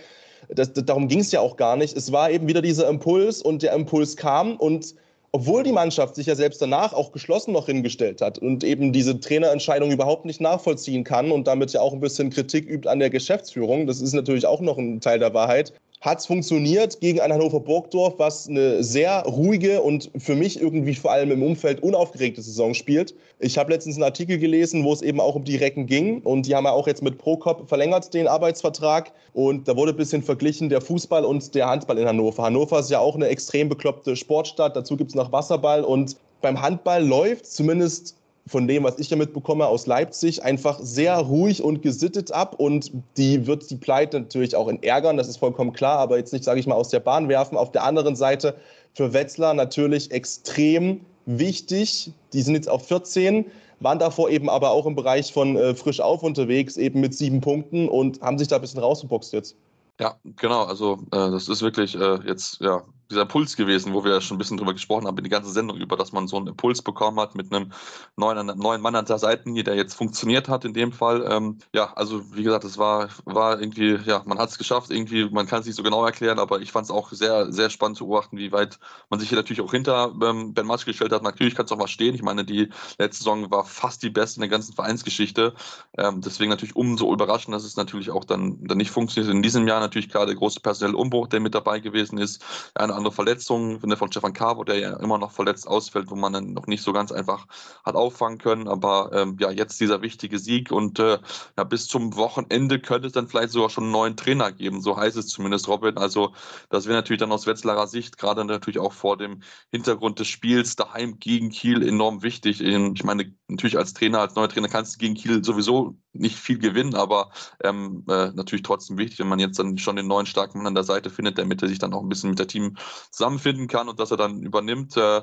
Das, 0.48 0.72
das, 0.72 0.84
darum 0.84 1.08
ging 1.08 1.20
es 1.20 1.32
ja 1.32 1.40
auch 1.40 1.56
gar 1.56 1.76
nicht. 1.76 1.96
Es 1.96 2.12
war 2.12 2.30
eben 2.30 2.46
wieder 2.46 2.62
dieser 2.62 2.88
Impuls 2.88 3.42
und 3.42 3.62
der 3.62 3.72
Impuls 3.72 4.16
kam 4.16 4.56
und 4.56 4.94
obwohl 5.32 5.62
die 5.62 5.72
Mannschaft 5.72 6.14
sich 6.14 6.26
ja 6.26 6.34
selbst 6.34 6.62
danach 6.62 6.92
auch 6.92 7.12
geschlossen 7.12 7.52
noch 7.52 7.66
hingestellt 7.66 8.20
hat 8.20 8.38
und 8.38 8.64
eben 8.64 8.92
diese 8.92 9.18
Trainerentscheidung 9.18 9.90
überhaupt 9.90 10.24
nicht 10.24 10.40
nachvollziehen 10.40 11.04
kann 11.04 11.30
und 11.30 11.46
damit 11.46 11.72
ja 11.72 11.80
auch 11.80 11.92
ein 11.92 12.00
bisschen 12.00 12.30
Kritik 12.30 12.68
übt 12.68 12.88
an 12.88 12.98
der 12.98 13.10
Geschäftsführung, 13.10 13.86
das 13.86 14.00
ist 14.00 14.12
natürlich 14.12 14.46
auch 14.46 14.60
noch 14.60 14.78
ein 14.78 15.00
Teil 15.00 15.18
der 15.18 15.34
Wahrheit, 15.34 15.72
hat 16.06 16.20
es 16.20 16.26
funktioniert 16.26 17.00
gegen 17.00 17.20
ein 17.20 17.32
Hannover 17.32 17.58
Burgdorf, 17.58 18.14
was 18.18 18.48
eine 18.48 18.84
sehr 18.84 19.24
ruhige 19.24 19.82
und 19.82 20.08
für 20.16 20.36
mich 20.36 20.60
irgendwie 20.60 20.94
vor 20.94 21.10
allem 21.10 21.32
im 21.32 21.42
Umfeld 21.42 21.82
unaufgeregte 21.82 22.40
Saison 22.40 22.74
spielt. 22.74 23.12
Ich 23.40 23.58
habe 23.58 23.72
letztens 23.72 23.96
einen 23.96 24.04
Artikel 24.04 24.38
gelesen, 24.38 24.84
wo 24.84 24.92
es 24.92 25.02
eben 25.02 25.18
auch 25.20 25.34
um 25.34 25.42
die 25.42 25.56
Recken 25.56 25.86
ging 25.86 26.22
und 26.22 26.46
die 26.46 26.54
haben 26.54 26.64
ja 26.64 26.70
auch 26.70 26.86
jetzt 26.86 27.02
mit 27.02 27.18
Prokop 27.18 27.68
verlängert 27.68 28.14
den 28.14 28.28
Arbeitsvertrag 28.28 29.10
und 29.32 29.66
da 29.66 29.76
wurde 29.76 29.90
ein 29.90 29.96
bisschen 29.96 30.22
verglichen 30.22 30.68
der 30.68 30.80
Fußball 30.80 31.24
und 31.24 31.52
der 31.56 31.66
Handball 31.66 31.98
in 31.98 32.06
Hannover. 32.06 32.44
Hannover 32.44 32.78
ist 32.78 32.90
ja 32.90 33.00
auch 33.00 33.16
eine 33.16 33.26
extrem 33.26 33.68
bekloppte 33.68 34.14
Sportstadt, 34.14 34.76
dazu 34.76 34.96
gibt 34.96 35.10
es 35.10 35.16
noch 35.16 35.32
Wasserball 35.32 35.82
und 35.82 36.16
beim 36.40 36.62
Handball 36.62 37.04
läuft 37.04 37.46
zumindest 37.46 38.14
von 38.46 38.68
dem, 38.68 38.84
was 38.84 38.98
ich 38.98 39.10
ja 39.10 39.16
mitbekomme 39.16 39.66
aus 39.66 39.86
Leipzig, 39.86 40.42
einfach 40.44 40.78
sehr 40.80 41.16
ruhig 41.18 41.62
und 41.62 41.82
gesittet 41.82 42.30
ab. 42.32 42.54
Und 42.58 42.92
die 43.16 43.46
wird 43.46 43.68
die 43.70 43.76
Pleite 43.76 44.20
natürlich 44.20 44.54
auch 44.54 44.68
in 44.68 44.82
ärgern, 44.82 45.16
das 45.16 45.28
ist 45.28 45.38
vollkommen 45.38 45.72
klar, 45.72 45.98
aber 45.98 46.16
jetzt 46.16 46.32
nicht, 46.32 46.44
sage 46.44 46.60
ich 46.60 46.66
mal, 46.66 46.76
aus 46.76 46.90
der 46.90 47.00
Bahn 47.00 47.28
werfen. 47.28 47.56
Auf 47.56 47.72
der 47.72 47.84
anderen 47.84 48.14
Seite 48.14 48.56
für 48.94 49.12
Wetzlar 49.12 49.54
natürlich 49.54 50.12
extrem 50.12 51.00
wichtig. 51.26 52.12
Die 52.32 52.42
sind 52.42 52.54
jetzt 52.54 52.68
auf 52.68 52.86
14, 52.86 53.46
waren 53.80 53.98
davor 53.98 54.30
eben 54.30 54.48
aber 54.48 54.70
auch 54.70 54.86
im 54.86 54.94
Bereich 54.94 55.32
von 55.32 55.56
äh, 55.56 55.74
frisch 55.74 56.00
auf 56.00 56.22
unterwegs, 56.22 56.76
eben 56.76 57.00
mit 57.00 57.14
sieben 57.14 57.40
Punkten 57.40 57.88
und 57.88 58.20
haben 58.20 58.38
sich 58.38 58.48
da 58.48 58.56
ein 58.56 58.62
bisschen 58.62 58.80
rausgeboxt 58.80 59.32
jetzt. 59.32 59.56
Ja, 59.98 60.16
genau. 60.36 60.64
Also 60.64 60.98
äh, 61.10 61.30
das 61.30 61.48
ist 61.48 61.62
wirklich 61.62 61.94
äh, 61.96 62.18
jetzt 62.26 62.60
ja 62.60 62.82
dieser 63.10 63.22
Impuls 63.22 63.56
gewesen, 63.56 63.94
wo 63.94 64.04
wir 64.04 64.20
schon 64.20 64.36
ein 64.36 64.38
bisschen 64.38 64.56
drüber 64.56 64.72
gesprochen 64.72 65.06
haben, 65.06 65.22
die 65.22 65.28
ganze 65.28 65.50
Sendung 65.50 65.76
über, 65.78 65.96
dass 65.96 66.12
man 66.12 66.28
so 66.28 66.36
einen 66.36 66.48
Impuls 66.48 66.82
bekommen 66.82 67.18
hat 67.20 67.34
mit 67.34 67.52
einem 67.52 67.72
neuen, 68.16 68.46
neuen 68.58 68.80
Mann 68.80 68.94
an 68.94 69.04
der 69.04 69.18
Seitenlinie, 69.18 69.64
der 69.64 69.74
jetzt 69.74 69.94
funktioniert 69.94 70.48
hat 70.48 70.64
in 70.64 70.74
dem 70.74 70.92
Fall. 70.92 71.26
Ähm, 71.28 71.58
ja, 71.74 71.92
also 71.94 72.22
wie 72.34 72.42
gesagt, 72.42 72.64
es 72.64 72.78
war, 72.78 73.08
war 73.24 73.60
irgendwie, 73.60 73.98
ja, 74.04 74.22
man 74.26 74.38
hat 74.38 74.50
es 74.50 74.58
geschafft, 74.58 74.90
irgendwie, 74.90 75.28
man 75.30 75.46
kann 75.46 75.60
es 75.60 75.66
nicht 75.66 75.76
so 75.76 75.82
genau 75.82 76.04
erklären, 76.04 76.38
aber 76.38 76.60
ich 76.60 76.72
fand 76.72 76.84
es 76.84 76.90
auch 76.90 77.12
sehr, 77.12 77.52
sehr 77.52 77.70
spannend 77.70 77.98
zu 77.98 78.06
beobachten, 78.06 78.38
wie 78.38 78.52
weit 78.52 78.78
man 79.10 79.20
sich 79.20 79.28
hier 79.28 79.36
natürlich 79.36 79.60
auch 79.60 79.70
hinter 79.70 80.12
ähm, 80.22 80.54
Ben 80.54 80.66
Matsch 80.66 80.84
gestellt 80.84 81.12
hat. 81.12 81.22
Natürlich 81.22 81.54
kann 81.54 81.66
es 81.66 81.72
auch 81.72 81.78
was 81.78 81.90
stehen. 81.90 82.14
Ich 82.14 82.22
meine, 82.22 82.44
die 82.44 82.68
letzte 82.98 83.24
Saison 83.24 83.50
war 83.50 83.64
fast 83.64 84.02
die 84.02 84.10
beste 84.10 84.38
in 84.38 84.42
der 84.42 84.50
ganzen 84.50 84.74
Vereinsgeschichte. 84.74 85.54
Ähm, 85.96 86.20
deswegen 86.20 86.50
natürlich 86.50 86.76
umso 86.76 87.12
überraschend, 87.12 87.54
dass 87.54 87.64
es 87.64 87.76
natürlich 87.76 88.10
auch 88.10 88.24
dann, 88.24 88.64
dann 88.64 88.78
nicht 88.78 88.90
funktioniert. 88.90 89.32
In 89.32 89.42
diesem 89.42 89.68
Jahr 89.68 89.80
natürlich 89.80 90.08
gerade 90.08 90.26
der 90.26 90.36
große 90.36 90.60
personelle 90.60 90.96
Umbruch, 90.96 91.28
der 91.28 91.40
mit 91.40 91.54
dabei 91.54 91.80
gewesen 91.80 92.18
ist. 92.18 92.44
Eine 92.74 92.95
andere 92.96 93.14
Verletzung 93.14 93.80
von 93.80 94.10
Stefan 94.10 94.32
Carvo, 94.32 94.64
der 94.64 94.78
ja 94.78 94.96
immer 94.96 95.18
noch 95.18 95.30
verletzt 95.30 95.68
ausfällt, 95.68 96.10
wo 96.10 96.16
man 96.16 96.32
dann 96.32 96.52
noch 96.52 96.66
nicht 96.66 96.82
so 96.82 96.92
ganz 96.92 97.12
einfach 97.12 97.46
hat 97.84 97.94
auffangen 97.94 98.38
können. 98.38 98.68
Aber 98.68 99.10
ähm, 99.12 99.36
ja, 99.38 99.50
jetzt 99.50 99.80
dieser 99.80 100.02
wichtige 100.02 100.38
Sieg 100.38 100.72
und 100.72 100.98
äh, 100.98 101.18
ja, 101.56 101.64
bis 101.64 101.86
zum 101.86 102.16
Wochenende 102.16 102.80
könnte 102.80 103.06
es 103.06 103.12
dann 103.12 103.28
vielleicht 103.28 103.50
sogar 103.50 103.70
schon 103.70 103.84
einen 103.84 103.92
neuen 103.92 104.16
Trainer 104.16 104.52
geben. 104.52 104.80
So 104.80 104.96
heißt 104.96 105.16
es 105.16 105.28
zumindest, 105.28 105.68
Robin. 105.68 105.96
Also 105.98 106.32
das 106.70 106.86
wäre 106.86 106.96
natürlich 106.96 107.20
dann 107.20 107.32
aus 107.32 107.46
Wetzlarer 107.46 107.86
Sicht, 107.86 108.18
gerade 108.18 108.44
natürlich 108.44 108.78
auch 108.78 108.92
vor 108.92 109.16
dem 109.16 109.42
Hintergrund 109.70 110.18
des 110.18 110.28
Spiels 110.28 110.76
daheim 110.76 111.18
gegen 111.18 111.50
Kiel 111.50 111.86
enorm 111.86 112.22
wichtig. 112.22 112.60
Ich 112.60 113.04
meine, 113.04 113.32
natürlich 113.48 113.78
als 113.78 113.94
Trainer, 113.94 114.20
als 114.20 114.34
neuer 114.34 114.48
Trainer 114.48 114.68
kannst 114.68 114.94
du 114.94 114.98
gegen 114.98 115.14
Kiel 115.14 115.44
sowieso 115.44 115.96
nicht 116.12 116.36
viel 116.36 116.58
gewinnen, 116.58 116.94
aber 116.94 117.30
ähm, 117.62 118.04
äh, 118.08 118.30
natürlich 118.32 118.62
trotzdem 118.62 118.98
wichtig, 118.98 119.18
wenn 119.18 119.28
man 119.28 119.38
jetzt 119.38 119.58
dann 119.58 119.78
schon 119.78 119.96
den 119.96 120.06
neuen 120.06 120.26
starken 120.26 120.58
Mann 120.58 120.68
an 120.68 120.74
der 120.74 120.84
Seite 120.84 121.10
findet, 121.10 121.38
damit 121.38 121.62
er 121.62 121.68
sich 121.68 121.78
dann 121.78 121.92
auch 121.92 122.02
ein 122.02 122.08
bisschen 122.08 122.30
mit 122.30 122.38
der 122.38 122.46
Team 122.46 122.76
zusammenfinden 123.10 123.68
kann 123.68 123.88
und 123.88 124.00
dass 124.00 124.10
er 124.10 124.16
dann 124.16 124.42
übernimmt. 124.42 124.96
Äh, 124.96 125.22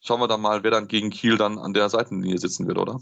schauen 0.00 0.20
wir 0.20 0.28
dann 0.28 0.40
mal, 0.40 0.62
wer 0.62 0.70
dann 0.70 0.88
gegen 0.88 1.10
Kiel 1.10 1.36
dann 1.36 1.58
an 1.58 1.74
der 1.74 1.88
Seitenlinie 1.88 2.38
sitzen 2.38 2.66
wird, 2.66 2.78
oder? 2.78 3.00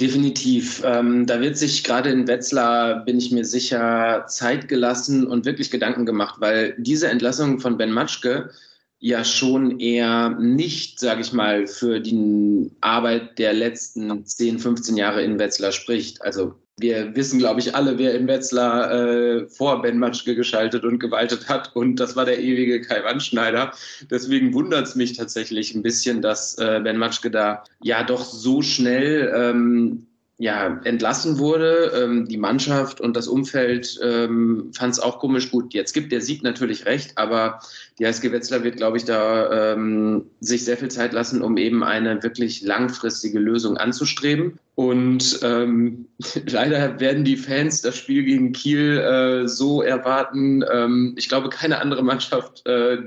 Definitiv. 0.00 0.82
Ähm, 0.84 1.26
da 1.26 1.40
wird 1.40 1.58
sich 1.58 1.82
gerade 1.82 2.10
in 2.10 2.28
Wetzlar, 2.28 3.04
bin 3.04 3.18
ich 3.18 3.32
mir 3.32 3.44
sicher, 3.44 4.26
Zeit 4.28 4.68
gelassen 4.68 5.26
und 5.26 5.44
wirklich 5.44 5.72
Gedanken 5.72 6.06
gemacht, 6.06 6.36
weil 6.40 6.76
diese 6.78 7.08
Entlassung 7.08 7.58
von 7.58 7.76
Ben 7.76 7.90
Matschke 7.90 8.50
ja 9.00 9.24
schon 9.24 9.80
eher 9.80 10.30
nicht, 10.30 11.00
sage 11.00 11.20
ich 11.20 11.32
mal, 11.32 11.66
für 11.66 12.00
die 12.00 12.70
Arbeit 12.80 13.38
der 13.38 13.52
letzten 13.52 14.24
10, 14.24 14.60
15 14.60 14.96
Jahre 14.96 15.22
in 15.22 15.38
Wetzlar 15.38 15.72
spricht. 15.72 16.22
Also 16.22 16.54
wir 16.78 17.14
wissen, 17.14 17.38
glaube 17.38 17.60
ich, 17.60 17.74
alle, 17.74 17.98
wer 17.98 18.14
in 18.14 18.26
Wetzlar 18.26 18.90
äh, 18.90 19.46
vor 19.48 19.82
Ben 19.82 19.98
Matschke 19.98 20.34
geschaltet 20.34 20.84
und 20.84 20.98
gewaltet 20.98 21.48
hat. 21.48 21.74
Und 21.74 21.96
das 21.96 22.16
war 22.16 22.24
der 22.24 22.40
ewige 22.40 22.80
Kai 22.80 23.04
Wandschneider. 23.04 23.72
Deswegen 24.10 24.54
wundert 24.54 24.86
es 24.86 24.94
mich 24.94 25.16
tatsächlich 25.16 25.74
ein 25.74 25.82
bisschen, 25.82 26.22
dass 26.22 26.58
äh, 26.58 26.80
Ben 26.82 26.98
Matschke 26.98 27.30
da 27.30 27.64
ja 27.82 28.02
doch 28.02 28.24
so 28.24 28.62
schnell 28.62 29.32
ähm, 29.34 30.07
ja, 30.38 30.80
entlassen 30.84 31.38
wurde. 31.38 31.92
Ähm, 31.96 32.26
die 32.28 32.36
Mannschaft 32.36 33.00
und 33.00 33.16
das 33.16 33.26
Umfeld 33.26 33.98
ähm, 34.02 34.70
fand 34.72 34.92
es 34.92 35.00
auch 35.00 35.18
komisch 35.18 35.50
gut. 35.50 35.74
Jetzt 35.74 35.92
gibt 35.92 36.12
der 36.12 36.20
Sieg 36.20 36.44
natürlich 36.44 36.86
recht, 36.86 37.18
aber 37.18 37.58
die 37.98 38.06
HSG 38.06 38.30
Wetzlar 38.30 38.62
wird, 38.62 38.76
glaube 38.76 38.96
ich, 38.98 39.04
da 39.04 39.72
ähm, 39.72 40.26
sich 40.38 40.64
sehr 40.64 40.76
viel 40.76 40.90
Zeit 40.90 41.12
lassen, 41.12 41.42
um 41.42 41.56
eben 41.56 41.82
eine 41.82 42.22
wirklich 42.22 42.62
langfristige 42.62 43.40
Lösung 43.40 43.76
anzustreben. 43.76 44.60
Und 44.76 45.40
ähm, 45.42 46.06
leider 46.46 47.00
werden 47.00 47.24
die 47.24 47.36
Fans 47.36 47.82
das 47.82 47.96
Spiel 47.96 48.22
gegen 48.22 48.52
Kiel 48.52 48.98
äh, 48.98 49.48
so 49.48 49.82
erwarten. 49.82 50.64
Ähm, 50.72 51.14
ich 51.18 51.28
glaube, 51.28 51.48
keine 51.48 51.80
andere 51.80 52.04
Mannschaft 52.04 52.64
äh, 52.64 52.98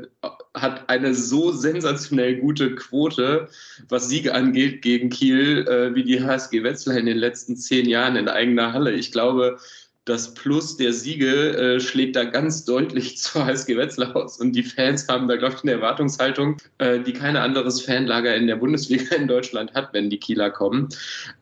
hat 0.53 0.89
eine 0.89 1.13
so 1.13 1.51
sensationell 1.51 2.37
gute 2.37 2.75
Quote, 2.75 3.47
was 3.87 4.09
Siege 4.09 4.33
angeht, 4.33 4.81
gegen 4.81 5.09
Kiel, 5.09 5.65
äh, 5.67 5.95
wie 5.95 6.03
die 6.03 6.21
HSG 6.21 6.63
Wetzlar 6.63 6.97
in 6.97 7.05
den 7.05 7.17
letzten 7.17 7.55
zehn 7.55 7.87
Jahren 7.87 8.17
in 8.17 8.27
eigener 8.27 8.73
Halle. 8.73 8.91
Ich 8.91 9.11
glaube, 9.11 9.57
das 10.05 10.33
Plus 10.33 10.77
der 10.77 10.93
Siege 10.93 11.55
äh, 11.55 11.79
schlägt 11.79 12.15
da 12.15 12.25
ganz 12.25 12.65
deutlich 12.65 13.17
zur 13.19 13.45
HSG 13.45 13.77
Wetzlar 13.77 14.15
aus. 14.15 14.39
Und 14.39 14.53
die 14.53 14.63
Fans 14.63 15.07
haben 15.07 15.27
da, 15.27 15.37
glaube 15.37 15.55
ich, 15.55 15.63
eine 15.63 15.73
Erwartungshaltung, 15.73 16.57
äh, 16.79 16.99
die 16.99 17.13
kein 17.13 17.37
anderes 17.37 17.81
Fanlager 17.81 18.35
in 18.35 18.47
der 18.47 18.57
Bundesliga 18.57 19.15
in 19.15 19.27
Deutschland 19.27 19.73
hat, 19.73 19.93
wenn 19.93 20.09
die 20.09 20.19
Kieler 20.19 20.49
kommen. 20.49 20.89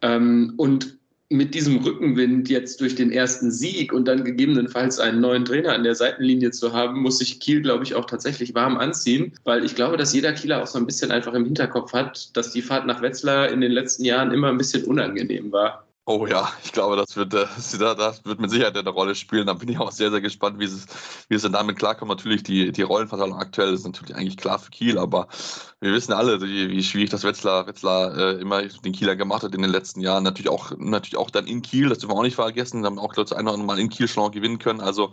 Ähm, 0.02 0.54
und 0.58 0.99
mit 1.30 1.54
diesem 1.54 1.78
Rückenwind 1.78 2.50
jetzt 2.50 2.82
durch 2.82 2.96
den 2.96 3.12
ersten 3.12 3.52
Sieg 3.52 3.94
und 3.94 4.08
dann 4.08 4.24
gegebenenfalls 4.24 5.00
einen 5.00 5.22
neuen 5.22 5.46
Trainer 5.46 5.74
an 5.74 5.84
der 5.84 5.94
Seitenlinie 5.94 6.50
zu 6.50 6.74
haben, 6.74 7.02
muss 7.02 7.20
sich 7.20 7.40
Kiel, 7.40 7.62
glaube 7.62 7.84
ich, 7.84 7.94
auch 7.94 8.06
tatsächlich 8.06 8.56
warm 8.56 8.78
anziehen, 8.78 9.34
weil 9.44 9.64
ich 9.64 9.76
glaube, 9.76 9.98
dass 9.98 10.14
jeder 10.14 10.34
Kieler 10.34 10.64
auch 10.64 10.68
so 10.68 10.80
ein 10.80 10.88
bisschen 10.88 11.12
einfach 11.12 11.34
im 11.34 11.46
Hinterkopf 11.46 11.94
hat, 11.94 12.36
dass 12.36 12.52
die 12.52 12.64
Fahrt 12.64 12.88
nach 12.88 13.04
Wetzlar 13.04 13.50
in 13.50 13.62
den 13.62 13.72
letzten 13.72 14.06
Jahren 14.06 14.32
immer 14.32 14.50
ein 14.50 14.58
bisschen 14.58 14.84
unangenehm 14.86 15.52
war. 15.52 15.89
Oh 16.12 16.26
ja, 16.26 16.52
ich 16.64 16.72
glaube, 16.72 16.96
das 16.96 17.16
wird, 17.16 17.34
das, 17.34 17.78
das 17.78 18.26
wird 18.26 18.40
mit 18.40 18.50
Sicherheit 18.50 18.76
eine 18.76 18.90
Rolle 18.90 19.14
spielen. 19.14 19.46
Da 19.46 19.54
bin 19.54 19.70
ich 19.70 19.78
auch 19.78 19.92
sehr, 19.92 20.10
sehr 20.10 20.22
gespannt, 20.22 20.58
wie 20.58 20.64
es, 20.64 20.88
wie 21.28 21.36
es 21.36 21.44
denn 21.44 21.52
damit 21.52 21.78
klarkommt. 21.78 22.10
Natürlich, 22.10 22.42
die, 22.42 22.72
die 22.72 22.82
Rollenverteilung 22.82 23.38
aktuell 23.38 23.76
ist 23.76 23.86
natürlich 23.86 24.16
eigentlich 24.16 24.38
klar 24.38 24.58
für 24.58 24.72
Kiel, 24.72 24.98
aber 24.98 25.28
wir 25.82 25.94
wissen 25.94 26.14
alle, 26.14 26.42
wie, 26.42 26.72
wie 26.72 26.82
schwierig 26.84 27.12
das 27.12 27.24
Wetzlar, 27.24 27.68
Wetzlar 27.68 28.18
äh, 28.18 28.42
immer 28.42 28.64
den 28.64 28.92
Kieler 28.92 29.16
gemacht 29.16 29.44
hat 29.44 29.54
in 29.54 29.62
den 29.62 29.70
letzten 29.70 30.02
Jahren. 30.02 30.24
Natürlich 30.24 30.50
auch, 30.50 30.72
natürlich 30.80 31.16
auch 31.16 31.30
dann 31.30 31.46
in 31.46 31.62
Kiel, 31.62 31.90
das 31.90 32.00
dürfen 32.00 32.16
wir 32.16 32.18
auch 32.18 32.24
nicht 32.24 32.36
vergessen. 32.36 32.82
Da 32.82 32.88
haben 32.88 32.98
auch 32.98 33.16
Leute 33.16 33.38
ein 33.38 33.44
oder 33.44 33.54
andere 33.54 33.68
Mal 33.68 33.80
in 33.80 33.90
Kiel 33.90 34.08
schon 34.08 34.32
gewinnen 34.32 34.58
können. 34.58 34.82
Also 34.82 35.12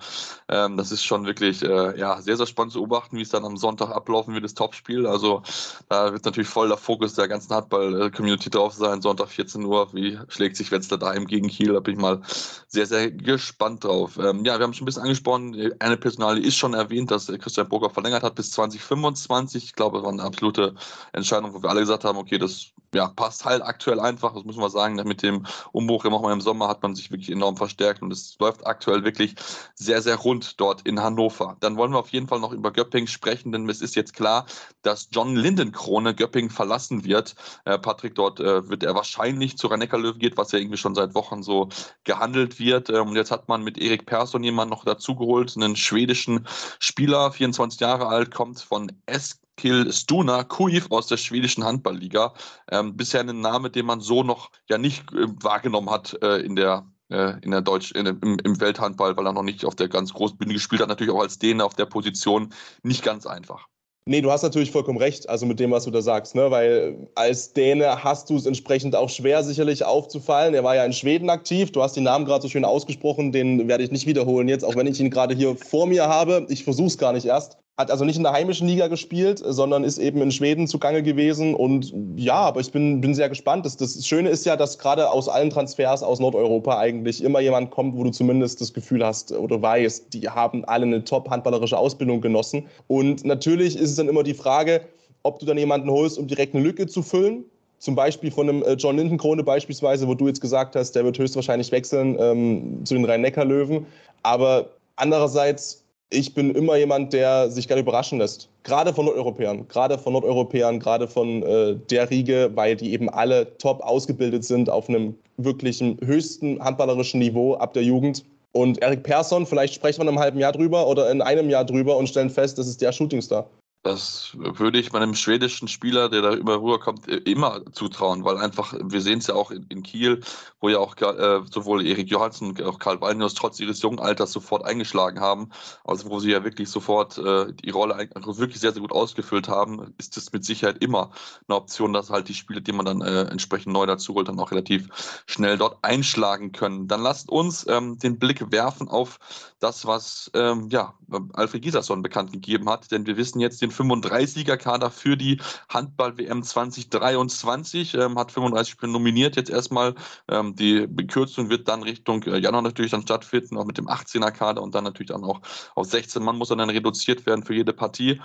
ähm, 0.49 0.79
das 0.79 0.93
ist 0.93 1.05
schon 1.05 1.27
wirklich 1.27 1.63
äh, 1.63 1.99
ja, 1.99 2.23
sehr, 2.23 2.39
sehr 2.39 2.47
spannend 2.47 2.73
zu 2.73 2.79
beobachten, 2.79 3.19
wie 3.19 3.23
es 3.23 3.29
dann 3.29 3.45
am 3.45 3.59
Sonntag 3.59 3.91
ablaufen 3.91 4.33
wird, 4.33 4.45
das 4.45 4.55
Topspiel. 4.55 5.07
Also 5.07 5.43
da 5.91 6.15
wird 6.15 6.25
natürlich 6.25 6.49
voll 6.49 6.69
der 6.69 6.79
Fokus 6.79 7.13
der 7.13 7.29
ganzen 7.29 7.55
Handball-Community 7.55 8.49
drauf 8.49 8.73
sein. 8.73 9.03
Sonntag 9.03 9.29
14 9.29 9.63
Uhr, 9.63 9.93
wie 9.93 10.19
schlägt 10.29 10.57
sich 10.57 10.73
Wetzlar 10.73 10.86
daheim 10.89 11.27
gegen 11.27 11.49
Kiel? 11.49 11.73
Da 11.73 11.81
bin 11.81 11.95
ich 11.95 12.01
mal 12.01 12.21
sehr, 12.69 12.87
sehr 12.87 13.11
gespannt 13.11 13.85
drauf. 13.85 14.19
Ähm, 14.19 14.45
ja, 14.45 14.59
wir 14.59 14.65
haben 14.65 14.73
schon 14.73 14.85
ein 14.85 14.87
bisschen 14.87 15.03
angesprochen, 15.03 15.73
eine 15.79 15.97
Personalie 15.97 16.45
ist 16.45 16.57
schon 16.57 16.75
erwähnt, 16.75 17.11
dass 17.11 17.27
Christian 17.27 17.69
Burger 17.69 17.91
verlängert 17.91 18.23
hat 18.23 18.35
bis 18.35 18.51
2025. 18.53 19.65
Ich 19.65 19.73
glaube, 19.75 19.99
das 19.99 20.05
war 20.05 20.13
eine 20.13 20.23
absolute 20.23 20.75
Entscheidung, 21.13 21.53
wo 21.55 21.63
wir 21.63 21.71
alle 21.71 21.81
gesagt 21.81 22.05
haben, 22.05 22.19
okay, 22.19 22.39
das 22.39 22.73
ja, 22.97 23.09
passt 23.09 23.45
halt 23.45 23.63
aktuell 23.63 24.01
einfach, 24.01 24.33
das 24.35 24.45
muss 24.45 24.57
man 24.57 24.71
sagen. 24.71 24.97
Mit 25.07 25.23
dem 25.23 25.47
Umbruch 25.73 26.07
im, 26.07 26.41
Sommer 26.41 26.69
hat 26.69 26.83
man 26.83 26.95
sich 26.95 27.11
wirklich 27.11 27.31
enorm 27.31 27.57
verstärkt 27.57 28.01
und 28.01 28.11
es 28.11 28.37
läuft 28.41 28.67
aktuell 28.67 29.05
wirklich 29.05 29.35
sehr, 29.75 30.01
sehr 30.01 30.17
rund 30.17 30.59
dort 30.59 30.81
in 30.83 31.03
Hannover. 31.03 31.57
Dann 31.61 31.77
wollen 31.77 31.93
wir 31.93 31.99
auf 31.99 32.09
jeden 32.09 32.27
Fall 32.27 32.41
noch 32.41 32.53
über 32.53 32.73
Göppingen 32.73 33.07
sprechen, 33.07 33.53
denn 33.53 33.69
es 33.69 33.83
ist 33.83 33.97
jetzt 33.97 34.15
klar, 34.15 34.47
dass 34.81 35.09
John 35.13 35.37
Lindenkrone 35.37 36.15
Göppingen 36.15 36.51
verlassen 36.51 37.05
wird. 37.05 37.35
Äh, 37.67 37.79
Patrick, 37.79 38.15
dort 38.15 38.41
äh, 38.41 38.69
wird 38.69 38.83
er 38.83 38.95
wahrscheinlich 38.95 39.59
zu 39.59 39.67
rhein 39.67 39.81
löwen 39.81 40.19
geht, 40.19 40.39
was 40.39 40.53
ja 40.53 40.59
irgendwie 40.59 40.79
schon 40.79 40.95
seit 40.95 41.15
Wochen 41.15 41.43
so 41.43 41.69
gehandelt 42.05 42.59
wird. 42.59 42.89
Ähm, 42.89 43.09
und 43.09 43.17
jetzt 43.17 43.31
hat 43.31 43.49
man 43.49 43.63
mit 43.63 43.77
Erik 43.77 44.07
Persson 44.07 44.43
jemanden 44.43 44.71
noch 44.71 44.85
dazugeholt, 44.85 45.55
einen 45.57 45.77
schwedischen 45.77 46.47
Spieler, 46.79 47.31
24 47.31 47.79
Jahre 47.81 48.07
alt, 48.07 48.33
kommt 48.35 48.59
von 48.61 48.91
S 49.05 49.39
Kill 49.57 49.93
Stuna 49.93 50.45
Kuiv 50.45 50.91
aus 50.91 51.07
der 51.07 51.17
schwedischen 51.17 51.65
Handballliga. 51.65 52.35
Ähm, 52.71 52.97
bisher 52.97 53.21
ein 53.21 53.41
Name, 53.41 53.71
den 53.71 53.87
man 53.87 54.01
so 54.01 54.23
noch 54.23 54.51
ja 54.69 54.79
nicht 54.79 55.03
äh, 55.13 55.27
wahrgenommen 55.43 55.91
hat 55.91 56.17
äh, 56.23 56.39
in 56.39 56.57
der 56.57 56.87
äh, 57.09 57.35
in 57.43 57.53
der 57.53 57.61
Deutsch, 57.61 57.93
in, 57.93 58.07
im, 58.07 58.39
im, 58.43 58.61
Welthandball, 58.61 59.17
weil 59.17 59.27
er 59.27 59.33
noch 59.33 59.43
nicht 59.43 59.65
auf 59.65 59.77
der 59.77 59.89
ganz 59.89 60.13
großen 60.13 60.39
Bühne 60.39 60.55
gespielt 60.55 60.81
hat, 60.81 60.89
natürlich 60.89 61.13
auch 61.13 61.21
als 61.21 61.39
Däne 61.39 61.65
auf 61.65 61.75
der 61.75 61.87
Position 61.87 62.53
nicht 62.83 63.05
ganz 63.05 63.27
einfach. 63.27 63.69
Nee, 64.09 64.21
du 64.21 64.31
hast 64.31 64.43
natürlich 64.43 64.71
vollkommen 64.71 64.99
recht, 64.99 65.29
also 65.29 65.47
mit 65.47 65.59
dem, 65.59 65.73
was 65.73 65.85
du 65.85 65.91
da 65.91 66.01
sagst, 66.01 66.37
ne? 66.37 66.49
weil 66.53 67.09
als 67.17 67.53
Däne 67.53 68.05
hast 68.05 68.31
du 68.31 68.37
es 68.37 68.47
entsprechend 68.47 68.95
auch 68.95 69.11
schwer, 69.11 69.43
sicherlich 69.43 69.85
aufzufallen. 69.85 70.55
Er 70.55 70.63
war 70.63 70.77
ja 70.77 70.85
in 70.85 70.93
Schweden 70.93 71.29
aktiv, 71.29 71.73
du 71.73 71.83
hast 71.83 71.97
den 71.97 72.05
Namen 72.05 72.25
gerade 72.25 72.43
so 72.43 72.49
schön 72.49 72.65
ausgesprochen, 72.65 73.33
den 73.33 73.67
werde 73.67 73.83
ich 73.83 73.91
nicht 73.91 74.07
wiederholen 74.07 74.47
jetzt, 74.47 74.65
auch 74.65 74.77
wenn 74.77 74.87
ich 74.87 75.01
ihn 75.01 75.11
gerade 75.11 75.35
hier 75.35 75.57
vor 75.57 75.89
mir 75.89 76.07
habe. 76.09 76.47
Ich 76.49 76.63
versuche 76.63 76.87
es 76.87 76.99
gar 76.99 77.13
nicht 77.13 77.27
erst 77.27 77.59
hat 77.77 77.91
also 77.91 78.07
nicht 78.07 78.17
in 78.17 78.23
der 78.23 78.33
heimischen 78.33 78.67
Liga 78.67 78.89
gespielt, 78.89 79.43
sondern 79.45 79.85
ist 79.85 79.99
eben 79.99 80.23
in 80.23 80.31
Schweden 80.31 80.67
zugange 80.67 81.03
gewesen. 81.03 81.55
Und 81.55 81.93
ja, 82.17 82.37
aber 82.37 82.61
ich 82.61 82.73
bin, 82.73 83.03
bin 83.03 83.15
sehr 83.15 83.29
gespannt. 83.29 83.67
Das, 83.67 83.77
das 83.77 84.07
Schöne 84.07 84.31
ist 84.31 84.47
ja, 84.47 84.57
dass 84.57 84.79
gerade 84.79 85.11
aus 85.11 85.29
allen 85.29 85.51
Transfers 85.51 86.03
aus 86.03 86.19
Nordeuropa 86.19 86.79
eigentlich 86.79 87.23
immer 87.23 87.41
jemand 87.41 87.71
kommt, 87.71 87.95
wo 87.95 88.05
du 88.05 88.11
zumindest 88.11 88.63
das 88.63 88.73
Gefühl 88.73 89.05
hast 89.05 89.31
oder 89.31 89.61
weißt, 89.61 90.15
die 90.15 90.27
haben 90.27 90.65
alle 90.65 90.87
eine 90.87 91.05
top 91.05 91.29
handballerische 91.29 91.77
Ausbildung 91.77 92.23
genossen. 92.23 92.67
Und 92.87 93.27
natürlich 93.27 93.77
ist 93.77 93.91
es 93.91 93.97
dann 93.97 94.09
immer 94.09 94.23
die 94.23 94.35
Frage, 94.35 94.81
ob 95.23 95.39
du 95.39 95.45
dann 95.45 95.59
jemanden 95.59 95.91
holst, 95.91 96.19
um 96.19 96.27
direkt 96.27 96.55
eine 96.55 96.65
Lücke 96.65 96.87
zu 96.87 97.03
füllen. 97.03 97.45
Zum 97.79 97.95
Beispiel 97.95 98.31
von 98.31 98.49
einem 98.49 98.63
äh, 98.63 98.73
John 98.73 98.97
Lindenkrone 98.97 99.45
beispielsweise, 99.45 100.09
wo 100.09 100.15
du 100.15 100.29
jetzt 100.29 100.41
gesagt 100.41 100.77
hast, 100.77 100.93
der 100.93 101.05
wird 101.05 101.19
höchstwahrscheinlich 101.19 101.71
wechseln 101.73 102.17
ähm, 102.19 102.81
zu 102.87 102.95
den 102.95 103.05
Rhein-Neckar-Löwen. 103.05 103.85
Aber 104.23 104.71
andererseits 104.97 105.86
ich 106.11 106.35
bin 106.35 106.55
immer 106.55 106.77
jemand, 106.77 107.13
der 107.13 107.51
sich 107.51 107.67
gerne 107.67 107.83
überraschen 107.83 108.19
lässt. 108.19 108.49
Gerade 108.63 108.95
von 108.95 109.07
Nordeuropäern, 109.07 109.67
gerade 109.69 109.99
von 109.99 110.13
Nordeuropäern, 110.13 110.79
gerade 110.79 111.09
von 111.09 111.43
äh, 111.43 111.77
der 111.91 112.11
Riege, 112.11 112.51
weil 112.55 112.77
die 112.77 112.93
eben 112.93 113.09
alle 113.09 113.57
top 113.59 113.81
ausgebildet 113.81 114.45
sind 114.45 114.71
auf 114.71 114.89
einem 114.89 115.17
wirklichen 115.37 115.99
höchsten 116.05 116.63
handballerischen 116.63 117.21
Niveau 117.21 117.55
ab 117.55 117.75
der 117.75 117.83
Jugend. 117.83 118.25
Und 118.53 118.81
Erik 118.83 119.03
Persson, 119.03 119.47
vielleicht 119.47 119.75
sprechen 119.75 119.99
wir 119.99 120.05
in 120.05 120.09
einem 120.09 120.19
halben 120.19 120.39
Jahr 120.39 120.53
drüber 120.53 120.87
oder 120.87 121.11
in 121.11 121.21
einem 121.21 121.51
Jahr 121.51 121.65
drüber 121.65 121.97
und 121.97 122.09
stellen 122.09 122.31
fest, 122.31 122.57
das 122.59 122.69
ist 122.69 122.81
der 122.81 122.93
Shootingstar. 122.93 123.51
Das 123.83 124.33
würde 124.35 124.81
ich 124.81 124.93
meinem 124.93 125.15
schwedischen 125.15 125.69
Spieler, 125.69 126.09
der 126.09 126.21
da 126.21 126.33
immer 126.33 126.61
rüberkommt, 126.61 127.07
immer 127.07 127.65
zutrauen, 127.71 128.25
weil 128.25 128.37
einfach, 128.37 128.75
wir 128.83 129.01
sehen 129.01 129.21
es 129.21 129.29
ja 129.29 129.37
auch 129.37 129.53
in, 129.53 129.65
in, 129.69 129.85
Kiel, 129.85 130.23
wo 130.61 130.69
ja 130.69 130.79
auch 130.79 130.97
äh, 130.97 131.43
sowohl 131.49 131.87
Erik 131.87 132.11
Johansson 132.11 132.49
und 132.49 132.63
auch 132.63 132.81
Karl 132.81 133.01
Walnius 133.01 133.35
trotz 133.35 133.61
ihres 133.61 133.81
jungen 133.83 134.01
Alters 134.01 134.33
sofort 134.33 134.65
eingeschlagen 134.65 135.21
haben, 135.21 135.51
also 135.85 136.11
wo 136.11 136.19
sie 136.19 136.33
ja 136.33 136.43
wirklich 136.43 136.69
sofort 136.69 137.17
äh, 137.19 137.53
die 137.53 137.71
Rolle 137.71 138.09
wirklich 138.15 138.59
sehr, 138.59 138.73
sehr 138.73 138.83
gut 138.83 138.91
ausgefüllt 138.91 139.49
haben, 139.49 139.95
ist 139.99 140.17
das 140.17 140.33
mit 140.33 140.45
Sicherheit 140.45 140.83
immer 140.83 141.13
eine 141.47 141.57
Option, 141.57 141.93
dass 141.93 142.11
halt 142.11 142.29
die 142.29 142.35
Spieler, 142.35 142.61
die 142.61 142.73
man 142.73 142.87
dann 142.87 143.03
äh, 143.03 143.23
entsprechend 143.31 143.73
neu 143.73 143.87
dazu 143.87 144.15
holt, 144.15 144.27
dann 144.27 144.41
auch 144.41 144.51
relativ 144.51 144.89
schnell 145.27 145.59
dort 145.59 145.79
einschlagen 145.83 146.51
können. 146.51 146.89
Dann 146.89 147.03
lasst 147.03 147.31
uns 147.31 147.65
ähm, 147.69 147.99
den 148.01 148.19
Blick 148.19 148.51
werfen 148.51 148.89
auf 148.89 149.21
das, 149.61 149.87
was 149.87 150.31
ähm, 150.35 150.69
ja, 150.71 150.95
Alfred 151.35 151.63
Gisason 151.63 152.03
bekannt 152.03 152.33
gegeben 152.33 152.69
hat, 152.69 152.91
denn 152.91 153.07
wir 153.07 153.17
wissen 153.17 153.41
jetzt 153.41 153.63
den 153.63 153.71
35er-Kader 153.77 154.91
für 154.91 155.17
die 155.17 155.41
Handball-WM 155.69 156.43
2023, 156.43 157.95
ähm, 157.95 158.19
hat 158.19 158.33
35 158.33 158.73
Spiele 158.73 158.93
nominiert 158.93 159.37
jetzt 159.37 159.51
erstmal. 159.51 159.95
Ähm, 160.29 160.55
die 160.57 160.87
Bekürzung 160.87 161.51
wird 161.51 161.69
dann 161.69 161.83
Richtung 161.83 162.23
äh, 162.25 162.39
Januar 162.39 162.63
natürlich 162.63 162.91
dann 162.91 163.03
stattfinden, 163.03 163.57
auch 163.57 163.65
mit 163.65 163.79
dem 163.79 163.89
18er-Kader 163.89 164.63
und 164.63 164.75
dann 164.75 164.85
natürlich 164.85 165.11
dann 165.11 165.25
auch 165.25 165.41
auf 165.75 165.87
16 165.87 166.23
Mann 166.23 166.37
muss 166.37 166.49
dann 166.49 166.61
reduziert 166.61 167.27
werden 167.27 167.45
für 167.45 167.55
jede 167.55 167.73
Partie. 167.73 168.21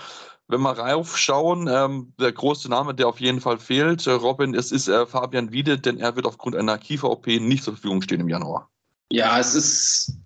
Wenn 0.48 0.62
wir 0.62 0.78
raufschauen, 0.78 1.68
ähm, 1.72 2.14
der 2.20 2.32
große 2.32 2.70
Name, 2.70 2.94
der 2.94 3.08
auf 3.08 3.22
jeden 3.22 3.40
Fall 3.40 3.58
fehlt, 3.58 4.06
äh, 4.06 4.12
Robin, 4.12 4.54
es 4.54 4.72
ist 4.72 4.88
äh, 4.88 5.06
Fabian 5.06 5.52
Wiede, 5.52 5.78
denn 5.78 5.98
er 5.98 6.16
wird 6.16 6.26
aufgrund 6.26 6.56
einer 6.56 6.78
Kiefer-OP 6.78 7.28
nicht 7.28 7.64
zur 7.64 7.74
Verfügung 7.74 8.02
stehen 8.02 8.20
im 8.20 8.30
Januar. 8.30 8.70
Ja, 9.12 9.40
es 9.40 9.56
ist 9.56 10.21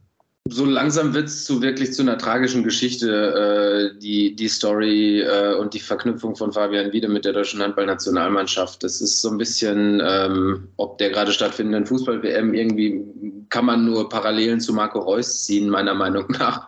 so 0.47 0.63
langsam 0.63 1.13
wird 1.15 1.27
es 1.27 1.43
zu 1.43 1.61
wirklich 1.61 1.93
zu 1.93 2.03
einer 2.03 2.19
tragischen 2.19 2.63
Geschichte, 2.63 3.91
äh, 3.95 3.99
die, 3.99 4.35
die 4.35 4.47
Story 4.47 5.21
äh, 5.21 5.55
und 5.55 5.73
die 5.73 5.79
Verknüpfung 5.79 6.35
von 6.35 6.51
Fabian 6.51 6.93
Wiede 6.93 7.07
mit 7.07 7.25
der 7.25 7.33
deutschen 7.33 7.63
Handballnationalmannschaft. 7.63 8.83
Das 8.83 9.01
ist 9.01 9.21
so 9.21 9.31
ein 9.31 9.39
bisschen, 9.39 10.03
ähm, 10.05 10.67
ob 10.77 10.99
der 10.99 11.09
gerade 11.09 11.31
stattfindenden 11.31 11.87
Fußball-WM 11.87 12.53
irgendwie 12.53 13.03
kann 13.49 13.65
man 13.65 13.85
nur 13.85 14.07
Parallelen 14.07 14.59
zu 14.59 14.73
Marco 14.73 14.99
Reus 14.99 15.45
ziehen, 15.45 15.67
meiner 15.67 15.95
Meinung 15.95 16.25
nach, 16.29 16.67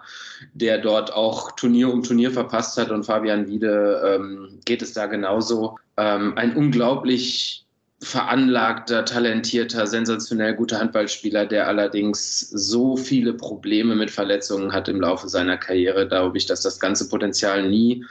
der 0.53 0.79
dort 0.79 1.13
auch 1.13 1.51
Turnier 1.51 1.93
um 1.93 2.01
Turnier 2.01 2.31
verpasst 2.31 2.77
hat 2.77 2.89
und 2.89 3.03
Fabian 3.03 3.47
Wiede 3.47 4.01
ähm, 4.03 4.59
geht 4.65 4.81
es 4.81 4.93
da 4.93 5.05
genauso. 5.05 5.77
Ähm, 5.97 6.33
ein 6.35 6.55
unglaublich 6.55 7.66
veranlagter, 7.99 9.05
talentierter, 9.05 9.87
sensationell 9.87 10.53
guter 10.55 10.79
Handballspieler, 10.79 11.45
der 11.45 11.67
allerdings 11.67 12.39
so 12.39 12.95
viele 12.95 13.33
Probleme 13.33 13.95
mit 13.95 14.11
Verletzungen 14.11 14.71
hat 14.71 14.87
im 14.87 15.01
Laufe 15.01 15.27
seiner 15.29 15.57
Karriere, 15.57 16.07
glaube 16.07 16.37
ich, 16.37 16.45
dass 16.45 16.61
das 16.61 16.79
ganze 16.79 17.09
Potenzial 17.09 17.67
nie 17.67 18.05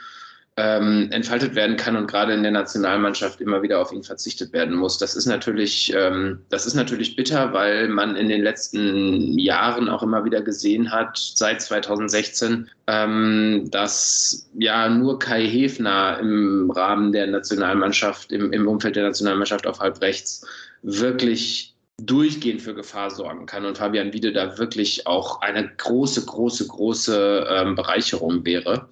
ähm, 0.59 1.09
entfaltet 1.11 1.53
werden 1.53 1.77
kann 1.77 1.95
und 1.95 2.07
gerade 2.07 2.33
in 2.33 2.41
der 2.41 2.51
Nationalmannschaft 2.51 3.39
immer 3.41 3.61
wieder 3.61 3.79
auf 3.79 3.91
ihn 3.91 4.01
verzichtet 4.01 4.53
werden 4.53 4.75
muss. 4.75 4.97
Das 4.97 5.15
ist 5.15 5.27
natürlich, 5.27 5.93
ähm, 5.95 6.39
das 6.49 6.65
ist 6.65 6.73
natürlich 6.73 7.15
bitter, 7.15 7.53
weil 7.53 7.87
man 7.89 8.15
in 8.15 8.27
den 8.27 8.41
letzten 8.41 9.37
Jahren 9.37 9.87
auch 9.87 10.01
immer 10.01 10.25
wieder 10.25 10.41
gesehen 10.41 10.91
hat, 10.91 11.15
seit 11.15 11.61
2016, 11.61 12.67
ähm, 12.87 13.67
dass 13.69 14.49
ja 14.57 14.89
nur 14.89 15.19
Kai 15.19 15.45
Hefner 15.45 16.17
im 16.19 16.71
Rahmen 16.71 17.11
der 17.11 17.27
Nationalmannschaft, 17.27 18.31
im, 18.31 18.51
im 18.51 18.67
Umfeld 18.67 18.95
der 18.95 19.03
Nationalmannschaft 19.03 19.67
auf 19.67 19.79
halb 19.79 20.01
rechts 20.01 20.43
wirklich 20.81 21.76
durchgehend 21.99 22.61
für 22.61 22.75
Gefahr 22.75 23.09
sorgen 23.09 23.47
kann 23.47 23.65
und 23.65 23.79
Fabian 23.79 24.13
Wiede 24.13 24.31
da 24.31 24.57
wirklich 24.59 25.07
auch 25.07 25.41
eine 25.41 25.67
große, 25.77 26.25
große, 26.25 26.67
große 26.67 27.47
ähm, 27.49 27.75
Bereicherung 27.75 28.45
wäre. 28.45 28.87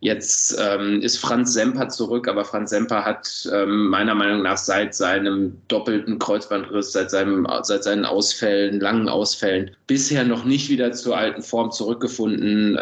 Jetzt 0.00 0.56
ähm, 0.60 1.00
ist 1.00 1.18
Franz 1.18 1.52
Semper 1.52 1.88
zurück, 1.88 2.26
aber 2.28 2.44
Franz 2.44 2.70
Semper 2.70 3.04
hat 3.04 3.48
ähm, 3.52 3.88
meiner 3.88 4.14
Meinung 4.14 4.42
nach 4.42 4.56
seit 4.56 4.94
seinem 4.94 5.60
doppelten 5.68 6.18
Kreuzbandriss, 6.18 6.92
seit, 6.92 7.10
seinem, 7.10 7.46
seit 7.62 7.84
seinen 7.84 8.04
Ausfällen, 8.04 8.80
langen 8.80 9.08
Ausfällen, 9.08 9.70
bisher 9.86 10.24
noch 10.24 10.44
nicht 10.44 10.68
wieder 10.68 10.92
zur 10.92 11.16
alten 11.16 11.42
Form 11.42 11.70
zurückgefunden. 11.70 12.76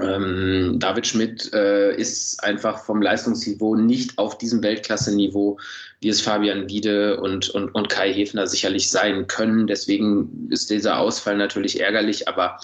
Ähm, 0.00 0.76
David 0.78 1.06
Schmidt 1.06 1.52
äh, 1.52 1.94
ist 1.96 2.42
einfach 2.44 2.84
vom 2.84 3.02
Leistungsniveau 3.02 3.74
nicht 3.74 4.18
auf 4.18 4.38
diesem 4.38 4.62
Weltklasse-Niveau, 4.62 5.58
wie 6.00 6.08
es 6.08 6.20
Fabian 6.20 6.68
Wiede 6.68 7.20
und, 7.20 7.50
und, 7.50 7.74
und 7.74 7.88
Kai 7.88 8.12
Hefner 8.12 8.46
sicherlich 8.46 8.90
sein 8.90 9.26
können. 9.26 9.66
Deswegen 9.66 10.48
ist 10.50 10.70
dieser 10.70 10.98
Ausfall 10.98 11.36
natürlich 11.36 11.80
ärgerlich, 11.80 12.28
aber 12.28 12.58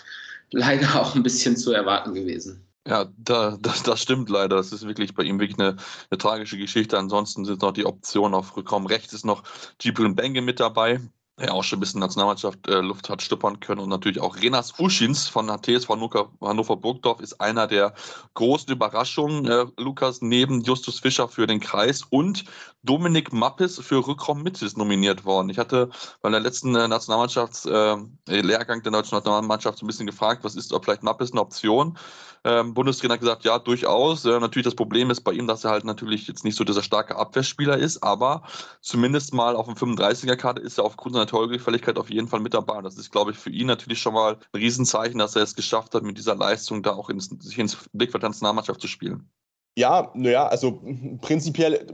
leider 0.53 1.01
auch 1.01 1.15
ein 1.15 1.23
bisschen 1.23 1.57
zu 1.57 1.73
erwarten 1.73 2.15
gewesen. 2.15 2.63
Ja, 2.87 3.11
da, 3.19 3.59
das, 3.61 3.83
das 3.83 4.01
stimmt 4.01 4.31
leider. 4.31 4.57
Das 4.57 4.71
ist 4.71 4.87
wirklich 4.87 5.15
bei 5.15 5.25
ihm 5.25 5.41
wirklich 5.41 5.59
eine, 5.59 5.77
eine 6.11 6.19
tragische 6.19 6.57
Geschichte. 6.57 6.97
Ansonsten 6.97 7.45
sind 7.45 7.63
noch 7.63 7.73
die 7.73 7.85
Optionen 7.85 8.35
auf 8.35 8.57
Rückraum 8.57 8.87
rechts 8.87 9.13
ist 9.13 9.25
noch 9.25 9.43
Gibril 9.79 10.15
Benge 10.15 10.41
mit 10.41 10.61
dabei, 10.61 11.01
der 11.39 11.53
auch 11.53 11.65
schon 11.65 11.77
ein 11.77 11.81
bisschen 11.81 12.01
Nationalmannschaft 12.01 12.67
äh, 12.67 12.81
Luft 12.81 13.11
hat 13.11 13.21
stuppern 13.21 13.61
können. 13.61 13.81
Und 13.81 13.91
natürlich 13.91 14.21
auch 14.21 14.37
Renas 14.37 14.79
Uschins 14.79 15.29
von 15.29 15.47
TSV 15.63 15.89
Hannover, 15.91 16.31
Hannover 16.41 16.77
Burgdorf 16.77 17.21
ist 17.21 17.41
einer 17.41 17.67
der 17.67 17.95
großen 18.35 18.73
Überraschungen, 18.73 19.47
äh, 19.47 19.67
Lukas, 19.77 20.23
neben 20.23 20.63
Justus 20.63 20.99
Fischer 20.99 21.29
für 21.29 21.47
den 21.47 21.61
Kreis 21.61 22.03
und 22.09 22.45
Dominik 22.85 23.33
Mappes 23.33 23.79
für 23.81 24.07
Rückraum 24.07 24.43
Mitte 24.43 24.67
nominiert 24.77 25.25
worden. 25.25 25.51
Ich 25.51 25.59
hatte 25.59 25.91
bei 26.23 26.31
der 26.31 26.41
letzten 26.41 26.75
äh, 26.75 26.89
Nationalmannschaftslehrgang 26.89 28.79
äh, 28.79 28.83
der 28.83 28.93
deutschen 28.93 29.17
Nationalmannschaft 29.17 29.79
so 29.79 29.85
ein 29.85 29.89
bisschen 29.89 30.07
gefragt, 30.07 30.43
was 30.43 30.57
ist, 30.57 30.75
vielleicht 30.83 31.03
Mappes 31.03 31.33
eine 31.33 31.41
Option? 31.43 31.99
Ähm, 32.45 32.75
Bundestrainer 32.75 33.15
hat 33.15 33.21
gesagt, 33.21 33.45
ja, 33.45 33.59
durchaus. 33.59 34.25
Äh, 34.25 34.39
natürlich 34.39 34.65
das 34.65 34.77
Problem 34.77 35.11
ist 35.11 35.23
bei 35.23 35.33
ihm, 35.33 35.49
dass 35.49 35.65
er 35.65 35.73
halt 35.73 35.85
natürlich 35.85 36.29
jetzt 36.29 36.45
nicht 36.45 36.57
so 36.57 36.63
dieser 36.63 36.83
starke 36.83 37.17
Abwehrspieler 37.17 37.77
ist, 37.77 38.05
aber 38.05 38.45
zumindest 38.81 39.35
mal 39.35 39.57
auf 39.57 39.67
dem 39.67 39.75
35er-Karte 39.75 40.63
ist 40.63 40.79
er 40.79 40.85
aufgrund 40.85 41.17
seiner 41.17 41.26
Torgefälligkeit 41.27 41.99
auf 41.99 42.11
jeden 42.11 42.29
Fall 42.29 42.41
mit 42.41 42.55
dabei. 42.55 42.81
Das 42.83 42.97
ist, 42.97 43.13
glaube 43.13 43.33
ich, 43.33 43.39
für 43.39 43.51
ihn 43.51 43.67
natürlich 43.67 44.01
schon 44.01 44.15
mal 44.15 44.35
ein 44.35 44.59
Riesenzeichen, 44.61 45.19
dass 45.19 45.37
er 45.37 45.43
es 45.43 45.55
geschafft 45.55 45.95
hat, 45.95 46.03
mit 46.03 46.19
dieser 46.19 46.35
Leistung 46.35 46.83
da 46.83 46.95
auch 46.95 47.11
ins, 47.11 47.27
sich 47.41 47.59
ins 47.59 47.77
Blickfeld 47.93 48.23
der 48.23 48.31
Nationalmannschaft 48.31 48.81
zu 48.81 48.89
spielen. 48.89 49.29
Ja, 49.77 50.11
naja, 50.15 50.47
also 50.47 50.81
prinzipiell, 51.21 51.87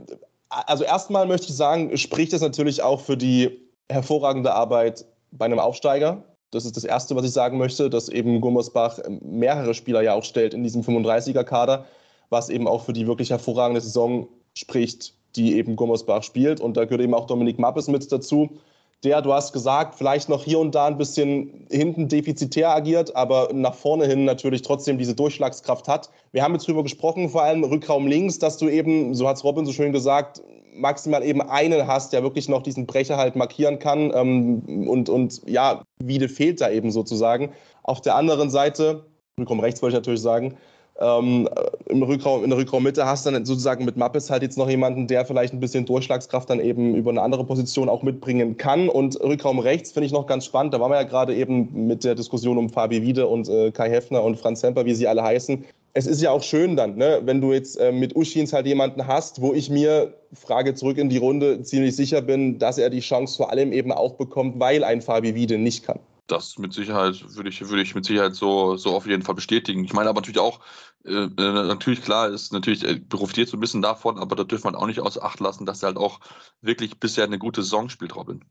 also 0.48 0.84
erstmal 0.84 1.26
möchte 1.26 1.48
ich 1.48 1.56
sagen, 1.56 1.96
spricht 1.96 2.32
das 2.32 2.40
natürlich 2.40 2.82
auch 2.82 3.00
für 3.00 3.16
die 3.16 3.68
hervorragende 3.90 4.54
Arbeit 4.54 5.04
bei 5.32 5.46
einem 5.46 5.58
Aufsteiger. 5.58 6.22
Das 6.50 6.64
ist 6.64 6.76
das 6.76 6.84
Erste, 6.84 7.16
was 7.16 7.24
ich 7.24 7.32
sagen 7.32 7.58
möchte, 7.58 7.90
dass 7.90 8.08
eben 8.08 8.40
Gummersbach 8.40 8.98
mehrere 9.20 9.74
Spieler 9.74 10.02
ja 10.02 10.14
auch 10.14 10.24
stellt 10.24 10.54
in 10.54 10.62
diesem 10.62 10.82
35er-Kader, 10.82 11.86
was 12.28 12.50
eben 12.50 12.68
auch 12.68 12.84
für 12.84 12.92
die 12.92 13.06
wirklich 13.06 13.30
hervorragende 13.30 13.80
Saison 13.80 14.28
spricht, 14.54 15.14
die 15.34 15.56
eben 15.56 15.76
Gummersbach 15.76 16.22
spielt. 16.22 16.60
Und 16.60 16.76
da 16.76 16.84
gehört 16.84 17.00
eben 17.00 17.14
auch 17.14 17.26
Dominik 17.26 17.58
Mappes 17.58 17.88
mit 17.88 18.12
dazu, 18.12 18.58
der, 19.04 19.20
du 19.20 19.32
hast 19.32 19.52
gesagt, 19.52 19.96
vielleicht 19.96 20.28
noch 20.28 20.44
hier 20.44 20.58
und 20.58 20.74
da 20.74 20.86
ein 20.86 20.96
bisschen 20.96 21.66
hinten 21.70 22.08
defizitär 22.08 22.70
agiert, 22.70 23.16
aber 23.16 23.48
nach 23.52 23.74
vorne 23.74 24.06
hin 24.06 24.24
natürlich 24.24 24.62
trotzdem 24.62 24.98
diese 24.98 25.14
Durchschlagskraft 25.14 25.88
hat. 25.88 26.10
Wir 26.30 26.42
haben 26.42 26.54
jetzt 26.54 26.68
drüber 26.68 26.82
gesprochen, 26.82 27.28
vor 27.28 27.42
allem 27.42 27.64
Rückraum 27.64 28.06
links, 28.06 28.38
dass 28.38 28.58
du 28.58 28.68
eben, 28.68 29.14
so 29.14 29.28
hat 29.28 29.36
es 29.36 29.44
Robin 29.44 29.66
so 29.66 29.72
schön 29.72 29.92
gesagt, 29.92 30.40
maximal 30.74 31.22
eben 31.24 31.42
einen 31.42 31.86
hast, 31.86 32.12
der 32.12 32.22
wirklich 32.22 32.48
noch 32.48 32.62
diesen 32.62 32.86
Brecher 32.86 33.16
halt 33.16 33.36
markieren 33.36 33.78
kann. 33.78 34.12
Ähm, 34.14 34.88
und, 34.88 35.08
und 35.08 35.42
ja, 35.46 35.82
Wiede 36.02 36.28
fehlt 36.28 36.60
da 36.60 36.70
eben 36.70 36.90
sozusagen. 36.90 37.52
Auf 37.82 38.00
der 38.00 38.14
anderen 38.14 38.50
Seite, 38.50 39.04
Rückraum 39.38 39.60
rechts 39.60 39.82
wollte 39.82 39.96
ich 39.96 40.00
natürlich 40.00 40.22
sagen, 40.22 40.56
ähm, 41.02 41.48
im 41.86 42.02
Rückraum, 42.02 42.44
in 42.44 42.50
der 42.50 42.58
Rückraummitte 42.58 43.04
hast 43.04 43.26
dann 43.26 43.44
sozusagen 43.44 43.84
mit 43.84 43.96
Mappes 43.96 44.30
halt 44.30 44.42
jetzt 44.42 44.56
noch 44.56 44.70
jemanden, 44.70 45.06
der 45.06 45.24
vielleicht 45.24 45.52
ein 45.52 45.60
bisschen 45.60 45.84
Durchschlagskraft 45.84 46.48
dann 46.48 46.60
eben 46.60 46.94
über 46.94 47.10
eine 47.10 47.22
andere 47.22 47.44
Position 47.44 47.88
auch 47.88 48.02
mitbringen 48.02 48.56
kann. 48.56 48.88
Und 48.88 49.20
Rückraum 49.20 49.58
rechts 49.58 49.92
finde 49.92 50.06
ich 50.06 50.12
noch 50.12 50.26
ganz 50.26 50.44
spannend. 50.44 50.72
Da 50.72 50.80
waren 50.80 50.90
wir 50.90 50.96
ja 50.96 51.02
gerade 51.02 51.34
eben 51.34 51.86
mit 51.86 52.04
der 52.04 52.14
Diskussion 52.14 52.58
um 52.58 52.70
Fabi 52.70 53.02
Wiede 53.02 53.26
und 53.26 53.48
äh, 53.48 53.70
Kai 53.72 53.90
Heffner 53.90 54.22
und 54.22 54.38
Franz 54.38 54.62
Hemper, 54.62 54.84
wie 54.84 54.94
sie 54.94 55.08
alle 55.08 55.22
heißen 55.22 55.64
es 55.94 56.06
ist 56.06 56.22
ja 56.22 56.30
auch 56.30 56.42
schön 56.42 56.76
dann, 56.76 56.96
ne, 56.96 57.20
wenn 57.24 57.40
du 57.40 57.52
jetzt 57.52 57.76
äh, 57.76 57.92
mit 57.92 58.16
Uschins 58.16 58.52
halt 58.52 58.66
jemanden 58.66 59.06
hast, 59.06 59.42
wo 59.42 59.52
ich 59.52 59.68
mir, 59.68 60.14
Frage 60.32 60.74
zurück 60.74 60.96
in 60.96 61.10
die 61.10 61.18
Runde, 61.18 61.62
ziemlich 61.62 61.94
sicher 61.94 62.22
bin, 62.22 62.58
dass 62.58 62.78
er 62.78 62.88
die 62.88 63.00
Chance 63.00 63.36
vor 63.36 63.50
allem 63.50 63.72
eben 63.72 63.92
auch 63.92 64.14
bekommt, 64.14 64.58
weil 64.58 64.82
ein 64.84 65.02
Fabi 65.02 65.34
Wiede 65.34 65.58
nicht 65.58 65.84
kann. 65.84 65.98
Das 66.26 66.58
mit 66.58 66.72
Sicherheit 66.72 67.34
würde 67.36 67.48
ich, 67.48 67.60
würde 67.68 67.82
ich 67.82 67.94
mit 67.94 68.04
Sicherheit 68.04 68.34
so, 68.34 68.76
so 68.76 68.94
auf 68.94 69.06
jeden 69.06 69.22
Fall 69.22 69.34
bestätigen. 69.34 69.84
Ich 69.84 69.92
meine 69.92 70.08
aber 70.08 70.20
natürlich 70.20 70.38
auch, 70.38 70.60
äh, 71.04 71.24
äh 71.24 71.28
natürlich 71.66 72.02
klar, 72.02 72.28
ist 72.28 72.52
natürlich 72.52 72.84
äh, 72.84 73.00
profitiert 73.00 73.48
so 73.48 73.56
ein 73.56 73.60
bisschen 73.60 73.82
davon, 73.82 74.18
aber 74.18 74.36
da 74.36 74.44
dürfen 74.44 74.72
wir 74.72 74.78
auch 74.78 74.86
nicht 74.86 75.00
außer 75.00 75.22
Acht 75.24 75.40
lassen, 75.40 75.66
dass 75.66 75.82
er 75.82 75.88
halt 75.88 75.96
auch 75.96 76.20
wirklich 76.60 76.98
bisher 77.00 77.24
eine 77.24 77.38
gute 77.38 77.62
Saison 77.62 77.88
spielt, 77.88 78.14
Robin. 78.16 78.44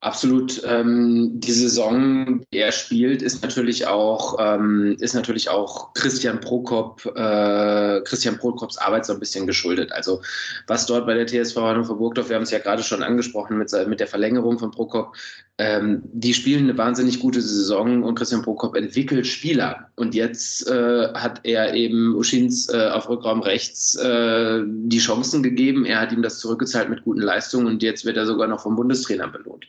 Absolut. 0.00 0.62
Ähm, 0.64 1.32
die 1.40 1.52
Saison, 1.52 2.44
die 2.52 2.58
er 2.58 2.70
spielt, 2.70 3.22
ist 3.22 3.42
natürlich 3.42 3.86
auch, 3.86 4.36
ähm, 4.38 4.96
ist 5.00 5.14
natürlich 5.14 5.48
auch 5.48 5.94
Christian 5.94 6.38
Prokop, 6.38 7.06
äh, 7.16 8.02
Christian 8.02 8.38
Prokops 8.38 8.76
Arbeit 8.76 9.06
so 9.06 9.14
ein 9.14 9.18
bisschen 9.18 9.46
geschuldet. 9.46 9.92
Also 9.92 10.20
was 10.66 10.84
dort 10.84 11.06
bei 11.06 11.14
der 11.14 11.26
TSV 11.26 11.56
Hannover 11.56 11.94
Burgdorf, 11.94 12.28
wir 12.28 12.36
haben 12.36 12.42
es 12.42 12.50
ja 12.50 12.58
gerade 12.58 12.82
schon 12.82 13.02
angesprochen 13.02 13.56
mit, 13.56 13.72
mit 13.88 13.98
der 13.98 14.06
Verlängerung 14.06 14.58
von 14.58 14.70
Prokop, 14.70 15.16
ähm, 15.58 16.02
die 16.12 16.34
spielen 16.34 16.64
eine 16.64 16.76
wahnsinnig 16.76 17.18
gute 17.18 17.40
Saison 17.40 18.02
und 18.02 18.14
Christian 18.14 18.42
Prokop 18.42 18.76
entwickelt 18.76 19.26
Spieler. 19.26 19.88
Und 19.96 20.14
jetzt 20.14 20.68
äh, 20.68 21.08
hat 21.14 21.40
er 21.44 21.72
eben 21.72 22.14
Uschins 22.14 22.68
äh, 22.68 22.90
auf 22.92 23.08
Rückraum 23.08 23.40
rechts 23.40 23.94
äh, 23.94 24.62
die 24.66 24.98
Chancen 24.98 25.42
gegeben. 25.42 25.86
Er 25.86 26.00
hat 26.00 26.12
ihm 26.12 26.20
das 26.20 26.40
zurückgezahlt 26.40 26.90
mit 26.90 27.04
guten 27.04 27.22
Leistungen 27.22 27.66
und 27.66 27.82
jetzt 27.82 28.04
wird 28.04 28.18
er 28.18 28.26
sogar 28.26 28.48
noch 28.48 28.60
vom 28.60 28.76
Bundestrainer 28.76 29.28
belohnt. 29.28 29.66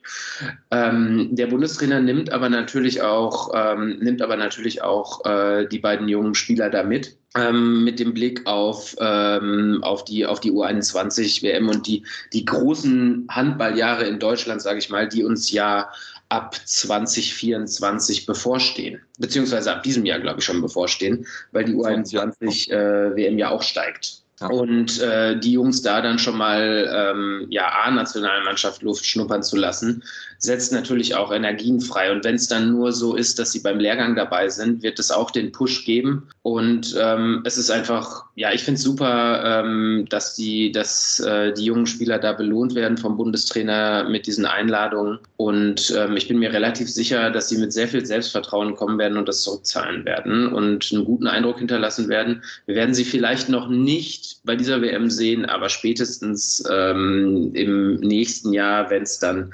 Ähm, 0.72 1.30
der 1.32 1.48
Bundestrainer 1.48 2.02
nimmt 2.02 2.34
aber 2.34 2.50
natürlich 2.50 3.02
auch, 3.02 3.52
ähm, 3.56 4.00
nimmt 4.02 4.22
aber 4.22 4.36
natürlich 4.36 4.82
auch 4.82 5.24
äh, 5.24 5.68
die 5.68 5.80
beiden 5.80 6.10
jungen 6.10 6.36
Spieler 6.36 6.70
da 6.70 6.84
mit 6.84 7.16
ähm, 7.36 7.84
mit 7.84 8.00
dem 8.00 8.14
Blick 8.14 8.46
auf, 8.46 8.96
ähm, 9.00 9.80
auf, 9.84 10.06
die, 10.06 10.26
auf 10.26 10.40
die 10.40 10.52
U21 10.52 11.44
WM 11.44 11.70
und 11.70 11.88
die, 11.88 12.06
die 12.34 12.46
großen 12.46 13.28
Handballjahre 13.30 14.06
in 14.06 14.20
Deutschland, 14.20 14.62
sage 14.62 14.80
ich 14.80 14.90
mal, 14.90 15.08
die 15.08 15.24
uns 15.24 15.52
ja 15.52 15.90
ab 16.30 16.56
2024 16.66 18.26
bevorstehen, 18.26 19.02
beziehungsweise 19.18 19.74
ab 19.74 19.84
diesem 19.84 20.06
Jahr, 20.06 20.20
glaube 20.20 20.40
ich, 20.40 20.46
schon 20.46 20.62
bevorstehen, 20.62 21.26
weil 21.52 21.66
die 21.66 21.74
U21 21.74 22.72
äh, 22.72 23.16
WM 23.16 23.38
ja 23.38 23.50
auch 23.50 23.64
steigt. 23.64 24.24
Ja. 24.40 24.48
Und 24.48 25.00
äh, 25.02 25.40
die 25.40 25.54
Jungs 25.54 25.82
da 25.82 26.00
dann 26.02 26.20
schon 26.20 26.38
mal 26.38 26.88
ähm, 26.94 27.48
ja, 27.50 27.70
A-Nationalmannschaft 27.86 28.84
Luft 28.84 29.06
schnuppern 29.06 29.42
zu 29.42 29.56
lassen, 29.56 30.04
setzt 30.40 30.72
natürlich 30.72 31.16
auch 31.16 31.32
Energien 31.32 31.82
frei. 31.82 32.12
Und 32.12 32.24
wenn 32.24 32.36
es 32.36 32.48
dann 32.48 32.72
nur 32.72 32.92
so 32.92 33.16
ist, 33.16 33.40
dass 33.40 33.52
sie 33.52 33.60
beim 33.60 33.80
Lehrgang 33.80 34.16
dabei 34.16 34.50
sind, 34.50 34.84
wird 34.84 35.00
es 35.00 35.12
auch 35.12 35.32
den 35.32 35.52
Push 35.52 35.86
geben. 35.86 36.30
Und 36.44 36.96
ähm, 37.00 37.42
es 37.44 37.58
ist 37.58 37.70
einfach, 37.70 38.26
ja, 38.36 38.54
ich 38.54 38.64
finde 38.64 38.78
es 38.78 38.84
super, 38.84 39.44
ähm, 39.44 40.06
dass, 40.10 40.36
die, 40.36 40.72
dass 40.72 41.20
äh, 41.20 41.54
die 41.54 41.66
jungen 41.66 41.88
Spieler 41.88 42.20
da 42.20 42.34
belohnt 42.34 42.76
werden 42.76 42.98
vom 42.98 43.18
Bundestrainer 43.18 44.08
mit 44.10 44.28
diesen 44.28 44.46
Einladungen. 44.46 45.20
Und 45.38 45.94
ähm, 45.98 46.16
ich 46.16 46.28
bin 46.28 46.40
mir 46.40 46.54
relativ 46.54 46.90
sicher, 46.90 47.32
dass 47.32 47.50
sie 47.50 47.58
mit 47.58 47.74
sehr 47.74 47.88
viel 47.88 48.06
Selbstvertrauen 48.06 48.76
kommen 48.76 48.98
werden 48.98 49.18
und 49.18 49.28
das 49.28 49.42
zurückzahlen 49.42 50.06
werden 50.06 50.54
und 50.54 50.90
einen 50.92 51.06
guten 51.06 51.28
Eindruck 51.28 51.60
hinterlassen 51.60 52.08
werden. 52.10 52.44
Wir 52.66 52.76
werden 52.76 52.94
sie 52.94 53.06
vielleicht 53.06 53.50
noch 53.50 53.68
nicht 53.68 54.40
bei 54.44 54.56
dieser 54.56 54.82
WM 54.82 55.10
sehen, 55.10 55.46
aber 55.46 55.70
spätestens 55.70 56.64
ähm, 56.72 57.52
im 57.54 57.96
nächsten 57.98 58.54
Jahr, 58.54 58.90
wenn 58.90 59.04
es 59.04 59.20
dann 59.20 59.52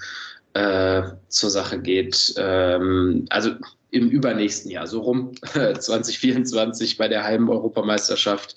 äh, 0.53 1.03
zur 1.29 1.49
Sache 1.49 1.79
geht. 1.79 2.33
Ähm, 2.37 3.25
also 3.29 3.51
im 3.91 4.09
übernächsten 4.09 4.71
Jahr, 4.71 4.87
so 4.87 5.01
rum, 5.01 5.31
2024 5.53 6.97
bei 6.97 7.07
der 7.07 7.23
halben 7.23 7.49
Europameisterschaft, 7.49 8.55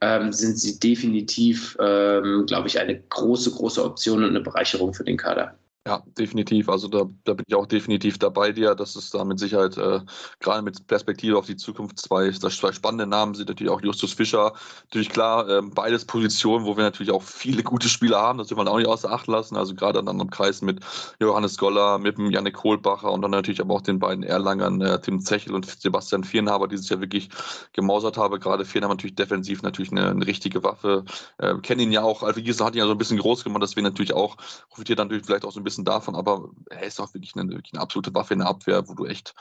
ähm, 0.00 0.32
sind 0.32 0.58
sie 0.58 0.78
definitiv, 0.78 1.76
ähm, 1.80 2.44
glaube 2.46 2.68
ich, 2.68 2.78
eine 2.78 3.00
große, 3.00 3.50
große 3.50 3.82
Option 3.82 4.22
und 4.22 4.30
eine 4.30 4.40
Bereicherung 4.40 4.94
für 4.94 5.04
den 5.04 5.16
Kader. 5.16 5.56
Ja, 5.86 6.02
definitiv. 6.18 6.68
Also 6.68 6.88
da, 6.88 7.04
da 7.22 7.34
bin 7.34 7.44
ich 7.46 7.54
auch 7.54 7.64
definitiv 7.66 8.18
dabei 8.18 8.50
dir. 8.50 8.74
Das 8.74 8.96
ist 8.96 9.14
da 9.14 9.24
mit 9.24 9.38
Sicherheit, 9.38 9.76
äh, 9.78 10.00
gerade 10.40 10.62
mit 10.62 10.84
Perspektive 10.88 11.38
auf 11.38 11.46
die 11.46 11.54
Zukunft, 11.54 12.00
zwei, 12.00 12.32
zwei 12.32 12.72
spannende 12.72 13.06
Namen 13.06 13.34
sind 13.34 13.48
natürlich 13.48 13.70
auch 13.72 13.80
Justus 13.80 14.12
Fischer. 14.12 14.52
Natürlich 14.86 15.10
klar, 15.10 15.48
äh, 15.48 15.62
beides 15.62 16.04
Positionen, 16.04 16.66
wo 16.66 16.76
wir 16.76 16.82
natürlich 16.82 17.12
auch 17.12 17.22
viele 17.22 17.62
gute 17.62 17.88
Spieler 17.88 18.18
haben. 18.20 18.38
Das 18.38 18.48
dürfen 18.48 18.66
wir 18.66 18.70
auch 18.72 18.78
nicht 18.78 18.88
außer 18.88 19.12
Acht 19.12 19.28
lassen. 19.28 19.56
Also 19.56 19.76
gerade 19.76 20.02
dann 20.02 20.20
am 20.20 20.28
Kreis 20.28 20.60
mit 20.60 20.80
Johannes 21.20 21.56
Goller, 21.56 21.98
mit 21.98 22.18
dem 22.18 22.32
Janik 22.32 22.54
Kohlbacher 22.54 23.12
und 23.12 23.22
dann 23.22 23.30
natürlich 23.30 23.60
aber 23.60 23.74
auch 23.74 23.82
den 23.82 24.00
beiden 24.00 24.24
Erlangern, 24.24 24.80
äh, 24.80 25.00
Tim 25.00 25.20
Zechel 25.20 25.54
und 25.54 25.66
Sebastian 25.66 26.24
Vierenhaber, 26.24 26.66
die 26.66 26.78
sich 26.78 26.90
ja 26.90 27.00
wirklich 27.00 27.28
gemausert 27.74 28.16
haben. 28.16 28.40
Gerade 28.40 28.64
Vierenhaber 28.64 28.94
natürlich 28.94 29.14
defensiv 29.14 29.62
natürlich 29.62 29.92
eine, 29.92 30.10
eine 30.10 30.26
richtige 30.26 30.64
Waffe. 30.64 31.04
Äh, 31.38 31.54
kennen 31.58 31.82
ihn 31.82 31.92
ja 31.92 32.02
auch, 32.02 32.24
Alfred 32.24 32.44
Giesen 32.44 32.66
hat 32.66 32.74
ihn 32.74 32.80
ja 32.80 32.86
so 32.86 32.90
ein 32.90 32.98
bisschen 32.98 33.18
groß 33.18 33.44
gemacht, 33.44 33.62
dass 33.62 33.76
wir 33.76 33.84
natürlich 33.84 34.14
auch 34.14 34.36
profitiert 34.68 34.98
natürlich 34.98 35.24
vielleicht 35.24 35.44
auch 35.44 35.52
so 35.52 35.60
ein 35.60 35.64
bisschen 35.64 35.75
abgesehen 35.76 35.84
davon, 35.84 36.14
aber 36.14 36.50
er 36.70 36.82
ist 36.82 37.00
auch 37.00 37.12
wirklich 37.14 37.34
eine, 37.36 37.50
wirklich 37.50 37.74
eine 37.74 37.82
absolute 37.82 38.14
Waffe 38.14 38.34
in 38.34 38.40
der 38.40 38.48
Abwehr, 38.48 38.88
wo 38.88 38.94
du 38.94 39.06
echt 39.06 39.34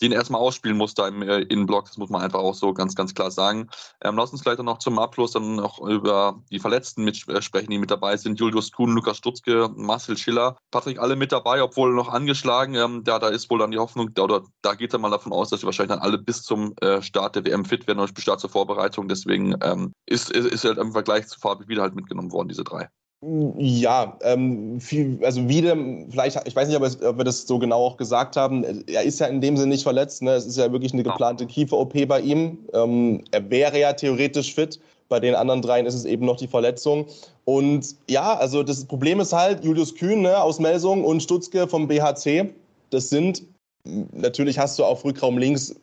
den 0.00 0.12
erstmal 0.12 0.40
ausspielen 0.40 0.76
musst 0.76 0.98
da 0.98 1.08
im 1.08 1.22
äh, 1.22 1.40
Innenblock. 1.40 1.86
Das 1.86 1.98
muss 1.98 2.10
man 2.10 2.22
einfach 2.22 2.40
auch 2.40 2.54
so 2.54 2.72
ganz, 2.72 2.94
ganz 2.94 3.14
klar 3.14 3.30
sagen. 3.30 3.68
Ähm, 4.02 4.16
lass 4.16 4.32
uns 4.32 4.42
gleich 4.42 4.56
dann 4.56 4.66
noch 4.66 4.78
zum 4.78 4.98
Abschluss 4.98 5.32
dann 5.32 5.56
noch 5.56 5.80
über 5.80 6.42
die 6.50 6.58
Verletzten 6.58 7.04
mit, 7.04 7.28
äh, 7.28 7.42
sprechen, 7.42 7.70
die 7.70 7.78
mit 7.78 7.90
dabei 7.90 8.16
sind. 8.16 8.38
Julius 8.38 8.72
Kuhn, 8.72 8.92
Lukas 8.92 9.16
Stutzke, 9.16 9.70
Marcel 9.74 10.16
Schiller, 10.16 10.56
Patrick, 10.70 10.98
alle 10.98 11.16
mit 11.16 11.32
dabei, 11.32 11.62
obwohl 11.62 11.92
noch 11.94 12.08
angeschlagen. 12.08 12.74
Ähm, 12.74 13.04
da, 13.04 13.18
da 13.18 13.28
ist 13.28 13.50
wohl 13.50 13.58
dann 13.58 13.70
die 13.70 13.78
Hoffnung, 13.78 14.14
da, 14.14 14.22
oder 14.22 14.42
da 14.62 14.74
geht 14.74 14.92
er 14.92 14.98
mal 14.98 15.10
davon 15.10 15.32
aus, 15.32 15.50
dass 15.50 15.60
sie 15.60 15.66
wahrscheinlich 15.66 15.96
dann 15.96 16.04
alle 16.04 16.18
bis 16.18 16.42
zum 16.42 16.74
äh, 16.80 17.02
Start 17.02 17.36
der 17.36 17.44
WM 17.44 17.64
fit 17.64 17.86
werden, 17.86 18.04
bis 18.14 18.22
Start 18.22 18.40
zur 18.40 18.50
Vorbereitung. 18.50 19.08
Deswegen 19.08 19.56
ähm, 19.62 19.92
ist, 20.06 20.30
ist, 20.30 20.46
ist 20.46 20.64
halt 20.64 20.78
im 20.78 20.92
Vergleich 20.92 21.26
zu 21.28 21.38
Fabi 21.38 21.68
wieder 21.68 21.82
halt 21.82 21.94
mitgenommen 21.94 22.32
worden, 22.32 22.48
diese 22.48 22.64
drei. 22.64 22.88
Ja, 23.22 24.16
ähm, 24.22 24.80
viel, 24.80 25.18
also 25.22 25.46
wieder, 25.46 25.76
vielleicht, 26.10 26.40
ich 26.48 26.56
weiß 26.56 26.68
nicht, 26.68 27.02
ob, 27.02 27.18
wir 27.18 27.24
das 27.24 27.46
so 27.46 27.58
genau 27.58 27.84
auch 27.84 27.98
gesagt 27.98 28.36
haben, 28.36 28.64
er 28.86 29.02
ist 29.02 29.20
ja 29.20 29.26
in 29.26 29.42
dem 29.42 29.58
Sinne 29.58 29.68
nicht 29.68 29.82
verletzt, 29.82 30.22
ne? 30.22 30.30
es 30.32 30.46
ist 30.46 30.56
ja 30.56 30.72
wirklich 30.72 30.94
eine 30.94 31.02
geplante 31.02 31.44
Kiefer-OP 31.46 32.08
bei 32.08 32.20
ihm. 32.20 32.58
Ähm, 32.72 33.22
er 33.30 33.50
wäre 33.50 33.78
ja 33.78 33.92
theoretisch 33.92 34.54
fit, 34.54 34.80
bei 35.10 35.20
den 35.20 35.34
anderen 35.34 35.60
dreien 35.60 35.84
ist 35.84 35.94
es 35.94 36.06
eben 36.06 36.24
noch 36.24 36.38
die 36.38 36.46
Verletzung. 36.46 37.06
Und 37.44 37.94
ja, 38.08 38.38
also 38.38 38.62
das 38.62 38.86
Problem 38.86 39.20
ist 39.20 39.34
halt, 39.34 39.64
Julius 39.64 39.94
Kühn 39.94 40.22
ne, 40.22 40.40
aus 40.40 40.58
Melsung 40.58 41.04
und 41.04 41.22
Stutzke 41.22 41.68
vom 41.68 41.88
BHC, 41.88 42.54
das 42.88 43.10
sind, 43.10 43.42
natürlich 43.84 44.58
hast 44.58 44.78
du 44.78 44.84
auf 44.84 45.04
Rückraum 45.04 45.36
links 45.36 45.76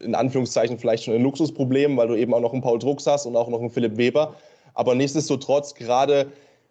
in 0.00 0.14
Anführungszeichen 0.14 0.78
vielleicht 0.78 1.04
schon 1.04 1.14
ein 1.14 1.22
Luxusproblem, 1.22 1.98
weil 1.98 2.08
du 2.08 2.14
eben 2.14 2.32
auch 2.32 2.40
noch 2.40 2.52
einen 2.52 2.62
Paul 2.62 2.78
Drucks 2.78 3.06
hast 3.06 3.26
und 3.26 3.36
auch 3.36 3.48
noch 3.48 3.60
einen 3.60 3.70
Philipp 3.70 3.98
Weber. 3.98 4.34
Aber 4.74 4.94
nichtsdestotrotz, 4.94 5.74
gerade 5.74 6.28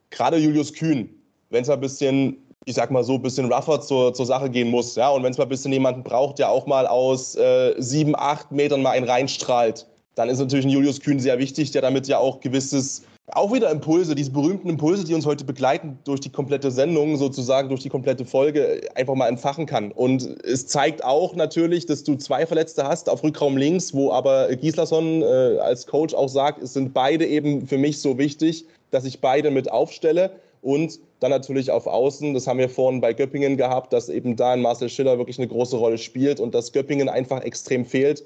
gerade 0.09 0.37
Julius 0.37 0.73
Kühn, 0.73 1.09
wenn 1.49 1.61
es 1.61 1.67
mal 1.67 1.75
ein 1.75 1.81
bisschen, 1.81 2.37
ich 2.65 2.75
sag 2.75 2.91
mal 2.91 3.03
so, 3.03 3.15
ein 3.15 3.21
bisschen 3.21 3.51
rougher 3.51 3.81
zur, 3.81 4.13
zur 4.13 4.25
Sache 4.25 4.49
gehen 4.49 4.69
muss, 4.69 4.95
ja, 4.95 5.09
und 5.09 5.23
wenn 5.23 5.31
es 5.31 5.37
mal 5.37 5.45
ein 5.45 5.49
bisschen 5.49 5.71
jemanden 5.71 6.03
braucht, 6.03 6.39
der 6.39 6.49
auch 6.49 6.65
mal 6.65 6.87
aus 6.87 7.35
äh, 7.35 7.73
sieben, 7.77 8.15
acht 8.15 8.51
Metern 8.51 8.81
mal 8.81 8.91
einen 8.91 9.07
reinstrahlt, 9.09 9.87
dann 10.15 10.29
ist 10.29 10.39
natürlich 10.39 10.65
ein 10.65 10.71
Julius 10.71 10.99
Kühn 10.99 11.19
sehr 11.19 11.37
wichtig, 11.37 11.71
der 11.71 11.81
damit 11.83 12.07
ja 12.07 12.17
auch 12.17 12.39
gewisses, 12.39 13.03
auch 13.33 13.53
wieder 13.53 13.69
Impulse, 13.69 14.15
diese 14.15 14.31
berühmten 14.31 14.69
Impulse, 14.69 15.03
die 15.03 15.13
uns 15.13 15.25
heute 15.25 15.43
begleiten 15.43 15.99
durch 16.05 16.21
die 16.21 16.31
komplette 16.31 16.71
Sendung, 16.71 17.17
sozusagen 17.17 17.69
durch 17.69 17.81
die 17.81 17.89
komplette 17.89 18.25
Folge, 18.25 18.81
einfach 18.95 19.13
mal 19.13 19.27
entfachen 19.27 19.67
kann. 19.67 19.91
Und 19.91 20.43
es 20.43 20.65
zeigt 20.65 21.03
auch 21.03 21.35
natürlich, 21.35 21.85
dass 21.85 22.03
du 22.03 22.15
zwei 22.15 22.47
Verletzte 22.47 22.85
hast 22.85 23.09
auf 23.09 23.23
Rückraum 23.23 23.57
links, 23.57 23.93
wo 23.93 24.11
aber 24.11 24.47
Gislason 24.55 25.21
äh, 25.21 25.59
als 25.59 25.85
Coach 25.85 26.15
auch 26.15 26.29
sagt, 26.29 26.63
es 26.63 26.73
sind 26.73 26.93
beide 26.93 27.25
eben 27.27 27.67
für 27.67 27.77
mich 27.77 27.99
so 28.01 28.17
wichtig, 28.17 28.65
dass 28.91 29.05
ich 29.05 29.21
beide 29.21 29.51
mit 29.51 29.71
aufstelle 29.71 30.31
und 30.61 30.99
dann 31.19 31.31
natürlich 31.31 31.71
auf 31.71 31.88
Außen, 31.88 32.33
das 32.33 32.47
haben 32.47 32.59
wir 32.59 32.69
vorhin 32.69 33.01
bei 33.01 33.13
Göppingen 33.13 33.57
gehabt, 33.57 33.93
dass 33.93 34.09
eben 34.09 34.35
da 34.35 34.51
ein 34.51 34.61
Marcel 34.61 34.89
Schiller 34.89 35.17
wirklich 35.17 35.38
eine 35.38 35.47
große 35.47 35.77
Rolle 35.77 35.97
spielt 35.97 36.39
und 36.39 36.53
dass 36.53 36.71
Göppingen 36.71 37.09
einfach 37.09 37.41
extrem 37.41 37.85
fehlt. 37.85 38.23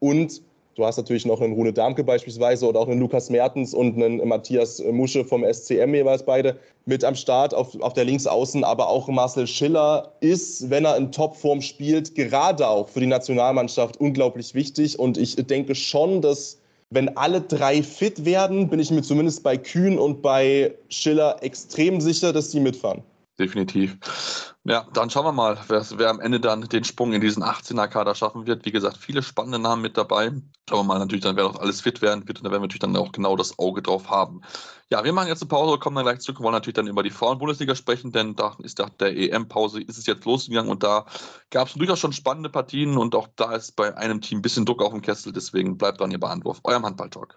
Und 0.00 0.42
du 0.74 0.84
hast 0.84 0.96
natürlich 0.96 1.24
noch 1.24 1.40
einen 1.40 1.52
Rune 1.54 1.72
Darmke 1.72 2.04
beispielsweise 2.04 2.66
oder 2.66 2.80
auch 2.80 2.88
einen 2.88 3.00
Lukas 3.00 3.30
Mertens 3.30 3.74
und 3.74 3.94
einen 3.94 4.26
Matthias 4.26 4.82
Musche 4.82 5.24
vom 5.24 5.44
SCM 5.44 5.94
jeweils 5.94 6.24
beide 6.24 6.56
mit 6.84 7.04
am 7.04 7.14
Start 7.14 7.54
auf, 7.54 7.80
auf 7.80 7.92
der 7.92 8.04
Linksaußen. 8.04 8.64
Aber 8.64 8.88
auch 8.88 9.08
Marcel 9.08 9.46
Schiller 9.46 10.12
ist, 10.20 10.68
wenn 10.70 10.84
er 10.84 10.96
in 10.96 11.12
Topform 11.12 11.60
spielt, 11.60 12.14
gerade 12.14 12.68
auch 12.68 12.88
für 12.88 13.00
die 13.00 13.06
Nationalmannschaft 13.06 13.98
unglaublich 13.98 14.54
wichtig. 14.54 14.98
Und 14.98 15.16
ich 15.16 15.36
denke 15.36 15.74
schon, 15.74 16.20
dass 16.20 16.58
wenn 16.94 17.16
alle 17.16 17.40
drei 17.40 17.82
fit 17.82 18.24
werden, 18.24 18.68
bin 18.68 18.78
ich 18.78 18.90
mir 18.90 19.02
zumindest 19.02 19.42
bei 19.42 19.56
Kühn 19.56 19.98
und 19.98 20.22
bei 20.22 20.74
Schiller 20.88 21.36
extrem 21.42 22.00
sicher, 22.00 22.32
dass 22.32 22.50
die 22.50 22.60
mitfahren. 22.60 23.02
Definitiv. 23.38 24.54
Ja, 24.62 24.86
dann 24.92 25.10
schauen 25.10 25.24
wir 25.24 25.32
mal, 25.32 25.58
wer, 25.66 25.84
wer, 25.96 26.08
am 26.08 26.20
Ende 26.20 26.38
dann 26.38 26.62
den 26.62 26.84
Sprung 26.84 27.12
in 27.12 27.20
diesen 27.20 27.42
18er-Kader 27.42 28.14
schaffen 28.14 28.46
wird. 28.46 28.64
Wie 28.64 28.70
gesagt, 28.70 28.96
viele 28.96 29.24
spannende 29.24 29.58
Namen 29.58 29.82
mit 29.82 29.96
dabei. 29.96 30.30
Schauen 30.68 30.78
wir 30.78 30.84
mal 30.84 30.98
natürlich 31.00 31.24
dann, 31.24 31.34
wer 31.36 31.46
auch 31.46 31.58
alles 31.58 31.80
fit 31.80 32.00
werden 32.00 32.26
wird. 32.28 32.38
Und 32.38 32.44
da 32.44 32.50
werden 32.52 32.62
wir 32.62 32.66
natürlich 32.68 32.80
dann 32.80 32.96
auch 32.96 33.10
genau 33.10 33.34
das 33.34 33.58
Auge 33.58 33.82
drauf 33.82 34.08
haben. 34.08 34.40
Ja, 34.88 35.02
wir 35.02 35.12
machen 35.12 35.26
jetzt 35.26 35.42
eine 35.42 35.48
Pause, 35.48 35.78
kommen 35.78 35.96
dann 35.96 36.04
gleich 36.04 36.20
zurück 36.20 36.38
und 36.38 36.44
wollen 36.44 36.54
natürlich 36.54 36.76
dann 36.76 36.86
über 36.86 37.02
die 37.02 37.10
Frauen-Bundesliga 37.10 37.74
sprechen, 37.74 38.12
denn 38.12 38.36
da 38.36 38.56
ist 38.62 38.78
nach 38.78 38.90
der 38.90 39.16
EM-Pause 39.16 39.80
ist 39.82 39.98
es 39.98 40.06
jetzt 40.06 40.24
losgegangen 40.24 40.70
und 40.70 40.84
da 40.84 41.04
gab 41.50 41.66
es 41.66 41.74
durchaus 41.74 41.98
schon 41.98 42.12
spannende 42.12 42.50
Partien 42.50 42.96
und 42.96 43.16
auch 43.16 43.28
da 43.34 43.56
ist 43.56 43.74
bei 43.74 43.96
einem 43.96 44.20
Team 44.20 44.38
ein 44.38 44.42
bisschen 44.42 44.64
Druck 44.64 44.80
auf 44.82 44.92
dem 44.92 45.02
Kessel. 45.02 45.32
Deswegen 45.32 45.76
bleibt 45.76 46.00
dran, 46.00 46.12
ihr 46.12 46.20
Beantwurf. 46.20 46.60
Eurem 46.62 46.84
Handball-Talk. 46.84 47.36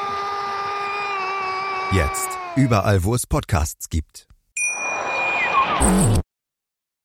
Jetzt. 1.93 2.29
Überall, 2.55 3.03
wo 3.03 3.15
es 3.15 3.27
Podcasts 3.27 3.89
gibt. 3.89 4.25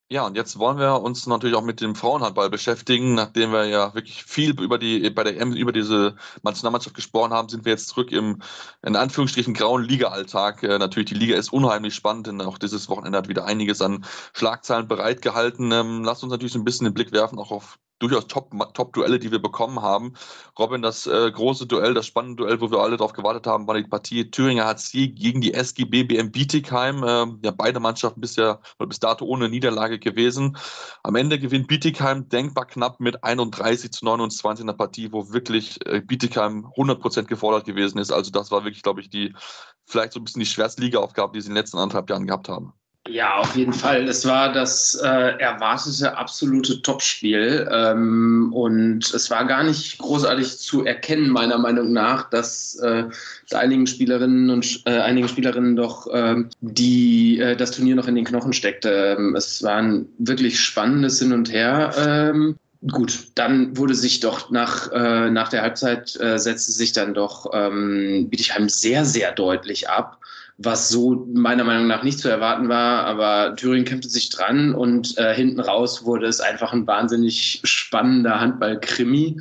Ja, 0.09 0.24
und 0.24 0.37
jetzt 0.37 0.61
wollen 0.61 0.78
wir 0.78 1.03
uns 1.03 1.26
natürlich 1.26 1.57
auch 1.57 1.64
mit 1.64 1.80
dem 1.80 1.97
Frauenhandball 1.97 2.51
beschäftigen. 2.51 3.14
Nachdem 3.14 3.51
wir 3.51 3.64
ja 3.64 3.95
wirklich 3.95 4.22
viel 4.22 4.51
über 4.61 4.78
die, 4.78 5.11
bei 5.11 5.24
der 5.24 5.41
EM, 5.41 5.55
über 5.55 5.72
diese 5.72 6.14
Nationalmannschaft 6.45 6.95
gesprochen 6.95 7.32
haben, 7.32 7.49
sind 7.49 7.64
wir 7.64 7.72
jetzt 7.72 7.89
zurück 7.89 8.12
im, 8.12 8.43
in 8.84 8.95
Anführungsstrichen, 8.95 9.55
grauen 9.55 9.82
Liga-Alltag. 9.82 10.62
Äh, 10.62 10.78
natürlich, 10.78 11.09
die 11.09 11.16
Liga 11.16 11.37
ist 11.37 11.53
unheimlich 11.53 11.97
spannend, 11.97 12.28
denn 12.28 12.41
auch 12.41 12.57
dieses 12.57 12.89
Wochenende 12.89 13.18
hat 13.18 13.28
wieder 13.28 13.45
einiges 13.45 13.82
an 13.82 14.05
Schlagzeilen 14.34 14.87
bereitgehalten. 14.87 15.72
Ähm, 15.72 16.05
lasst 16.05 16.22
uns 16.22 16.30
natürlich 16.30 16.53
so 16.53 16.61
ein 16.61 16.64
bisschen 16.64 16.84
den 16.84 16.95
Blick 16.95 17.11
werfen, 17.11 17.41
auch 17.41 17.51
auf 17.51 17.80
durchaus 17.99 18.26
Top-Duelle, 18.26 19.18
die 19.18 19.30
wir 19.30 19.40
bekommen 19.40 19.80
haben. 19.80 20.14
Robin, 20.59 20.82
das 20.82 21.07
äh, 21.07 21.30
große 21.30 21.66
Duell, 21.66 21.94
das 21.94 22.07
spannende 22.07 22.42
Duell, 22.42 22.61
wo 22.61 22.70
wir 22.70 22.78
alle 22.78 22.97
darauf 22.97 23.12
gewartet 23.12 23.47
haben, 23.47 23.66
war 23.66 23.74
die 23.74 23.84
Partie 23.84 24.30
Thüringer 24.30 24.66
HC 24.66 25.09
gegen 25.09 25.40
die 25.40 25.55
SGB 25.55 26.05
BM 26.05 26.30
Bietigheim. 26.30 27.03
Äh, 27.03 27.26
ja, 27.44 27.51
beide 27.57 27.80
Mannschaften 27.80 28.20
bisher 28.20 28.61
bis 28.78 29.01
dato 29.01 29.24
ohne 29.24 29.49
Niederlage 29.49 29.99
gewesen. 29.99 30.57
Am 31.03 31.14
Ende 31.14 31.38
gewinnt 31.38 31.68
Bietigheim 31.68 32.28
denkbar 32.28 32.66
knapp 32.66 33.01
mit 33.01 33.24
31 33.24 33.90
zu 33.92 34.05
29 34.05 34.62
in 34.62 34.66
der 34.66 34.74
Partie, 34.74 35.12
wo 35.12 35.32
wirklich 35.32 35.84
äh, 35.86 36.01
Bietigheim 36.01 36.66
100% 36.76 37.24
gefordert 37.24 37.64
gewesen 37.64 37.99
ist. 37.99 38.11
Also 38.11 38.30
das 38.30 38.51
war 38.51 38.64
wirklich, 38.64 38.82
glaube 38.82 39.01
ich, 39.01 39.11
die 39.11 39.34
vielleicht 39.86 40.12
so 40.12 40.20
ein 40.20 40.24
bisschen 40.24 40.40
die 40.40 40.47
schwerste 40.47 40.82
Ligaaufgabe, 40.82 41.32
die 41.32 41.40
sie 41.40 41.49
in 41.49 41.55
den 41.55 41.62
letzten 41.62 41.78
anderthalb 41.78 42.11
Jahren 42.11 42.26
gehabt 42.26 42.49
haben. 42.49 42.72
Ja, 43.09 43.36
auf 43.36 43.54
jeden 43.57 43.72
Fall. 43.72 44.09
Es 44.09 44.26
war 44.26 44.52
das 44.52 44.94
äh, 44.96 45.38
erwartete 45.38 46.16
absolute 46.16 46.82
Topspiel. 46.82 47.68
Ähm, 47.70 48.52
und 48.52 49.12
es 49.14 49.30
war 49.30 49.44
gar 49.44 49.62
nicht 49.62 49.98
großartig 49.98 50.59
zu 50.59 50.84
erkennen, 50.84 51.30
meiner 51.30 51.59
Meinung 51.59 51.92
nach, 51.92 52.28
dass 52.30 52.76
äh, 52.76 53.04
einigen 53.52 53.86
Spielerinnen 53.86 54.50
und 54.50 54.82
äh, 54.86 54.98
einigen 54.98 55.28
Spielerinnen 55.28 55.76
doch 55.76 56.09
ähm, 56.12 56.50
die 56.61 57.38
äh, 57.38 57.57
das 57.57 57.70
Turnier 57.72 57.94
noch 57.94 58.09
in 58.09 58.16
den 58.16 58.24
Knochen 58.24 58.52
steckte. 58.52 59.16
Ähm, 59.18 59.36
es 59.36 59.62
war 59.62 59.76
ein 59.76 60.07
wirklich 60.18 60.59
spannendes 60.59 61.20
Hin 61.20 61.32
und 61.32 61.52
Her. 61.52 61.92
Ähm, 61.98 62.57
gut, 62.90 63.28
dann 63.36 63.76
wurde 63.76 63.94
sich 63.94 64.20
doch 64.20 64.50
nach, 64.50 64.90
äh, 64.90 65.30
nach 65.30 65.48
der 65.48 65.62
Halbzeit 65.62 66.18
äh, 66.20 66.38
setzte 66.38 66.72
sich 66.72 66.92
dann 66.92 67.14
doch 67.14 67.50
ähm, 67.52 68.28
Bietigheim 68.30 68.68
sehr, 68.68 69.04
sehr 69.04 69.32
deutlich 69.32 69.88
ab 69.88 70.18
was 70.59 70.88
so 70.88 71.26
meiner 71.32 71.64
Meinung 71.64 71.86
nach 71.86 72.02
nicht 72.02 72.18
zu 72.18 72.28
erwarten 72.28 72.68
war. 72.68 73.04
Aber 73.04 73.57
Thüringen 73.57 73.84
kämpfte 73.84 74.09
sich 74.09 74.30
dran 74.30 74.74
und 74.74 75.16
äh, 75.18 75.34
hinten 75.34 75.61
raus 75.61 76.04
wurde 76.04 76.26
es 76.26 76.40
einfach 76.40 76.72
ein 76.72 76.86
wahnsinnig 76.86 77.61
spannender 77.64 78.40
Handball-Krimi, 78.40 79.38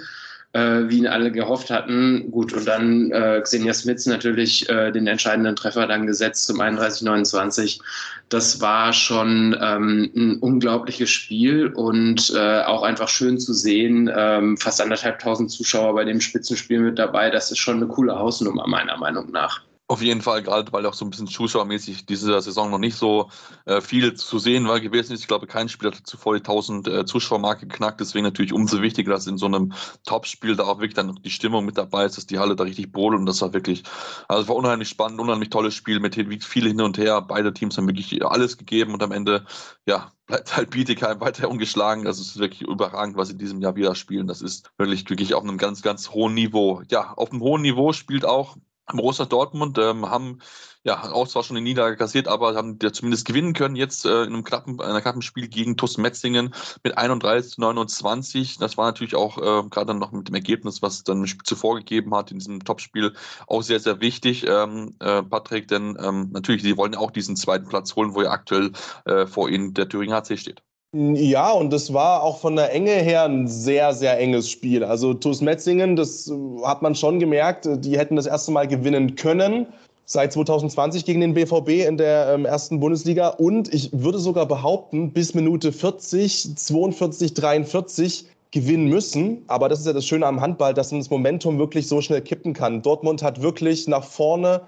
äh, 0.51 0.81
wie 0.87 0.97
ihn 0.97 1.07
alle 1.07 1.31
gehofft 1.31 1.69
hatten. 1.69 2.31
Gut, 2.31 2.51
und 2.51 2.67
dann 2.67 3.11
äh, 3.11 3.39
Xenia 3.41 3.73
Smits 3.73 4.05
natürlich 4.07 4.69
äh, 4.69 4.91
den 4.91 5.07
entscheidenden 5.07 5.55
Treffer 5.55 5.87
dann 5.87 6.05
gesetzt 6.05 6.47
zum 6.47 6.59
31-29. 6.59 7.79
Das 8.27 8.59
war 8.59 8.91
schon 8.91 9.57
ähm, 9.61 10.11
ein 10.15 10.39
unglaubliches 10.39 11.09
Spiel 11.09 11.67
und 11.67 12.33
äh, 12.35 12.61
auch 12.63 12.83
einfach 12.83 13.07
schön 13.07 13.39
zu 13.39 13.53
sehen. 13.53 14.11
Ähm, 14.13 14.57
fast 14.57 14.81
anderthalb 14.81 15.19
tausend 15.19 15.49
Zuschauer 15.49 15.95
bei 15.95 16.03
dem 16.03 16.19
Spitzenspiel 16.19 16.79
mit 16.79 16.99
dabei. 16.99 17.29
Das 17.29 17.51
ist 17.51 17.59
schon 17.59 17.77
eine 17.77 17.87
coole 17.87 18.19
Hausnummer, 18.19 18.67
meiner 18.67 18.97
Meinung 18.97 19.31
nach. 19.31 19.61
Auf 19.87 20.01
jeden 20.01 20.23
Fall, 20.23 20.41
gerade 20.41 20.73
weil 20.73 20.83
auch 20.87 20.95
so 20.95 21.05
ein 21.05 21.11
bisschen 21.11 21.27
zuschauermäßig 21.27 22.07
diese 22.07 22.41
Saison 22.41 22.71
noch 22.71 22.79
nicht 22.79 22.95
so 22.95 23.29
äh, 23.65 23.81
viel 23.81 24.15
zu 24.15 24.39
sehen 24.39 24.67
war 24.67 24.79
gewesen 24.79 25.13
ist. 25.13 25.19
Ich 25.19 25.27
glaube, 25.27 25.45
kein 25.45 25.69
Spiel 25.69 25.91
hat 25.91 26.07
zuvor 26.07 26.33
die 26.33 26.39
1000 26.39 26.87
äh, 26.87 27.05
Zuschauermarke 27.05 27.67
geknackt. 27.67 27.99
Deswegen 27.99 28.23
natürlich 28.23 28.51
umso 28.51 28.81
wichtiger, 28.81 29.11
dass 29.11 29.27
in 29.27 29.37
so 29.37 29.45
einem 29.45 29.73
Topspiel 30.03 30.55
da 30.55 30.63
auch 30.63 30.79
wirklich 30.79 30.95
dann 30.95 31.19
die 31.23 31.29
Stimmung 31.29 31.65
mit 31.65 31.77
dabei 31.77 32.05
ist, 32.05 32.17
dass 32.17 32.25
die 32.25 32.39
Halle 32.39 32.55
da 32.55 32.63
richtig 32.63 32.91
brodelt. 32.91 33.19
Und 33.19 33.27
das 33.27 33.43
war 33.43 33.53
wirklich, 33.53 33.83
also 34.27 34.41
es 34.41 34.47
war 34.47 34.55
unheimlich 34.55 34.89
spannend, 34.89 35.19
unheimlich 35.19 35.51
tolles 35.51 35.75
Spiel 35.75 35.99
mit 35.99 36.15
viel 36.15 36.67
hin 36.67 36.81
und 36.81 36.97
her. 36.97 37.21
Beide 37.21 37.53
Teams 37.53 37.77
haben 37.77 37.87
wirklich 37.87 38.25
alles 38.25 38.57
gegeben 38.57 38.91
und 38.91 39.03
am 39.03 39.11
Ende, 39.11 39.45
ja, 39.85 40.11
bleibt 40.25 40.57
halt 40.57 40.71
Bietigheim 40.71 41.19
weiter 41.21 41.47
ungeschlagen. 41.47 42.05
Das 42.05 42.19
ist 42.19 42.39
wirklich 42.39 42.63
überragend, 42.63 43.17
was 43.17 43.27
sie 43.27 43.33
in 43.33 43.39
diesem 43.39 43.61
Jahr 43.61 43.75
wieder 43.75 43.93
spielen. 43.93 44.25
Das 44.25 44.41
ist 44.41 44.71
wirklich, 44.79 45.07
wirklich 45.11 45.35
auf 45.35 45.43
einem 45.43 45.59
ganz, 45.59 45.83
ganz 45.83 46.09
hohen 46.09 46.33
Niveau. 46.33 46.81
Ja, 46.89 47.13
auf 47.13 47.31
einem 47.31 47.41
hohen 47.41 47.61
Niveau 47.61 47.93
spielt 47.93 48.25
auch 48.25 48.57
Borussia 48.93 49.25
Dortmund 49.25 49.77
ähm, 49.77 50.09
haben 50.09 50.39
ja 50.83 51.11
auch 51.11 51.27
zwar 51.27 51.43
schon 51.43 51.57
eine 51.57 51.63
Niederlage 51.63 51.97
kassiert, 51.97 52.27
aber 52.27 52.55
haben 52.55 52.77
ja 52.81 52.93
zumindest 52.93 53.25
gewinnen 53.25 53.53
können 53.53 53.75
jetzt 53.75 54.05
äh, 54.05 54.23
in 54.23 54.33
einem 54.33 54.43
knappen, 54.43 54.79
einer 54.79 55.01
knappen 55.01 55.23
Spiel 55.23 55.47
gegen 55.47 55.75
TuS 55.77 55.97
Metzingen 55.97 56.53
mit 56.83 56.97
31 56.97 57.53
zu 57.53 57.61
29. 57.61 58.59
Das 58.59 58.77
war 58.77 58.85
natürlich 58.85 59.15
auch 59.15 59.37
äh, 59.37 59.67
gerade 59.69 59.87
dann 59.87 59.99
noch 59.99 60.11
mit 60.11 60.27
dem 60.27 60.35
Ergebnis, 60.35 60.83
was 60.83 61.03
dann 61.03 61.25
zuvor 61.43 61.77
gegeben 61.77 62.13
hat 62.13 62.31
in 62.31 62.37
diesem 62.37 62.63
Topspiel, 62.63 63.13
auch 63.47 63.63
sehr, 63.63 63.79
sehr 63.79 63.99
wichtig, 64.01 64.45
ähm, 64.47 64.95
äh, 64.99 65.23
Patrick, 65.23 65.67
denn 65.67 65.97
ähm, 65.99 66.29
natürlich, 66.31 66.61
sie 66.61 66.77
wollen 66.77 66.95
auch 66.95 67.11
diesen 67.11 67.35
zweiten 67.35 67.67
Platz 67.67 67.95
holen, 67.95 68.13
wo 68.13 68.21
ja 68.21 68.29
aktuell 68.29 68.71
äh, 69.05 69.25
vor 69.25 69.49
ihnen 69.49 69.73
der 69.73 69.89
Thüringer 69.89 70.17
HC 70.17 70.37
steht. 70.37 70.64
Ja, 70.97 71.51
und 71.51 71.73
das 71.73 71.91
war 71.91 72.23
auch 72.23 72.37
von 72.37 72.55
der 72.55 72.71
Enge 72.71 72.91
her 72.91 73.23
ein 73.23 73.49
sehr, 73.49 73.93
sehr 73.93 74.17
enges 74.17 74.49
Spiel. 74.49 74.81
Also 74.81 75.13
TuS 75.13 75.41
Metzingen, 75.41 75.97
das 75.97 76.31
hat 76.63 76.81
man 76.81 76.95
schon 76.95 77.19
gemerkt, 77.19 77.67
die 77.83 77.97
hätten 77.97 78.15
das 78.15 78.27
erste 78.27 78.53
Mal 78.53 78.65
gewinnen 78.65 79.15
können 79.15 79.67
seit 80.05 80.31
2020 80.31 81.03
gegen 81.03 81.19
den 81.19 81.33
BVB 81.33 81.85
in 81.85 81.97
der 81.97 82.33
ähm, 82.33 82.45
ersten 82.45 82.79
Bundesliga. 82.79 83.27
Und 83.27 83.73
ich 83.73 83.89
würde 83.91 84.19
sogar 84.19 84.45
behaupten, 84.45 85.11
bis 85.11 85.33
Minute 85.33 85.73
40, 85.73 86.55
42, 86.55 87.33
43 87.33 88.27
gewinnen 88.51 88.87
müssen. 88.87 89.43
Aber 89.47 89.67
das 89.67 89.79
ist 89.81 89.87
ja 89.87 89.93
das 89.93 90.05
Schöne 90.05 90.25
am 90.25 90.39
Handball, 90.39 90.73
dass 90.73 90.91
man 90.91 91.01
das 91.01 91.09
Momentum 91.09 91.59
wirklich 91.59 91.89
so 91.89 91.99
schnell 91.99 92.21
kippen 92.21 92.53
kann. 92.53 92.81
Dortmund 92.81 93.21
hat 93.21 93.41
wirklich 93.41 93.89
nach 93.89 94.05
vorne 94.05 94.61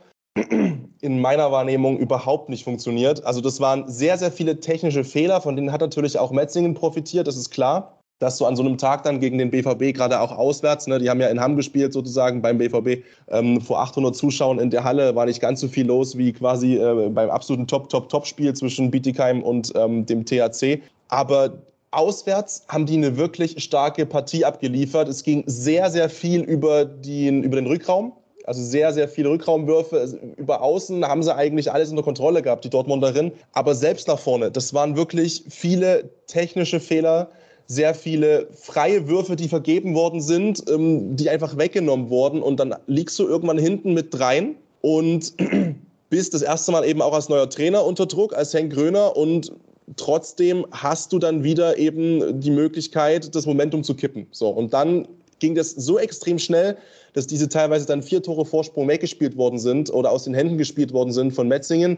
in 1.01 1.19
meiner 1.19 1.51
Wahrnehmung 1.51 1.97
überhaupt 1.97 2.49
nicht 2.49 2.63
funktioniert. 2.63 3.23
Also 3.25 3.41
das 3.41 3.59
waren 3.59 3.87
sehr, 3.87 4.17
sehr 4.17 4.31
viele 4.31 4.59
technische 4.59 5.03
Fehler, 5.03 5.41
von 5.41 5.55
denen 5.55 5.71
hat 5.71 5.81
natürlich 5.81 6.17
auch 6.17 6.31
Metzingen 6.31 6.73
profitiert, 6.73 7.27
das 7.27 7.37
ist 7.37 7.49
klar. 7.49 7.93
Dass 8.19 8.39
du 8.39 8.47
an 8.47 8.55
so 8.55 8.63
einem 8.63 8.79
Tag 8.79 9.03
dann 9.03 9.19
gegen 9.19 9.37
den 9.37 9.51
BVB, 9.51 9.95
gerade 9.95 10.19
auch 10.19 10.31
auswärts, 10.31 10.87
ne, 10.87 10.97
die 10.97 11.07
haben 11.07 11.21
ja 11.21 11.27
in 11.27 11.39
Hamm 11.39 11.55
gespielt 11.55 11.93
sozusagen 11.93 12.41
beim 12.41 12.57
BVB, 12.57 13.03
ähm, 13.27 13.61
vor 13.61 13.79
800 13.79 14.15
Zuschauern 14.15 14.57
in 14.57 14.71
der 14.71 14.83
Halle 14.83 15.15
war 15.15 15.27
nicht 15.27 15.39
ganz 15.39 15.61
so 15.61 15.67
viel 15.67 15.85
los 15.85 16.17
wie 16.17 16.33
quasi 16.33 16.77
äh, 16.77 17.09
beim 17.09 17.29
absoluten 17.29 17.67
Top-Top-Top-Spiel 17.67 18.55
zwischen 18.55 18.89
Bietigheim 18.89 19.43
und 19.43 19.71
ähm, 19.75 20.03
dem 20.07 20.25
THC. 20.25 20.81
Aber 21.09 21.53
Auswärts 21.91 22.65
haben 22.67 22.85
die 22.85 22.97
eine 22.97 23.17
wirklich 23.17 23.63
starke 23.63 24.05
Partie 24.05 24.43
abgeliefert. 24.43 25.07
Es 25.07 25.23
ging 25.23 25.43
sehr, 25.45 25.89
sehr 25.89 26.09
viel 26.09 26.41
über 26.41 26.85
den, 26.85 27.43
über 27.43 27.55
den 27.55 27.67
Rückraum. 27.67 28.13
Also 28.47 28.63
sehr, 28.63 28.93
sehr 28.93 29.09
viele 29.09 29.29
Rückraumwürfe. 29.29 29.99
Also 29.99 30.17
über 30.37 30.61
außen 30.61 31.05
haben 31.05 31.21
sie 31.21 31.35
eigentlich 31.35 31.69
alles 31.69 31.89
unter 31.89 32.01
Kontrolle 32.01 32.41
gehabt, 32.41 32.63
die 32.63 32.69
Dortmunderin. 32.69 33.33
Aber 33.51 33.75
selbst 33.75 34.07
nach 34.07 34.17
vorne, 34.17 34.49
das 34.49 34.73
waren 34.73 34.95
wirklich 34.95 35.43
viele 35.49 36.09
technische 36.27 36.79
Fehler, 36.79 37.29
sehr 37.65 37.93
viele 37.93 38.47
freie 38.53 39.09
Würfe, 39.09 39.35
die 39.35 39.49
vergeben 39.49 39.95
worden 39.95 40.21
sind, 40.21 40.63
ähm, 40.69 41.17
die 41.17 41.29
einfach 41.29 41.57
weggenommen 41.57 42.09
wurden. 42.09 42.41
Und 42.41 42.61
dann 42.61 42.73
liegst 42.87 43.19
du 43.19 43.27
irgendwann 43.27 43.57
hinten 43.57 43.93
mit 43.93 44.13
dreien 44.13 44.55
und 44.79 45.33
bist 46.09 46.33
das 46.33 46.41
erste 46.41 46.71
Mal 46.71 46.85
eben 46.85 47.01
auch 47.01 47.13
als 47.13 47.27
neuer 47.27 47.49
Trainer 47.49 47.83
unter 47.83 48.05
Druck, 48.05 48.33
als 48.33 48.53
Henk 48.53 48.71
Gröner. 48.71 49.17
Und 49.17 49.51
trotzdem 49.97 50.65
hast 50.71 51.11
du 51.11 51.19
dann 51.19 51.43
wieder 51.43 51.77
eben 51.77 52.39
die 52.39 52.51
Möglichkeit, 52.51 53.35
das 53.35 53.45
Momentum 53.45 53.83
zu 53.83 53.93
kippen. 53.93 54.25
So, 54.31 54.47
und 54.47 54.73
dann 54.73 55.05
ging 55.39 55.55
das 55.55 55.71
so 55.71 55.99
extrem 55.99 56.39
schnell, 56.39 56.77
dass 57.13 57.27
diese 57.27 57.49
teilweise 57.49 57.85
dann 57.85 58.03
vier 58.03 58.21
Tore 58.21 58.45
Vorsprung 58.45 58.87
weggespielt 58.87 59.37
worden 59.37 59.59
sind 59.59 59.91
oder 59.91 60.11
aus 60.11 60.23
den 60.25 60.33
Händen 60.33 60.57
gespielt 60.57 60.93
worden 60.93 61.11
sind 61.11 61.31
von 61.31 61.47
Metzingen, 61.47 61.97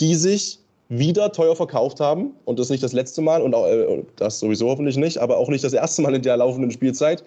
die 0.00 0.14
sich 0.14 0.58
wieder 0.88 1.32
teuer 1.32 1.56
verkauft 1.56 2.00
haben. 2.00 2.32
Und 2.44 2.58
das 2.58 2.70
nicht 2.70 2.82
das 2.82 2.92
letzte 2.92 3.20
Mal 3.20 3.42
und 3.42 3.54
auch, 3.54 3.66
äh, 3.66 4.02
das 4.16 4.38
sowieso 4.40 4.68
hoffentlich 4.68 4.96
nicht, 4.96 5.18
aber 5.18 5.38
auch 5.38 5.48
nicht 5.48 5.64
das 5.64 5.72
erste 5.72 6.02
Mal 6.02 6.14
in 6.14 6.22
der 6.22 6.36
laufenden 6.36 6.70
Spielzeit. 6.70 7.24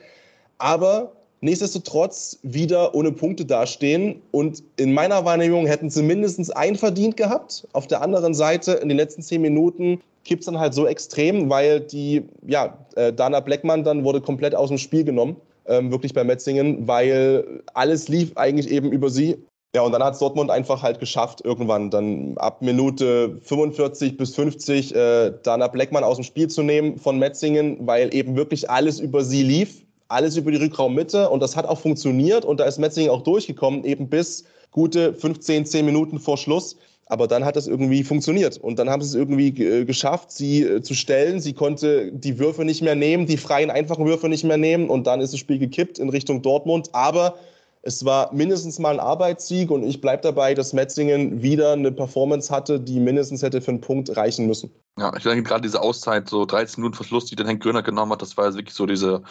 Aber 0.57 1.11
nichtsdestotrotz 1.41 2.39
wieder 2.43 2.93
ohne 2.95 3.11
Punkte 3.11 3.45
dastehen. 3.45 4.21
Und 4.31 4.63
in 4.77 4.93
meiner 4.93 5.25
Wahrnehmung 5.25 5.65
hätten 5.65 5.89
sie 5.89 6.03
mindestens 6.03 6.49
ein 6.49 6.75
verdient 6.75 7.17
gehabt. 7.17 7.67
Auf 7.73 7.87
der 7.87 8.01
anderen 8.01 8.33
Seite, 8.33 8.73
in 8.73 8.89
den 8.89 8.97
letzten 8.97 9.21
zehn 9.21 9.41
Minuten 9.41 10.01
kippt 10.23 10.41
es 10.41 10.45
dann 10.45 10.59
halt 10.59 10.73
so 10.73 10.85
extrem, 10.85 11.49
weil 11.49 11.79
die, 11.79 12.23
ja, 12.45 12.77
äh, 12.95 13.11
Dana 13.11 13.39
Blackman 13.39 13.83
dann 13.83 14.03
wurde 14.03 14.21
komplett 14.21 14.53
aus 14.53 14.69
dem 14.69 14.77
Spiel 14.77 15.03
genommen 15.03 15.35
ähm, 15.71 15.91
wirklich 15.91 16.13
bei 16.13 16.23
Metzingen, 16.23 16.87
weil 16.87 17.63
alles 17.73 18.07
lief 18.07 18.35
eigentlich 18.35 18.69
eben 18.69 18.91
über 18.91 19.09
sie. 19.09 19.37
Ja, 19.73 19.83
und 19.83 19.93
dann 19.93 20.03
hat 20.03 20.15
es 20.15 20.19
Dortmund 20.19 20.51
einfach 20.51 20.81
halt 20.83 20.99
geschafft, 20.99 21.45
irgendwann 21.45 21.89
dann 21.89 22.37
ab 22.37 22.61
Minute 22.61 23.39
45 23.41 24.17
bis 24.17 24.35
50 24.35 24.93
äh, 24.93 25.31
Dana 25.43 25.67
Bleckmann 25.69 26.03
aus 26.03 26.17
dem 26.17 26.25
Spiel 26.25 26.49
zu 26.49 26.61
nehmen 26.61 26.97
von 26.97 27.17
Metzingen, 27.17 27.77
weil 27.87 28.13
eben 28.13 28.35
wirklich 28.35 28.69
alles 28.69 28.99
über 28.99 29.23
sie 29.23 29.43
lief, 29.43 29.85
alles 30.09 30.35
über 30.35 30.51
die 30.51 30.57
Rückraummitte 30.57 31.29
und 31.29 31.41
das 31.41 31.55
hat 31.55 31.65
auch 31.65 31.79
funktioniert 31.79 32.43
und 32.43 32.59
da 32.59 32.65
ist 32.65 32.79
Metzingen 32.79 33.11
auch 33.11 33.21
durchgekommen, 33.21 33.85
eben 33.85 34.09
bis 34.09 34.43
gute 34.71 35.13
15, 35.13 35.65
10 35.65 35.85
Minuten 35.85 36.19
vor 36.19 36.37
Schluss. 36.37 36.75
Aber 37.11 37.27
dann 37.27 37.43
hat 37.43 37.57
das 37.57 37.67
irgendwie 37.67 38.05
funktioniert. 38.05 38.57
Und 38.57 38.79
dann 38.79 38.89
haben 38.89 39.01
sie 39.01 39.09
es 39.09 39.15
irgendwie 39.15 39.49
äh, 39.61 39.83
geschafft, 39.83 40.31
sie 40.31 40.63
äh, 40.63 40.81
zu 40.81 40.93
stellen. 40.93 41.41
Sie 41.41 41.51
konnte 41.51 42.09
die 42.09 42.39
Würfe 42.39 42.63
nicht 42.63 42.81
mehr 42.81 42.95
nehmen, 42.95 43.25
die 43.25 43.35
freien, 43.35 43.69
einfachen 43.69 44.05
Würfe 44.05 44.29
nicht 44.29 44.45
mehr 44.45 44.55
nehmen. 44.55 44.89
Und 44.89 45.07
dann 45.07 45.19
ist 45.19 45.33
das 45.33 45.39
Spiel 45.41 45.59
gekippt 45.59 45.99
in 45.99 46.07
Richtung 46.07 46.41
Dortmund. 46.41 46.87
Aber 46.93 47.35
es 47.81 48.05
war 48.05 48.33
mindestens 48.33 48.79
mal 48.79 48.93
ein 48.93 49.01
Arbeitssieg. 49.01 49.71
Und 49.71 49.83
ich 49.83 49.99
bleibe 49.99 50.23
dabei, 50.23 50.53
dass 50.53 50.71
Metzingen 50.71 51.41
wieder 51.41 51.73
eine 51.73 51.91
Performance 51.91 52.49
hatte, 52.49 52.79
die 52.79 53.01
mindestens 53.01 53.43
hätte 53.43 53.59
für 53.59 53.71
einen 53.71 53.81
Punkt 53.81 54.15
reichen 54.15 54.47
müssen. 54.47 54.71
Ja, 54.97 55.11
ich 55.13 55.23
denke 55.23 55.43
gerade 55.43 55.63
diese 55.63 55.81
Auszeit, 55.81 56.29
so 56.29 56.45
13 56.45 56.81
Minuten 56.81 56.95
Verschluss, 56.95 57.25
die 57.25 57.35
dann 57.35 57.45
Henk 57.45 57.61
Gröner 57.61 57.83
genommen 57.83 58.13
hat, 58.13 58.21
das 58.21 58.37
war 58.37 58.53
wirklich 58.53 58.73
so 58.73 58.85
diese 58.85 59.21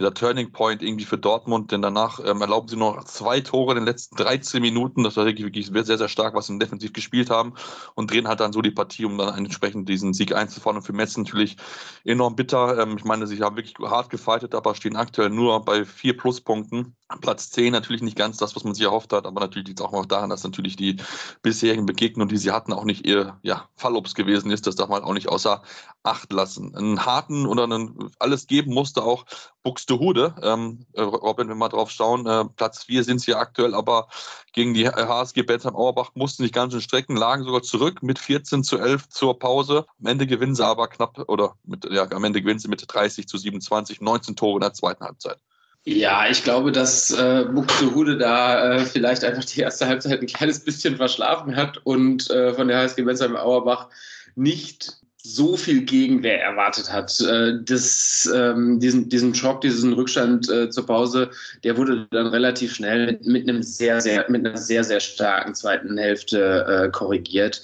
dieser 0.00 0.14
Turning 0.14 0.50
Point 0.50 0.82
irgendwie 0.82 1.04
für 1.04 1.18
Dortmund, 1.18 1.72
denn 1.72 1.82
danach 1.82 2.20
ähm, 2.24 2.40
erlauben 2.40 2.68
sie 2.68 2.76
noch 2.76 3.04
zwei 3.04 3.40
Tore 3.40 3.72
in 3.72 3.80
den 3.80 3.86
letzten 3.86 4.16
13 4.16 4.62
Minuten. 4.62 5.04
Das 5.04 5.16
war 5.16 5.26
wirklich, 5.26 5.44
wirklich 5.44 5.66
sehr, 5.66 5.98
sehr 5.98 6.08
stark, 6.08 6.34
was 6.34 6.46
sie 6.46 6.58
defensiv 6.58 6.92
gespielt 6.94 7.28
haben 7.28 7.54
und 7.94 8.10
drehen 8.10 8.26
halt 8.26 8.40
dann 8.40 8.52
so 8.52 8.62
die 8.62 8.70
Partie, 8.70 9.04
um 9.04 9.18
dann 9.18 9.36
entsprechend 9.36 9.88
diesen 9.88 10.14
Sieg 10.14 10.34
einzufahren. 10.34 10.78
Und 10.78 10.84
für 10.84 10.94
Metz 10.94 11.16
natürlich 11.16 11.56
enorm 12.04 12.34
bitter. 12.34 12.78
Ähm, 12.78 12.96
ich 12.96 13.04
meine, 13.04 13.26
sie 13.26 13.42
haben 13.42 13.56
wirklich 13.56 13.76
hart 13.78 14.10
gefightet, 14.10 14.54
aber 14.54 14.74
stehen 14.74 14.96
aktuell 14.96 15.30
nur 15.30 15.64
bei 15.64 15.84
vier 15.84 16.16
Pluspunkten. 16.16 16.96
Platz 17.20 17.50
10 17.50 17.72
natürlich 17.72 18.02
nicht 18.02 18.16
ganz 18.16 18.36
das, 18.36 18.54
was 18.54 18.64
man 18.64 18.74
sich 18.74 18.84
erhofft 18.84 19.12
hat, 19.12 19.26
aber 19.26 19.40
natürlich 19.40 19.68
liegt 19.68 19.80
es 19.80 19.86
auch 19.86 19.92
noch 19.92 20.06
daran, 20.06 20.30
dass 20.30 20.44
natürlich 20.44 20.76
die 20.76 20.96
bisherigen 21.42 21.86
Begegnungen, 21.86 22.28
die 22.28 22.36
sie 22.36 22.52
hatten, 22.52 22.72
auch 22.72 22.84
nicht 22.84 23.06
ihr 23.06 23.38
ja, 23.42 23.68
Fallobst 23.74 24.14
gewesen 24.14 24.50
ist. 24.50 24.66
Das 24.66 24.76
darf 24.76 24.88
man 24.88 25.02
auch 25.02 25.14
nicht 25.14 25.28
außer 25.28 25.62
Acht 26.02 26.32
lassen. 26.32 26.74
Einen 26.74 27.04
harten 27.04 27.46
oder 27.46 27.64
einen 27.64 28.10
alles 28.18 28.46
geben 28.46 28.72
musste 28.72 29.02
auch 29.02 29.26
Buxtehude. 29.62 30.34
Ähm, 30.42 30.86
äh, 30.92 31.02
Robin, 31.02 31.48
wenn 31.48 31.56
wir 31.56 31.58
mal 31.58 31.68
drauf 31.68 31.90
schauen, 31.90 32.26
äh, 32.26 32.44
Platz 32.56 32.84
4 32.84 33.04
sind 33.04 33.20
sie 33.20 33.34
aktuell, 33.34 33.74
aber 33.74 34.08
gegen 34.52 34.72
die 34.72 34.88
HSG 34.88 35.42
Bensheim 35.42 35.76
Auerbach 35.76 36.12
mussten 36.14 36.42
sich 36.42 36.52
ganz 36.52 36.72
schön 36.72 36.80
strecken, 36.80 37.16
lagen 37.16 37.44
sogar 37.44 37.62
zurück 37.62 38.02
mit 38.02 38.18
14 38.18 38.64
zu 38.64 38.78
11 38.78 39.08
zur 39.10 39.38
Pause. 39.38 39.84
Am 40.00 40.06
Ende 40.06 40.26
gewinnen 40.26 40.54
sie 40.54 40.64
aber 40.64 40.88
knapp, 40.88 41.18
oder 41.28 41.56
mit, 41.64 41.84
ja, 41.90 42.10
am 42.10 42.24
Ende 42.24 42.40
gewinnen 42.40 42.60
sie 42.60 42.68
mit 42.68 42.84
30 42.86 43.28
zu 43.28 43.36
27, 43.36 44.00
19 44.00 44.36
Tore 44.36 44.56
in 44.56 44.60
der 44.60 44.72
zweiten 44.72 45.04
Halbzeit. 45.04 45.38
Ja, 45.84 46.28
ich 46.28 46.44
glaube, 46.44 46.72
dass 46.72 47.10
äh, 47.10 47.46
Buxtehude 47.50 48.18
da 48.18 48.74
äh, 48.74 48.84
vielleicht 48.84 49.24
einfach 49.24 49.44
die 49.44 49.60
erste 49.60 49.86
Halbzeit 49.86 50.20
ein 50.20 50.26
kleines 50.26 50.60
bisschen 50.60 50.96
verschlafen 50.96 51.56
hat 51.56 51.78
und 51.84 52.30
äh, 52.30 52.52
von 52.52 52.68
der 52.68 52.78
HSG 52.78 53.02
Bensheim 53.02 53.34
Auerbach 53.34 53.88
nicht 54.34 55.00
so 55.22 55.56
viel 55.56 55.82
Gegenwehr 55.82 56.42
erwartet 56.42 56.92
hat. 56.92 57.18
Äh, 57.20 57.54
das, 57.62 58.30
ähm, 58.34 58.78
diesen, 58.78 59.08
diesen 59.08 59.34
Schock, 59.34 59.62
diesen 59.62 59.94
Rückstand 59.94 60.50
äh, 60.50 60.70
zur 60.70 60.86
Pause, 60.86 61.30
der 61.64 61.76
wurde 61.76 62.06
dann 62.10 62.26
relativ 62.26 62.74
schnell 62.74 63.18
mit, 63.24 63.48
einem 63.48 63.62
sehr, 63.62 64.00
sehr, 64.00 64.30
mit 64.30 64.46
einer 64.46 64.56
sehr, 64.56 64.84
sehr 64.84 65.00
starken 65.00 65.54
zweiten 65.54 65.96
Hälfte 65.96 66.66
äh, 66.66 66.90
korrigiert, 66.90 67.62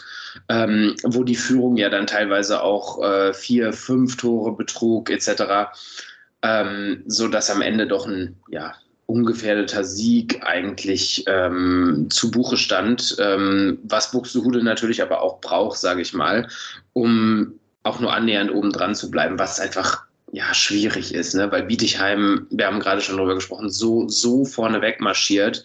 ähm, 0.49 0.95
wo 1.03 1.23
die 1.23 1.37
Führung 1.37 1.77
ja 1.77 1.89
dann 1.89 2.07
teilweise 2.07 2.63
auch 2.63 3.03
äh, 3.03 3.33
vier, 3.35 3.73
fünf 3.73 4.17
Tore 4.17 4.57
betrug 4.57 5.11
etc., 5.11 5.71
ähm, 6.47 7.03
so 7.07 7.29
dass 7.29 7.51
am 7.51 7.61
Ende 7.61 7.87
doch 7.87 8.07
ein 8.07 8.37
ja, 8.51 8.75
ungefährdeter 9.07 9.83
Sieg 9.85 10.43
eigentlich 10.45 11.25
ähm, 11.27 12.07
zu 12.11 12.31
Buche 12.31 12.57
stand, 12.57 13.17
ähm, 13.19 13.79
was 13.85 14.13
Buxtehude 14.13 14.63
natürlich 14.63 15.03
aber 15.03 15.23
auch 15.23 15.41
braucht, 15.41 15.79
sage 15.79 16.03
ich 16.03 16.13
mal, 16.13 16.49
um 16.93 17.59
auch 17.83 18.01
nur 18.01 18.13
annähernd 18.13 18.53
oben 18.53 18.73
dran 18.73 18.95
zu 18.95 19.11
bleiben, 19.11 19.39
was 19.39 19.61
einfach 19.61 20.05
ja 20.33 20.53
schwierig 20.55 21.15
ist, 21.15 21.35
ne? 21.35 21.51
weil 21.51 21.65
Bietigheim, 21.65 22.47
wir 22.51 22.67
haben 22.67 22.81
gerade 22.81 23.01
schon 23.01 23.17
darüber 23.17 23.37
gesprochen, 23.37 23.71
so, 23.71 24.09
so 24.09 24.45
vorne 24.45 24.81
marschiert 24.99 25.65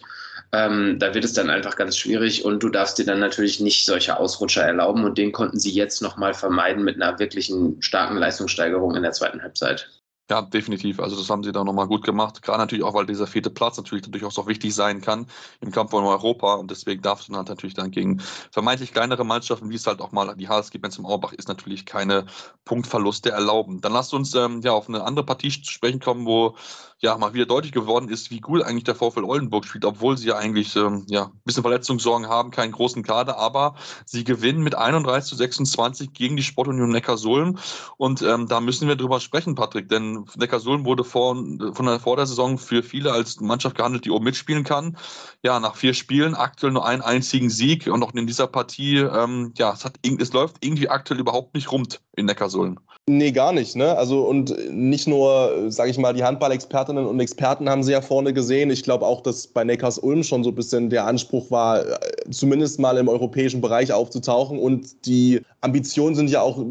Ähm, 0.54 0.98
da 0.98 1.14
wird 1.14 1.24
es 1.24 1.32
dann 1.32 1.48
einfach 1.48 1.76
ganz 1.76 1.96
schwierig 1.96 2.44
und 2.44 2.62
du 2.62 2.68
darfst 2.68 2.98
dir 2.98 3.06
dann 3.06 3.20
natürlich 3.20 3.60
nicht 3.60 3.86
solche 3.86 4.18
Ausrutscher 4.18 4.62
erlauben 4.62 5.04
und 5.04 5.16
den 5.16 5.32
konnten 5.32 5.58
sie 5.58 5.72
jetzt 5.72 6.02
nochmal 6.02 6.34
vermeiden 6.34 6.84
mit 6.84 6.96
einer 7.00 7.18
wirklichen 7.18 7.80
starken 7.80 8.18
Leistungssteigerung 8.18 8.94
in 8.94 9.02
der 9.02 9.12
zweiten 9.12 9.42
Halbzeit. 9.42 9.88
Ja, 10.30 10.40
definitiv. 10.40 11.00
Also 11.00 11.16
das 11.16 11.28
haben 11.28 11.42
sie 11.42 11.52
da 11.52 11.62
nochmal 11.64 11.86
gut 11.88 12.04
gemacht. 12.04 12.40
Gerade 12.42 12.58
natürlich 12.60 12.84
auch, 12.84 12.94
weil 12.94 13.06
dieser 13.06 13.26
vierte 13.26 13.50
Platz 13.50 13.76
natürlich 13.76 14.04
durchaus 14.10 14.38
auch 14.38 14.46
wichtig 14.46 14.74
sein 14.74 15.00
kann 15.00 15.26
im 15.60 15.70
Kampf 15.72 15.92
um 15.92 16.04
Europa. 16.04 16.54
Und 16.54 16.70
deswegen 16.70 17.02
darfst 17.02 17.28
du 17.28 17.32
dann 17.32 17.44
natürlich 17.44 17.74
dann 17.74 17.90
gegen 17.90 18.20
vermeintlich 18.50 18.92
kleinere 18.92 19.24
Mannschaften, 19.24 19.68
wie 19.68 19.74
es 19.74 19.86
halt 19.86 20.00
auch 20.00 20.12
mal 20.12 20.34
die 20.36 20.48
HSG 20.48 20.78
Benz 20.78 20.96
im 20.96 21.06
Auerbach 21.06 21.32
ist, 21.32 21.48
natürlich 21.48 21.84
keine 21.86 22.24
Punktverluste 22.64 23.30
erlauben. 23.30 23.80
Dann 23.80 23.92
lasst 23.92 24.14
uns 24.14 24.34
ähm, 24.34 24.60
ja 24.62 24.72
auf 24.72 24.88
eine 24.88 25.04
andere 25.04 25.26
Partie 25.26 25.50
zu 25.50 25.70
sprechen 25.70 26.00
kommen, 26.00 26.24
wo 26.24 26.56
ja 27.02 27.18
mal 27.18 27.34
wieder 27.34 27.46
deutlich 27.46 27.72
geworden 27.72 28.08
ist, 28.08 28.30
wie 28.30 28.40
gut 28.40 28.62
eigentlich 28.62 28.84
der 28.84 28.94
VfL 28.94 29.24
Oldenburg 29.24 29.64
spielt, 29.64 29.84
obwohl 29.84 30.16
sie 30.16 30.28
ja 30.28 30.36
eigentlich 30.36 30.76
ähm, 30.76 31.04
ja, 31.08 31.24
ein 31.24 31.40
bisschen 31.44 31.64
Verletzungssorgen 31.64 32.28
haben, 32.28 32.52
keinen 32.52 32.70
großen 32.70 33.02
Kader, 33.02 33.38
aber 33.38 33.74
sie 34.06 34.22
gewinnen 34.22 34.62
mit 34.62 34.76
31 34.76 35.28
zu 35.28 35.36
26 35.36 36.12
gegen 36.12 36.36
die 36.36 36.44
Sportunion 36.44 36.90
Neckarsulm. 36.90 37.58
Und 37.96 38.22
ähm, 38.22 38.46
da 38.46 38.60
müssen 38.60 38.86
wir 38.86 38.94
drüber 38.94 39.18
sprechen, 39.18 39.56
Patrick, 39.56 39.88
denn 39.88 40.24
Neckarsulm 40.36 40.84
wurde 40.84 41.02
vor, 41.02 41.34
von 41.72 41.86
der, 41.86 41.98
vor 41.98 42.22
für 42.58 42.82
viele 42.84 43.12
als 43.12 43.40
Mannschaft 43.40 43.76
gehandelt, 43.76 44.04
die 44.04 44.10
oben 44.10 44.24
mitspielen 44.24 44.62
kann. 44.62 44.96
Ja, 45.42 45.58
nach 45.58 45.74
vier 45.74 45.94
Spielen 45.94 46.34
aktuell 46.34 46.72
nur 46.72 46.86
einen 46.86 47.02
einzigen 47.02 47.50
Sieg 47.50 47.88
und 47.88 48.02
auch 48.04 48.14
in 48.14 48.28
dieser 48.28 48.46
Partie, 48.46 48.98
ähm, 48.98 49.52
ja, 49.58 49.72
es, 49.72 49.84
hat, 49.84 49.98
es 50.04 50.32
läuft 50.32 50.64
irgendwie 50.64 50.88
aktuell 50.88 51.18
überhaupt 51.18 51.54
nicht 51.54 51.72
rund 51.72 52.00
in 52.14 52.26
Neckarsulm. 52.26 52.78
Nee, 53.08 53.32
gar 53.32 53.52
nicht. 53.52 53.74
Ne? 53.74 53.96
Also 53.98 54.22
und 54.22 54.54
nicht 54.70 55.08
nur, 55.08 55.72
sage 55.72 55.90
ich 55.90 55.98
mal, 55.98 56.12
die 56.12 56.22
Handball-Expertinnen 56.22 57.04
und 57.04 57.18
Experten 57.18 57.68
haben 57.68 57.82
sie 57.82 57.90
ja 57.90 58.00
vorne 58.00 58.32
gesehen. 58.32 58.70
Ich 58.70 58.84
glaube 58.84 59.04
auch, 59.04 59.22
dass 59.22 59.48
bei 59.48 59.64
Neckars 59.64 59.98
Ulm 59.98 60.22
schon 60.22 60.44
so 60.44 60.50
ein 60.50 60.54
bisschen 60.54 60.88
der 60.88 61.06
Anspruch 61.06 61.50
war, 61.50 61.82
zumindest 62.30 62.78
mal 62.78 62.96
im 62.98 63.08
europäischen 63.08 63.60
Bereich 63.60 63.92
aufzutauchen. 63.92 64.56
Und 64.56 65.04
die 65.04 65.40
Ambitionen 65.62 66.14
sind 66.14 66.30
ja 66.30 66.42
auch 66.42 66.64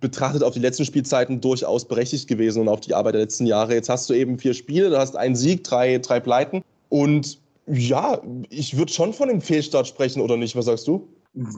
betrachtet 0.00 0.42
auf 0.42 0.54
die 0.54 0.60
letzten 0.60 0.84
Spielzeiten 0.84 1.40
durchaus 1.40 1.84
berechtigt 1.84 2.26
gewesen 2.26 2.62
und 2.62 2.68
auf 2.68 2.80
die 2.80 2.92
Arbeit 2.92 3.14
der 3.14 3.20
letzten 3.20 3.46
Jahre. 3.46 3.74
Jetzt 3.74 3.88
hast 3.88 4.10
du 4.10 4.14
eben 4.14 4.40
vier 4.40 4.54
Spiele, 4.54 4.90
du 4.90 4.98
hast 4.98 5.16
einen 5.16 5.36
Sieg, 5.36 5.62
drei, 5.62 5.98
drei 5.98 6.18
Pleiten. 6.18 6.64
Und 6.88 7.38
ja, 7.68 8.20
ich 8.50 8.76
würde 8.76 8.92
schon 8.92 9.12
von 9.12 9.28
dem 9.28 9.40
Fehlstart 9.40 9.86
sprechen, 9.86 10.20
oder 10.20 10.36
nicht? 10.36 10.56
Was 10.56 10.64
sagst 10.64 10.88
du? 10.88 11.06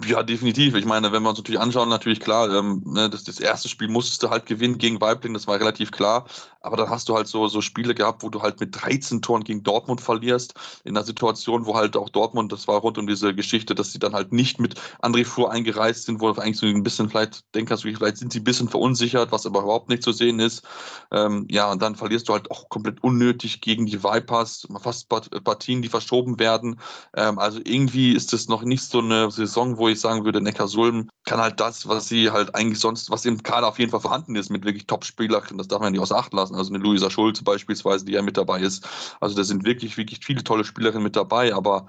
Ja, 0.09 0.25
definitiv. 0.25 0.75
Ich 0.75 0.85
meine, 0.87 1.13
wenn 1.13 1.23
wir 1.23 1.29
uns 1.29 1.39
natürlich 1.39 1.61
anschauen, 1.61 1.89
natürlich 1.89 2.19
klar, 2.19 2.53
ähm, 2.53 2.83
ne, 2.85 3.09
das, 3.09 3.23
das 3.23 3.39
erste 3.39 3.69
Spiel 3.69 3.87
musstest 3.87 4.21
du 4.25 4.29
halt 4.31 4.45
gewinnen 4.47 4.77
gegen 4.77 5.01
Weibling, 5.01 5.35
das 5.35 5.47
war 5.47 5.61
relativ 5.61 5.93
klar. 5.93 6.27
Aber 6.61 6.77
dann 6.77 6.91
hast 6.91 7.09
du 7.09 7.15
halt 7.15 7.29
so, 7.29 7.47
so 7.47 7.61
Spiele 7.61 7.95
gehabt, 7.95 8.25
wo 8.25 8.29
du 8.29 8.43
halt 8.43 8.59
mit 8.59 8.75
13 8.75 9.23
Toren 9.23 9.45
gegen 9.45 9.63
Dortmund 9.63 10.01
verlierst, 10.01 10.55
in 10.83 10.97
einer 10.97 11.07
Situation, 11.07 11.65
wo 11.65 11.77
halt 11.77 11.97
auch 11.97 12.09
Dortmund, 12.09 12.51
das 12.51 12.67
war 12.67 12.81
rund 12.81 12.99
um 12.99 13.07
diese 13.07 13.33
Geschichte, 13.37 13.77
dass 13.77 13.93
sie 13.93 14.01
dann 14.01 14.15
halt 14.15 14.33
nicht 14.33 14.59
mit 14.59 14.75
André 15.01 15.25
Fuhr 15.25 15.53
eingereist 15.53 16.07
sind, 16.07 16.21
wo 16.21 16.33
du 16.33 16.41
eigentlich 16.41 16.59
so 16.59 16.67
ein 16.67 16.83
bisschen 16.83 17.09
vielleicht 17.09 17.45
denkst, 17.55 17.81
vielleicht 17.83 18.17
sind 18.17 18.33
sie 18.33 18.41
ein 18.41 18.45
bisschen 18.45 18.69
verunsichert, 18.69 19.31
was 19.31 19.47
aber 19.47 19.61
überhaupt 19.61 19.89
nicht 19.91 20.03
zu 20.03 20.11
sehen 20.11 20.41
ist. 20.41 20.65
Ähm, 21.13 21.47
ja, 21.51 21.71
und 21.71 21.83
dann 21.83 21.95
verlierst 21.97 22.29
du 22.29 22.33
halt 22.33 22.51
auch 22.51 22.69
komplett 22.69 23.03
unnötig 23.03 23.61
gegen 23.61 23.87
die 23.87 24.03
Vipers, 24.03 24.67
fast 24.81 25.09
Partien, 25.09 25.83
die 25.83 25.89
verschoben 25.89 26.39
werden. 26.39 26.81
Ähm, 27.15 27.39
also 27.39 27.61
irgendwie 27.65 28.13
ist 28.13 28.33
das 28.33 28.49
noch 28.49 28.63
nicht 28.63 28.83
so 28.83 28.99
eine 29.01 29.31
Saison, 29.31 29.68
wo 29.77 29.89
ich 29.89 30.01
sagen 30.01 30.25
würde, 30.25 30.41
Neckarsulm 30.41 31.09
kann 31.25 31.41
halt 31.41 31.61
das, 31.61 31.87
was 31.87 32.09
sie 32.09 32.31
halt 32.31 32.55
eigentlich 32.55 32.81
sonst, 32.81 33.11
was 33.11 33.25
im 33.25 33.43
Kader 33.43 33.69
auf 33.69 33.79
jeden 33.79 33.91
Fall 33.91 34.01
vorhanden 34.01 34.37
ist, 34.37 34.51
mit 34.51 34.65
wirklich 34.65 34.87
Top-Spielern, 34.87 35.59
das 35.59 35.69
darf 35.69 35.81
man 35.81 35.89
ja 35.89 35.91
nicht 35.91 36.01
außer 36.01 36.17
Acht 36.17 36.33
lassen. 36.33 36.55
Also 36.55 36.73
eine 36.73 36.83
Luisa 36.83 37.11
Schulze 37.11 37.45
beispielsweise, 37.45 38.05
die 38.05 38.13
ja 38.13 38.23
mit 38.23 38.37
dabei 38.37 38.61
ist. 38.61 38.89
Also 39.21 39.37
da 39.37 39.45
sind 39.45 39.65
wirklich, 39.65 39.97
wirklich 39.97 40.25
viele 40.25 40.45
tolle 40.45 40.65
Spielerinnen 40.65 41.03
mit 41.03 41.17
dabei, 41.17 41.53
aber 41.55 41.87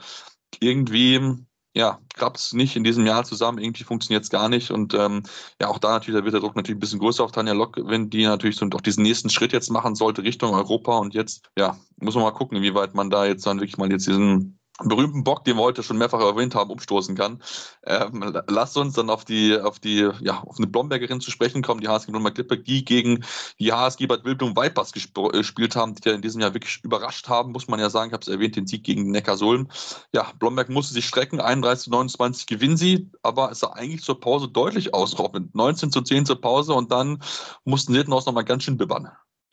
irgendwie 0.60 1.46
ja, 1.76 2.00
klappt 2.16 2.38
es 2.38 2.54
nicht 2.54 2.76
in 2.76 2.84
diesem 2.84 3.06
Jahr 3.06 3.24
zusammen. 3.24 3.60
Irgendwie 3.60 3.84
funktioniert 3.84 4.24
es 4.24 4.30
gar 4.30 4.50
nicht. 4.50 4.72
Und 4.72 4.94
ähm, 4.94 5.24
ja, 5.62 5.68
auch 5.68 5.78
da 5.78 5.92
natürlich, 5.92 6.20
da 6.20 6.26
wird 6.26 6.34
der 6.34 6.42
Druck 6.42 6.56
natürlich 6.56 6.78
ein 6.78 6.80
bisschen 6.80 7.00
größer 7.00 7.24
auf 7.24 7.32
Tanja 7.32 7.54
Lock, 7.54 7.78
wenn 7.84 8.10
die 8.10 8.26
natürlich 8.26 8.58
so 8.58 8.66
auch 8.74 8.82
diesen 8.82 9.04
nächsten 9.04 9.30
Schritt 9.30 9.54
jetzt 9.54 9.70
machen 9.70 9.96
sollte 9.96 10.24
Richtung 10.24 10.54
Europa. 10.54 10.98
Und 10.98 11.14
jetzt, 11.14 11.50
ja, 11.58 11.78
muss 11.98 12.16
man 12.16 12.24
mal 12.24 12.32
gucken, 12.32 12.58
inwieweit 12.58 12.96
man 12.96 13.10
da 13.10 13.26
jetzt 13.26 13.46
dann 13.46 13.60
wirklich 13.60 13.78
mal 13.78 13.92
jetzt 13.92 14.08
diesen 14.08 14.59
berühmten 14.86 15.24
Bock, 15.24 15.44
den 15.44 15.58
wir 15.58 15.64
heute 15.64 15.84
schon 15.84 15.98
mehrfach 15.98 16.20
erwähnt 16.20 16.56
haben, 16.56 16.70
umstoßen 16.70 17.16
kann. 17.16 17.42
Ähm, 17.84 18.42
lasst 18.48 18.78
uns 18.78 18.94
dann 18.94 19.10
auf 19.10 19.26
die, 19.26 19.60
auf 19.60 19.80
die, 19.80 20.10
ja, 20.22 20.42
auf 20.42 20.58
eine 20.58 20.68
Blombergerin 20.68 21.22
zu 21.22 21.32
sprechen 21.32 21.62
kommen, 21.62 21.82
die 21.82 21.88
HSG 21.88 22.12
Blomberg 22.12 22.38
Lippe, 22.38 22.58
die 22.58 22.86
gegen 22.86 23.26
die 23.60 23.74
HSG 23.74 24.08
Bad 24.08 24.24
Wildblum 24.24 24.56
Vipers 24.56 24.94
äh, 24.96 25.32
gespielt 25.32 25.76
haben, 25.76 25.96
die 25.96 26.08
ja 26.08 26.16
in 26.16 26.22
diesem 26.22 26.42
Jahr 26.42 26.54
wirklich 26.54 26.80
überrascht 26.84 27.28
haben, 27.28 27.52
muss 27.52 27.68
man 27.68 27.80
ja 27.80 27.90
sagen. 27.90 28.10
Ich 28.10 28.14
habe 28.14 28.22
es 28.22 28.28
erwähnt, 28.28 28.56
den 28.56 28.68
Sieg 28.68 28.84
gegen 28.84 29.12
Neckarsulm. 29.12 29.68
Ja, 30.14 30.32
Blomberg 30.40 30.70
musste 30.70 30.94
sich 30.94 31.06
strecken, 31.06 31.42
31 31.42 31.86
zu 31.86 31.90
29 31.92 32.48
gewinnen 32.48 32.78
sie, 32.78 33.10
aber 33.22 33.52
es 33.52 33.60
sah 33.60 33.72
eigentlich 33.74 34.04
zur 34.04 34.20
Pause 34.20 34.48
deutlich 34.48 34.94
aus, 34.94 35.18
Robin. 35.20 35.50
19 35.54 35.92
zu 35.92 36.02
10 36.02 36.26
zur 36.26 36.40
Pause 36.42 36.74
und 36.74 36.92
dann 36.92 37.22
mussten 37.66 37.94
sie 37.94 38.00
hinten 38.00 38.14
auch 38.14 38.26
nochmal 38.26 38.46
ganz 38.46 38.64
schön 38.64 38.78
bibbern. 38.78 39.10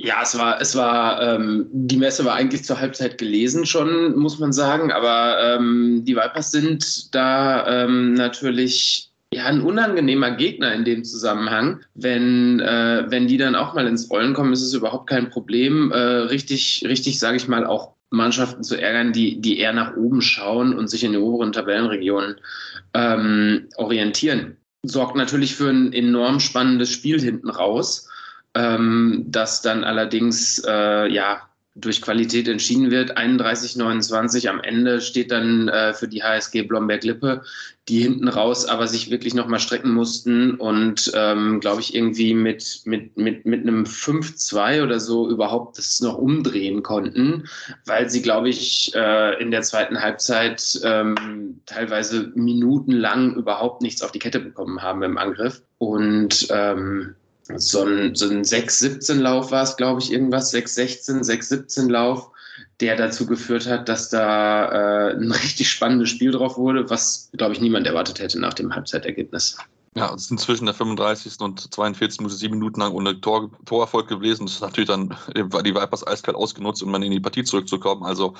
Ja, 0.06 0.22
es 0.22 0.38
war, 0.38 0.60
es 0.60 0.76
war, 0.76 1.20
ähm, 1.20 1.66
die 1.72 1.96
Messe 1.96 2.24
war 2.24 2.34
eigentlich 2.34 2.62
zur 2.62 2.78
Halbzeit 2.78 3.18
gelesen 3.18 3.66
schon, 3.66 4.16
muss 4.16 4.38
man 4.38 4.52
sagen, 4.52 4.92
aber 4.92 5.36
ähm, 5.42 6.04
die 6.04 6.14
Vipers 6.14 6.52
sind 6.52 7.12
da 7.12 7.66
ähm, 7.66 8.14
natürlich 8.14 9.10
ja, 9.34 9.46
ein 9.46 9.62
unangenehmer 9.62 10.30
Gegner 10.30 10.72
in 10.74 10.84
dem 10.84 11.02
Zusammenhang. 11.02 11.80
Wenn, 11.96 12.60
äh, 12.60 13.06
wenn 13.08 13.26
die 13.26 13.36
dann 13.36 13.56
auch 13.56 13.74
mal 13.74 13.88
ins 13.88 14.08
Rollen 14.08 14.32
kommen, 14.32 14.52
ist 14.52 14.62
es 14.62 14.74
überhaupt 14.74 15.10
kein 15.10 15.28
Problem, 15.28 15.90
äh, 15.90 15.98
richtig, 15.98 16.84
richtig, 16.86 17.18
sage 17.18 17.38
ich 17.38 17.48
mal, 17.48 17.66
auch 17.66 17.94
Mannschaften 18.10 18.62
zu 18.62 18.80
ärgern, 18.80 19.12
die, 19.12 19.40
die 19.40 19.58
eher 19.58 19.72
nach 19.72 19.96
oben 19.96 20.22
schauen 20.22 20.72
und 20.72 20.88
sich 20.88 21.02
in 21.02 21.14
den 21.14 21.22
oberen 21.22 21.50
Tabellenregionen 21.50 22.36
ähm, 22.94 23.66
orientieren. 23.74 24.56
Sorgt 24.84 25.16
natürlich 25.16 25.56
für 25.56 25.68
ein 25.68 25.92
enorm 25.92 26.38
spannendes 26.38 26.92
Spiel 26.92 27.20
hinten 27.20 27.50
raus 27.50 28.06
ähm, 28.56 29.24
das 29.28 29.62
dann 29.62 29.84
allerdings 29.84 30.62
äh, 30.66 31.12
ja 31.12 31.42
durch 31.76 32.00
Qualität 32.00 32.48
entschieden 32.48 32.90
wird. 32.90 33.18
31-29 33.18 34.48
am 34.48 34.60
Ende 34.60 35.00
steht 35.02 35.30
dann 35.30 35.68
äh, 35.68 35.92
für 35.92 36.08
die 36.08 36.22
HSG 36.22 36.62
Blomberg-Lippe, 36.62 37.42
die 37.88 38.00
hinten 38.00 38.28
raus 38.28 38.64
aber 38.64 38.86
sich 38.88 39.10
wirklich 39.10 39.34
nochmal 39.34 39.60
strecken 39.60 39.92
mussten 39.92 40.54
und, 40.54 41.12
ähm, 41.14 41.60
glaube 41.60 41.82
ich, 41.82 41.94
irgendwie 41.94 42.32
mit, 42.32 42.80
mit, 42.86 43.16
mit, 43.18 43.44
mit 43.44 43.60
einem 43.60 43.84
5-2 43.84 44.82
oder 44.82 44.98
so 44.98 45.28
überhaupt 45.28 45.76
das 45.76 46.00
noch 46.00 46.16
umdrehen 46.16 46.82
konnten, 46.82 47.44
weil 47.84 48.08
sie, 48.08 48.22
glaube 48.22 48.48
ich, 48.48 48.92
äh, 48.94 49.40
in 49.40 49.50
der 49.50 49.62
zweiten 49.62 50.00
Halbzeit 50.00 50.80
ähm, 50.82 51.60
teilweise 51.66 52.32
minutenlang 52.34 53.34
überhaupt 53.34 53.82
nichts 53.82 54.02
auf 54.02 54.12
die 54.12 54.18
Kette 54.18 54.40
bekommen 54.40 54.80
haben 54.80 55.02
im 55.02 55.18
Angriff. 55.18 55.62
Und 55.78 56.48
ähm, 56.50 57.14
so 57.54 57.84
ein, 57.84 58.14
so 58.14 58.28
ein 58.28 58.42
6-17-Lauf 58.42 59.50
war 59.50 59.62
es, 59.62 59.76
glaube 59.76 60.00
ich, 60.00 60.12
irgendwas, 60.12 60.52
6-16, 60.52 61.24
6-17-Lauf, 61.24 62.30
der 62.80 62.96
dazu 62.96 63.26
geführt 63.26 63.66
hat, 63.66 63.88
dass 63.88 64.10
da 64.10 65.10
äh, 65.10 65.14
ein 65.14 65.32
richtig 65.42 65.70
spannendes 65.70 66.10
Spiel 66.10 66.32
drauf 66.32 66.56
wurde, 66.56 66.88
was, 66.90 67.30
glaube 67.36 67.54
ich, 67.54 67.60
niemand 67.60 67.86
erwartet 67.86 68.20
hätte 68.20 68.40
nach 68.40 68.54
dem 68.54 68.74
Halbzeitergebnis. 68.74 69.56
Ja, 69.96 70.12
es 70.12 70.28
sind 70.28 70.38
zwischen 70.38 70.66
der 70.66 70.74
35. 70.74 71.40
und 71.40 71.72
42. 71.72 72.20
Minute 72.20 72.34
sieben 72.36 72.58
Minuten 72.58 72.80
lang 72.80 72.92
ohne 72.92 73.18
Tor, 73.18 73.50
Torerfolg 73.64 74.06
gewesen. 74.08 74.44
Das 74.44 74.56
ist 74.56 74.60
natürlich 74.60 74.88
dann 74.88 75.16
die 75.34 75.74
Vipers 75.74 76.06
eiskalt 76.06 76.36
ausgenutzt, 76.36 76.82
um 76.82 76.92
dann 76.92 77.02
in 77.02 77.12
die 77.12 77.20
Partie 77.20 77.44
zurückzukommen. 77.44 78.04
Also 78.04 78.34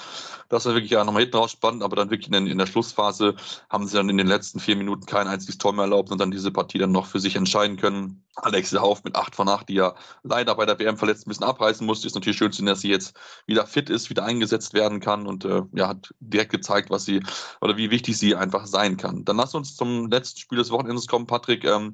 das 0.51 0.67
war 0.67 0.75
wirklich 0.75 0.91
ja 0.91 1.03
nochmal 1.03 1.23
hinten 1.23 1.39
raus 1.39 1.53
spannend, 1.53 1.83
aber 1.83 1.97
dann 1.97 2.11
wirklich 2.11 2.31
in, 2.31 2.47
in, 2.47 2.59
der 2.59 2.67
Schlussphase 2.67 3.37
haben 3.71 3.87
sie 3.87 3.97
dann 3.97 4.11
in 4.11 4.19
den 4.19 4.27
letzten 4.27 4.61
vier 4.61 4.77
Minuten 4.77 5.07
kein 5.07 5.29
einziges 5.29 5.57
Tor 5.57 5.73
mehr 5.73 5.85
erlaubt 5.85 6.13
und 6.13 6.21
dann 6.21 6.31
diese 6.31 6.51
Partie 6.51 6.77
dann 6.77 6.93
noch 6.93 7.07
für 7.07 7.21
sich 7.21 7.37
entscheiden 7.37 7.79
können. 7.79 8.23
Alexia 8.37 8.83
Hauf 8.83 9.03
mit 9.03 9.17
8 9.17 9.35
von 9.35 9.49
8, 9.49 9.67
die 9.71 9.75
ja 9.75 9.95
leider 10.23 10.55
bei 10.57 10.67
der 10.67 10.79
WM 10.79 10.99
verletzt 10.99 11.27
ein 11.27 11.31
bisschen 11.31 11.47
abreißen 11.47 11.87
musste. 11.87 12.07
Ist 12.07 12.15
natürlich 12.15 12.37
schön 12.37 12.53
zu 12.53 12.59
sehen, 12.59 12.67
dass 12.67 12.83
sie 12.83 12.91
jetzt 12.91 13.17
wieder 13.47 13.67
fit 13.67 13.89
ist, 13.89 14.11
wieder 14.11 14.25
eingesetzt 14.25 14.75
werden 14.75 15.01
kann 15.01 15.27
und 15.27 15.47
äh, 15.47 15.63
ja, 15.73 15.89
hat 15.89 16.15
direkt 16.21 16.53
gezeigt, 16.53 16.91
was 16.91 17.07
sie 17.07 17.23
oder 17.63 17.79
wie 17.79 17.91
wichtig 17.91 18.19
sie 18.19 18.37
einfach 18.37 18.67
sein 18.67 18.99
kann. 18.99 19.25
Dann 19.25 19.39
lass 19.39 19.55
uns 19.55 19.75
zum 19.75 20.11
letzten 20.11 20.39
Spiel 20.39 20.59
des 20.59 20.71
Wochenendes 20.71 21.07
kommen, 21.07 21.27
Patrick. 21.27 21.46
Ähm, 21.49 21.93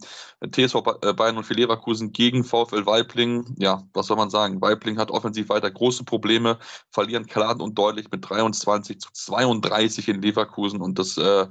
TSV 0.51 0.77
äh, 1.03 1.13
Bayern 1.13 1.37
und 1.37 1.45
für 1.45 1.55
Leverkusen 1.55 2.13
gegen 2.13 2.45
VfL 2.45 2.87
Weibling. 2.87 3.55
Ja, 3.59 3.83
was 3.95 4.07
soll 4.07 4.17
man 4.17 4.31
sagen? 4.31 4.61
Weibling 4.61 4.99
hat 4.99 5.11
offensiv 5.11 5.49
weiter 5.49 5.71
große 5.71 6.05
Probleme, 6.05 6.59
verlieren 6.91 7.27
klar 7.27 7.61
und 7.61 7.79
deutlich 7.79 8.11
mit 8.11 8.29
23 8.29 8.99
zu 8.99 9.09
32 9.13 10.09
in 10.09 10.23
Leverkusen 10.23 10.81
und 10.81 10.99
das 10.99 11.19
äh, 11.19 11.47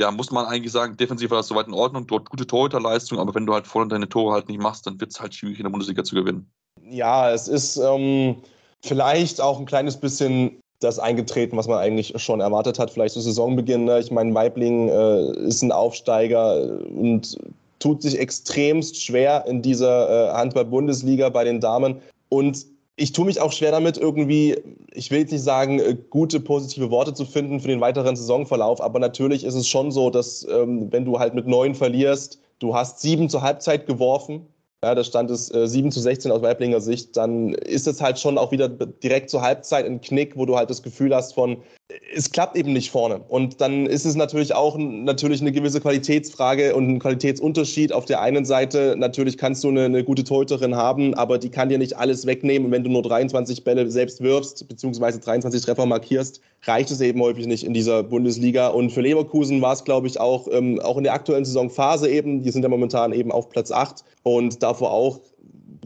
ja, 0.00 0.10
muss 0.10 0.30
man 0.30 0.46
eigentlich 0.46 0.72
sagen, 0.72 0.96
defensiv 0.96 1.30
war 1.30 1.38
das 1.38 1.48
soweit 1.48 1.66
in 1.66 1.74
Ordnung, 1.74 2.06
dort 2.06 2.30
gute 2.30 2.46
Torhüterleistung, 2.46 3.18
aber 3.18 3.34
wenn 3.34 3.46
du 3.46 3.54
halt 3.54 3.66
vorne 3.66 3.88
deine 3.88 4.08
Tore 4.08 4.34
halt 4.34 4.48
nicht 4.48 4.60
machst, 4.60 4.86
dann 4.86 5.00
wird 5.00 5.12
es 5.12 5.20
halt 5.20 5.34
schwierig 5.34 5.58
in 5.58 5.64
der 5.64 5.70
Bundesliga 5.70 6.04
zu 6.04 6.14
gewinnen. 6.14 6.50
Ja, 6.82 7.30
es 7.30 7.48
ist 7.48 7.76
ähm, 7.76 8.42
vielleicht 8.84 9.40
auch 9.40 9.58
ein 9.58 9.66
kleines 9.66 9.98
bisschen 9.98 10.60
das 10.84 10.98
eingetreten, 10.98 11.56
was 11.56 11.66
man 11.66 11.78
eigentlich 11.78 12.14
schon 12.16 12.40
erwartet 12.40 12.78
hat, 12.78 12.90
vielleicht 12.90 13.14
zu 13.14 13.20
Saisonbeginn. 13.20 13.84
Ne? 13.84 14.00
Ich 14.00 14.10
meine, 14.10 14.34
Weibling 14.34 14.88
äh, 14.88 15.32
ist 15.46 15.62
ein 15.62 15.72
Aufsteiger 15.72 16.78
und 16.88 17.36
tut 17.78 18.02
sich 18.02 18.18
extremst 18.18 19.02
schwer 19.02 19.44
in 19.46 19.62
dieser 19.62 20.30
äh, 20.30 20.32
Handball-Bundesliga 20.34 21.28
bei 21.28 21.44
den 21.44 21.60
Damen. 21.60 21.96
Und 22.28 22.66
ich 22.96 23.12
tue 23.12 23.26
mich 23.26 23.40
auch 23.40 23.52
schwer 23.52 23.72
damit, 23.72 23.98
irgendwie, 23.98 24.56
ich 24.92 25.10
will 25.10 25.20
jetzt 25.20 25.32
nicht 25.32 25.42
sagen, 25.42 25.80
äh, 25.80 25.96
gute, 26.10 26.40
positive 26.40 26.90
Worte 26.90 27.12
zu 27.12 27.24
finden 27.24 27.60
für 27.60 27.68
den 27.68 27.80
weiteren 27.80 28.16
Saisonverlauf, 28.16 28.80
aber 28.80 29.00
natürlich 29.00 29.44
ist 29.44 29.54
es 29.54 29.68
schon 29.68 29.90
so, 29.90 30.10
dass 30.10 30.46
ähm, 30.48 30.92
wenn 30.92 31.04
du 31.04 31.18
halt 31.18 31.34
mit 31.34 31.46
neun 31.46 31.74
verlierst, 31.74 32.40
du 32.60 32.74
hast 32.74 33.00
sieben 33.00 33.28
zur 33.28 33.42
Halbzeit 33.42 33.86
geworfen, 33.86 34.46
ja, 34.84 34.94
da 34.94 35.02
stand 35.02 35.30
es 35.30 35.52
äh, 35.54 35.66
7 35.66 35.90
zu 35.90 35.98
16 35.98 36.30
aus 36.30 36.42
Weiblinger 36.42 36.78
Sicht, 36.78 37.16
dann 37.16 37.54
ist 37.54 37.86
es 37.86 38.02
halt 38.02 38.18
schon 38.18 38.36
auch 38.36 38.52
wieder 38.52 38.68
direkt 38.68 39.30
zur 39.30 39.40
Halbzeit 39.40 39.86
ein 39.86 40.02
Knick, 40.02 40.36
wo 40.36 40.44
du 40.44 40.56
halt 40.56 40.68
das 40.68 40.82
Gefühl 40.82 41.14
hast 41.14 41.32
von, 41.32 41.56
es 42.14 42.30
klappt 42.30 42.56
eben 42.56 42.74
nicht 42.74 42.90
vorne. 42.90 43.20
Und 43.28 43.62
dann 43.62 43.86
ist 43.86 44.04
es 44.04 44.14
natürlich 44.14 44.54
auch 44.54 44.76
natürlich 44.78 45.40
eine 45.40 45.52
gewisse 45.52 45.80
Qualitätsfrage 45.80 46.74
und 46.74 46.88
ein 46.88 46.98
Qualitätsunterschied. 46.98 47.92
Auf 47.94 48.04
der 48.04 48.20
einen 48.20 48.44
Seite, 48.44 48.94
natürlich 48.98 49.38
kannst 49.38 49.64
du 49.64 49.68
eine, 49.68 49.84
eine 49.84 50.04
gute 50.04 50.24
Torhüterin 50.24 50.76
haben, 50.76 51.14
aber 51.14 51.38
die 51.38 51.50
kann 51.50 51.70
dir 51.70 51.78
nicht 51.78 51.96
alles 51.96 52.26
wegnehmen. 52.26 52.66
Und 52.66 52.72
wenn 52.72 52.84
du 52.84 52.90
nur 52.90 53.02
23 53.02 53.64
Bälle 53.64 53.90
selbst 53.90 54.22
wirfst, 54.22 54.68
beziehungsweise 54.68 55.18
23 55.20 55.62
Treffer 55.62 55.86
markierst, 55.86 56.40
reicht 56.64 56.90
es 56.90 57.00
eben 57.00 57.20
häufig 57.20 57.46
nicht 57.46 57.64
in 57.64 57.74
dieser 57.74 58.02
Bundesliga. 58.02 58.68
Und 58.68 58.90
für 58.90 59.00
Leverkusen 59.02 59.60
war 59.60 59.74
es, 59.74 59.84
glaube 59.84 60.06
ich, 60.06 60.20
auch, 60.20 60.48
ähm, 60.50 60.80
auch 60.80 60.96
in 60.96 61.04
der 61.04 61.12
aktuellen 61.12 61.44
Saisonphase 61.44 62.08
eben, 62.08 62.42
die 62.42 62.50
sind 62.50 62.62
ja 62.62 62.68
momentan 62.68 63.12
eben 63.12 63.30
auf 63.30 63.50
Platz 63.50 63.70
8 63.70 64.04
und 64.22 64.62
davor 64.74 64.92
auch 64.92 65.20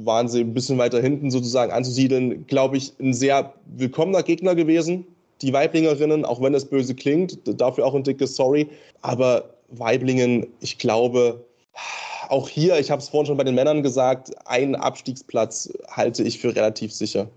waren 0.00 0.28
sie 0.28 0.40
ein 0.40 0.54
bisschen 0.54 0.78
weiter 0.78 1.00
hinten 1.00 1.30
sozusagen 1.30 1.72
anzusiedeln, 1.72 2.46
glaube 2.46 2.76
ich, 2.76 2.92
ein 3.00 3.14
sehr 3.14 3.54
willkommener 3.66 4.22
Gegner 4.22 4.54
gewesen 4.54 5.06
die 5.42 5.52
Weiblingerinnen, 5.52 6.24
auch 6.24 6.40
wenn 6.40 6.52
das 6.52 6.64
böse 6.64 6.94
klingt, 6.94 7.38
dafür 7.44 7.86
auch 7.86 7.94
ein 7.94 8.02
dickes 8.02 8.36
Sorry. 8.36 8.68
Aber 9.02 9.54
Weiblingen, 9.70 10.46
ich 10.60 10.78
glaube, 10.78 11.44
auch 12.28 12.48
hier, 12.48 12.78
ich 12.78 12.90
habe 12.90 13.00
es 13.00 13.08
vorhin 13.08 13.26
schon 13.26 13.36
bei 13.36 13.44
den 13.44 13.54
Männern 13.54 13.82
gesagt, 13.82 14.30
einen 14.46 14.74
Abstiegsplatz 14.74 15.72
halte 15.90 16.22
ich 16.22 16.38
für 16.38 16.54
relativ 16.54 16.92
sicher. 16.92 17.28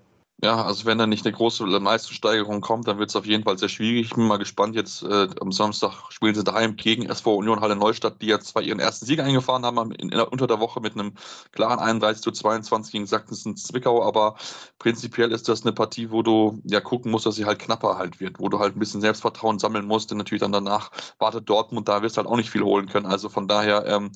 Ja, 0.43 0.65
also 0.65 0.85
wenn 0.87 0.97
da 0.97 1.05
nicht 1.05 1.23
eine 1.23 1.35
große 1.35 1.63
Leistungssteigerung 1.65 2.61
kommt, 2.61 2.87
dann 2.87 2.97
wird 2.97 3.09
es 3.09 3.15
auf 3.15 3.27
jeden 3.27 3.43
Fall 3.43 3.59
sehr 3.59 3.69
schwierig. 3.69 4.07
Ich 4.07 4.15
bin 4.15 4.25
mal 4.25 4.37
gespannt. 4.37 4.75
Jetzt 4.75 5.03
äh, 5.03 5.27
am 5.39 5.51
Samstag 5.51 5.93
spielen 6.09 6.33
sie 6.33 6.43
daheim 6.43 6.75
gegen 6.77 7.05
SV 7.05 7.35
Union 7.35 7.61
Halle 7.61 7.75
Neustadt, 7.75 8.23
die 8.23 8.25
jetzt 8.25 8.47
zwar 8.47 8.63
ihren 8.63 8.79
ersten 8.79 9.05
Sieg 9.05 9.19
eingefahren 9.19 9.63
haben 9.63 9.91
in, 9.91 10.09
in, 10.09 10.19
unter 10.19 10.47
der 10.47 10.59
Woche 10.59 10.81
mit 10.81 10.93
einem 10.95 11.13
klaren 11.51 11.77
31 11.77 12.23
zu 12.23 12.31
22 12.31 12.91
gegen 12.91 13.05
Sachsen 13.05 13.55
Zwickau, 13.55 14.03
aber 14.03 14.35
prinzipiell 14.79 15.31
ist 15.31 15.47
das 15.47 15.61
eine 15.61 15.73
Partie, 15.73 16.09
wo 16.09 16.23
du 16.23 16.59
ja 16.63 16.81
gucken 16.81 17.11
musst, 17.11 17.27
dass 17.27 17.35
sie 17.35 17.45
halt 17.45 17.59
knapper 17.59 17.99
halt 17.99 18.19
wird, 18.19 18.39
wo 18.39 18.49
du 18.49 18.57
halt 18.57 18.75
ein 18.75 18.79
bisschen 18.79 19.01
Selbstvertrauen 19.01 19.59
sammeln 19.59 19.85
musst, 19.85 20.09
denn 20.09 20.17
natürlich 20.17 20.41
dann 20.41 20.51
danach 20.51 20.89
wartet 21.19 21.47
Dortmund, 21.47 21.87
da 21.87 22.01
wirst 22.01 22.17
du 22.17 22.21
halt 22.21 22.27
auch 22.27 22.37
nicht 22.37 22.49
viel 22.49 22.63
holen 22.63 22.87
können. 22.87 23.05
Also 23.05 23.29
von 23.29 23.47
daher 23.47 23.85
ähm, 23.85 24.11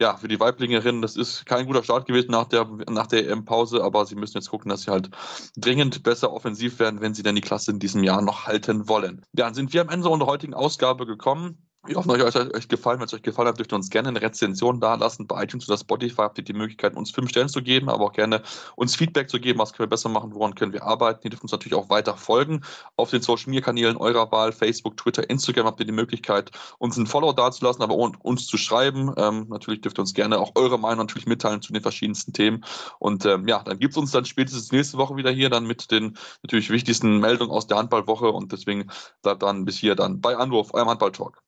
ja, 0.00 0.16
für 0.16 0.28
die 0.28 0.38
Weiblingerinnen, 0.38 1.02
das 1.02 1.16
ist 1.16 1.44
kein 1.44 1.66
guter 1.66 1.82
Start 1.82 2.06
gewesen 2.06 2.30
nach 2.30 2.46
der, 2.46 2.68
nach 2.88 3.08
der 3.08 3.28
EM-Pause, 3.28 3.82
aber 3.82 4.06
sie 4.06 4.14
müssen 4.14 4.36
jetzt 4.36 4.50
gucken, 4.50 4.68
dass 4.68 4.82
sie 4.82 4.90
halt 4.90 5.10
dringend 5.56 6.02
besser 6.04 6.32
offensiv 6.32 6.78
werden, 6.78 7.00
wenn 7.00 7.14
sie 7.14 7.24
denn 7.24 7.34
die 7.34 7.40
Klasse 7.40 7.72
in 7.72 7.80
diesem 7.80 8.04
Jahr 8.04 8.22
noch 8.22 8.46
halten 8.46 8.88
wollen. 8.88 9.24
Dann 9.32 9.54
sind 9.54 9.72
wir 9.72 9.80
am 9.80 9.88
Ende 9.88 10.08
unserer 10.08 10.30
heutigen 10.30 10.54
Ausgabe 10.54 11.04
gekommen. 11.04 11.67
Wir 11.88 11.96
hoffen, 11.96 12.10
euch 12.10 12.34
hat 12.34 12.54
euch 12.54 12.68
gefallen. 12.68 13.00
Wenn 13.00 13.06
es 13.06 13.14
euch 13.14 13.22
gefallen 13.22 13.48
hat, 13.48 13.58
dürft 13.58 13.72
ihr 13.72 13.76
uns 13.76 13.88
gerne 13.88 14.10
eine 14.10 14.20
Rezension 14.20 14.78
dalassen. 14.78 15.26
Bei 15.26 15.42
iTunes 15.42 15.66
oder 15.66 15.78
Spotify 15.78 16.16
habt 16.16 16.36
ihr 16.36 16.44
die 16.44 16.52
Möglichkeit, 16.52 16.94
uns 16.94 17.10
fünf 17.10 17.30
Stellen 17.30 17.48
zu 17.48 17.62
geben, 17.62 17.88
aber 17.88 18.04
auch 18.04 18.12
gerne 18.12 18.42
uns 18.76 18.94
Feedback 18.94 19.30
zu 19.30 19.40
geben, 19.40 19.58
was 19.58 19.72
können 19.72 19.86
wir 19.86 19.90
besser 19.90 20.10
machen, 20.10 20.34
woran 20.34 20.54
können 20.54 20.74
wir 20.74 20.82
arbeiten. 20.82 21.20
Ihr 21.24 21.30
dürft 21.30 21.44
uns 21.44 21.52
natürlich 21.52 21.74
auch 21.74 21.88
weiter 21.88 22.18
folgen. 22.18 22.60
Auf 22.96 23.08
den 23.08 23.22
Social 23.22 23.48
Media 23.48 23.62
Kanälen 23.62 23.96
eurer 23.96 24.30
Wahl, 24.30 24.52
Facebook, 24.52 24.98
Twitter, 24.98 25.30
Instagram 25.30 25.64
habt 25.64 25.80
ihr 25.80 25.86
die 25.86 25.92
Möglichkeit, 25.92 26.50
uns 26.76 26.98
ein 26.98 27.06
Follow 27.06 27.32
dazulassen, 27.32 27.82
aber 27.82 27.94
uns 27.94 28.46
zu 28.46 28.58
schreiben. 28.58 29.14
Ähm, 29.16 29.46
natürlich 29.48 29.80
dürft 29.80 29.98
ihr 29.98 30.02
uns 30.02 30.12
gerne 30.12 30.38
auch 30.40 30.52
eure 30.56 30.78
Meinung 30.78 31.06
natürlich 31.06 31.26
mitteilen 31.26 31.62
zu 31.62 31.72
den 31.72 31.80
verschiedensten 31.80 32.34
Themen. 32.34 32.66
Und 32.98 33.24
ähm, 33.24 33.48
ja, 33.48 33.62
dann 33.62 33.78
gibt 33.78 33.92
es 33.92 33.96
uns 33.96 34.10
dann 34.10 34.26
spätestens 34.26 34.72
nächste 34.72 34.98
Woche 34.98 35.16
wieder 35.16 35.30
hier, 35.30 35.48
dann 35.48 35.64
mit 35.64 35.90
den 35.90 36.18
natürlich 36.42 36.68
wichtigsten 36.68 37.18
Meldungen 37.18 37.50
aus 37.50 37.66
der 37.66 37.78
Handballwoche. 37.78 38.28
Und 38.30 38.52
deswegen 38.52 38.90
bleibt 39.22 39.42
dann 39.42 39.64
bis 39.64 39.78
hier 39.78 39.94
dann 39.94 40.20
bei 40.20 40.36
Anruf, 40.36 40.74
eurem 40.74 40.90
Handball-Talk. 40.90 41.47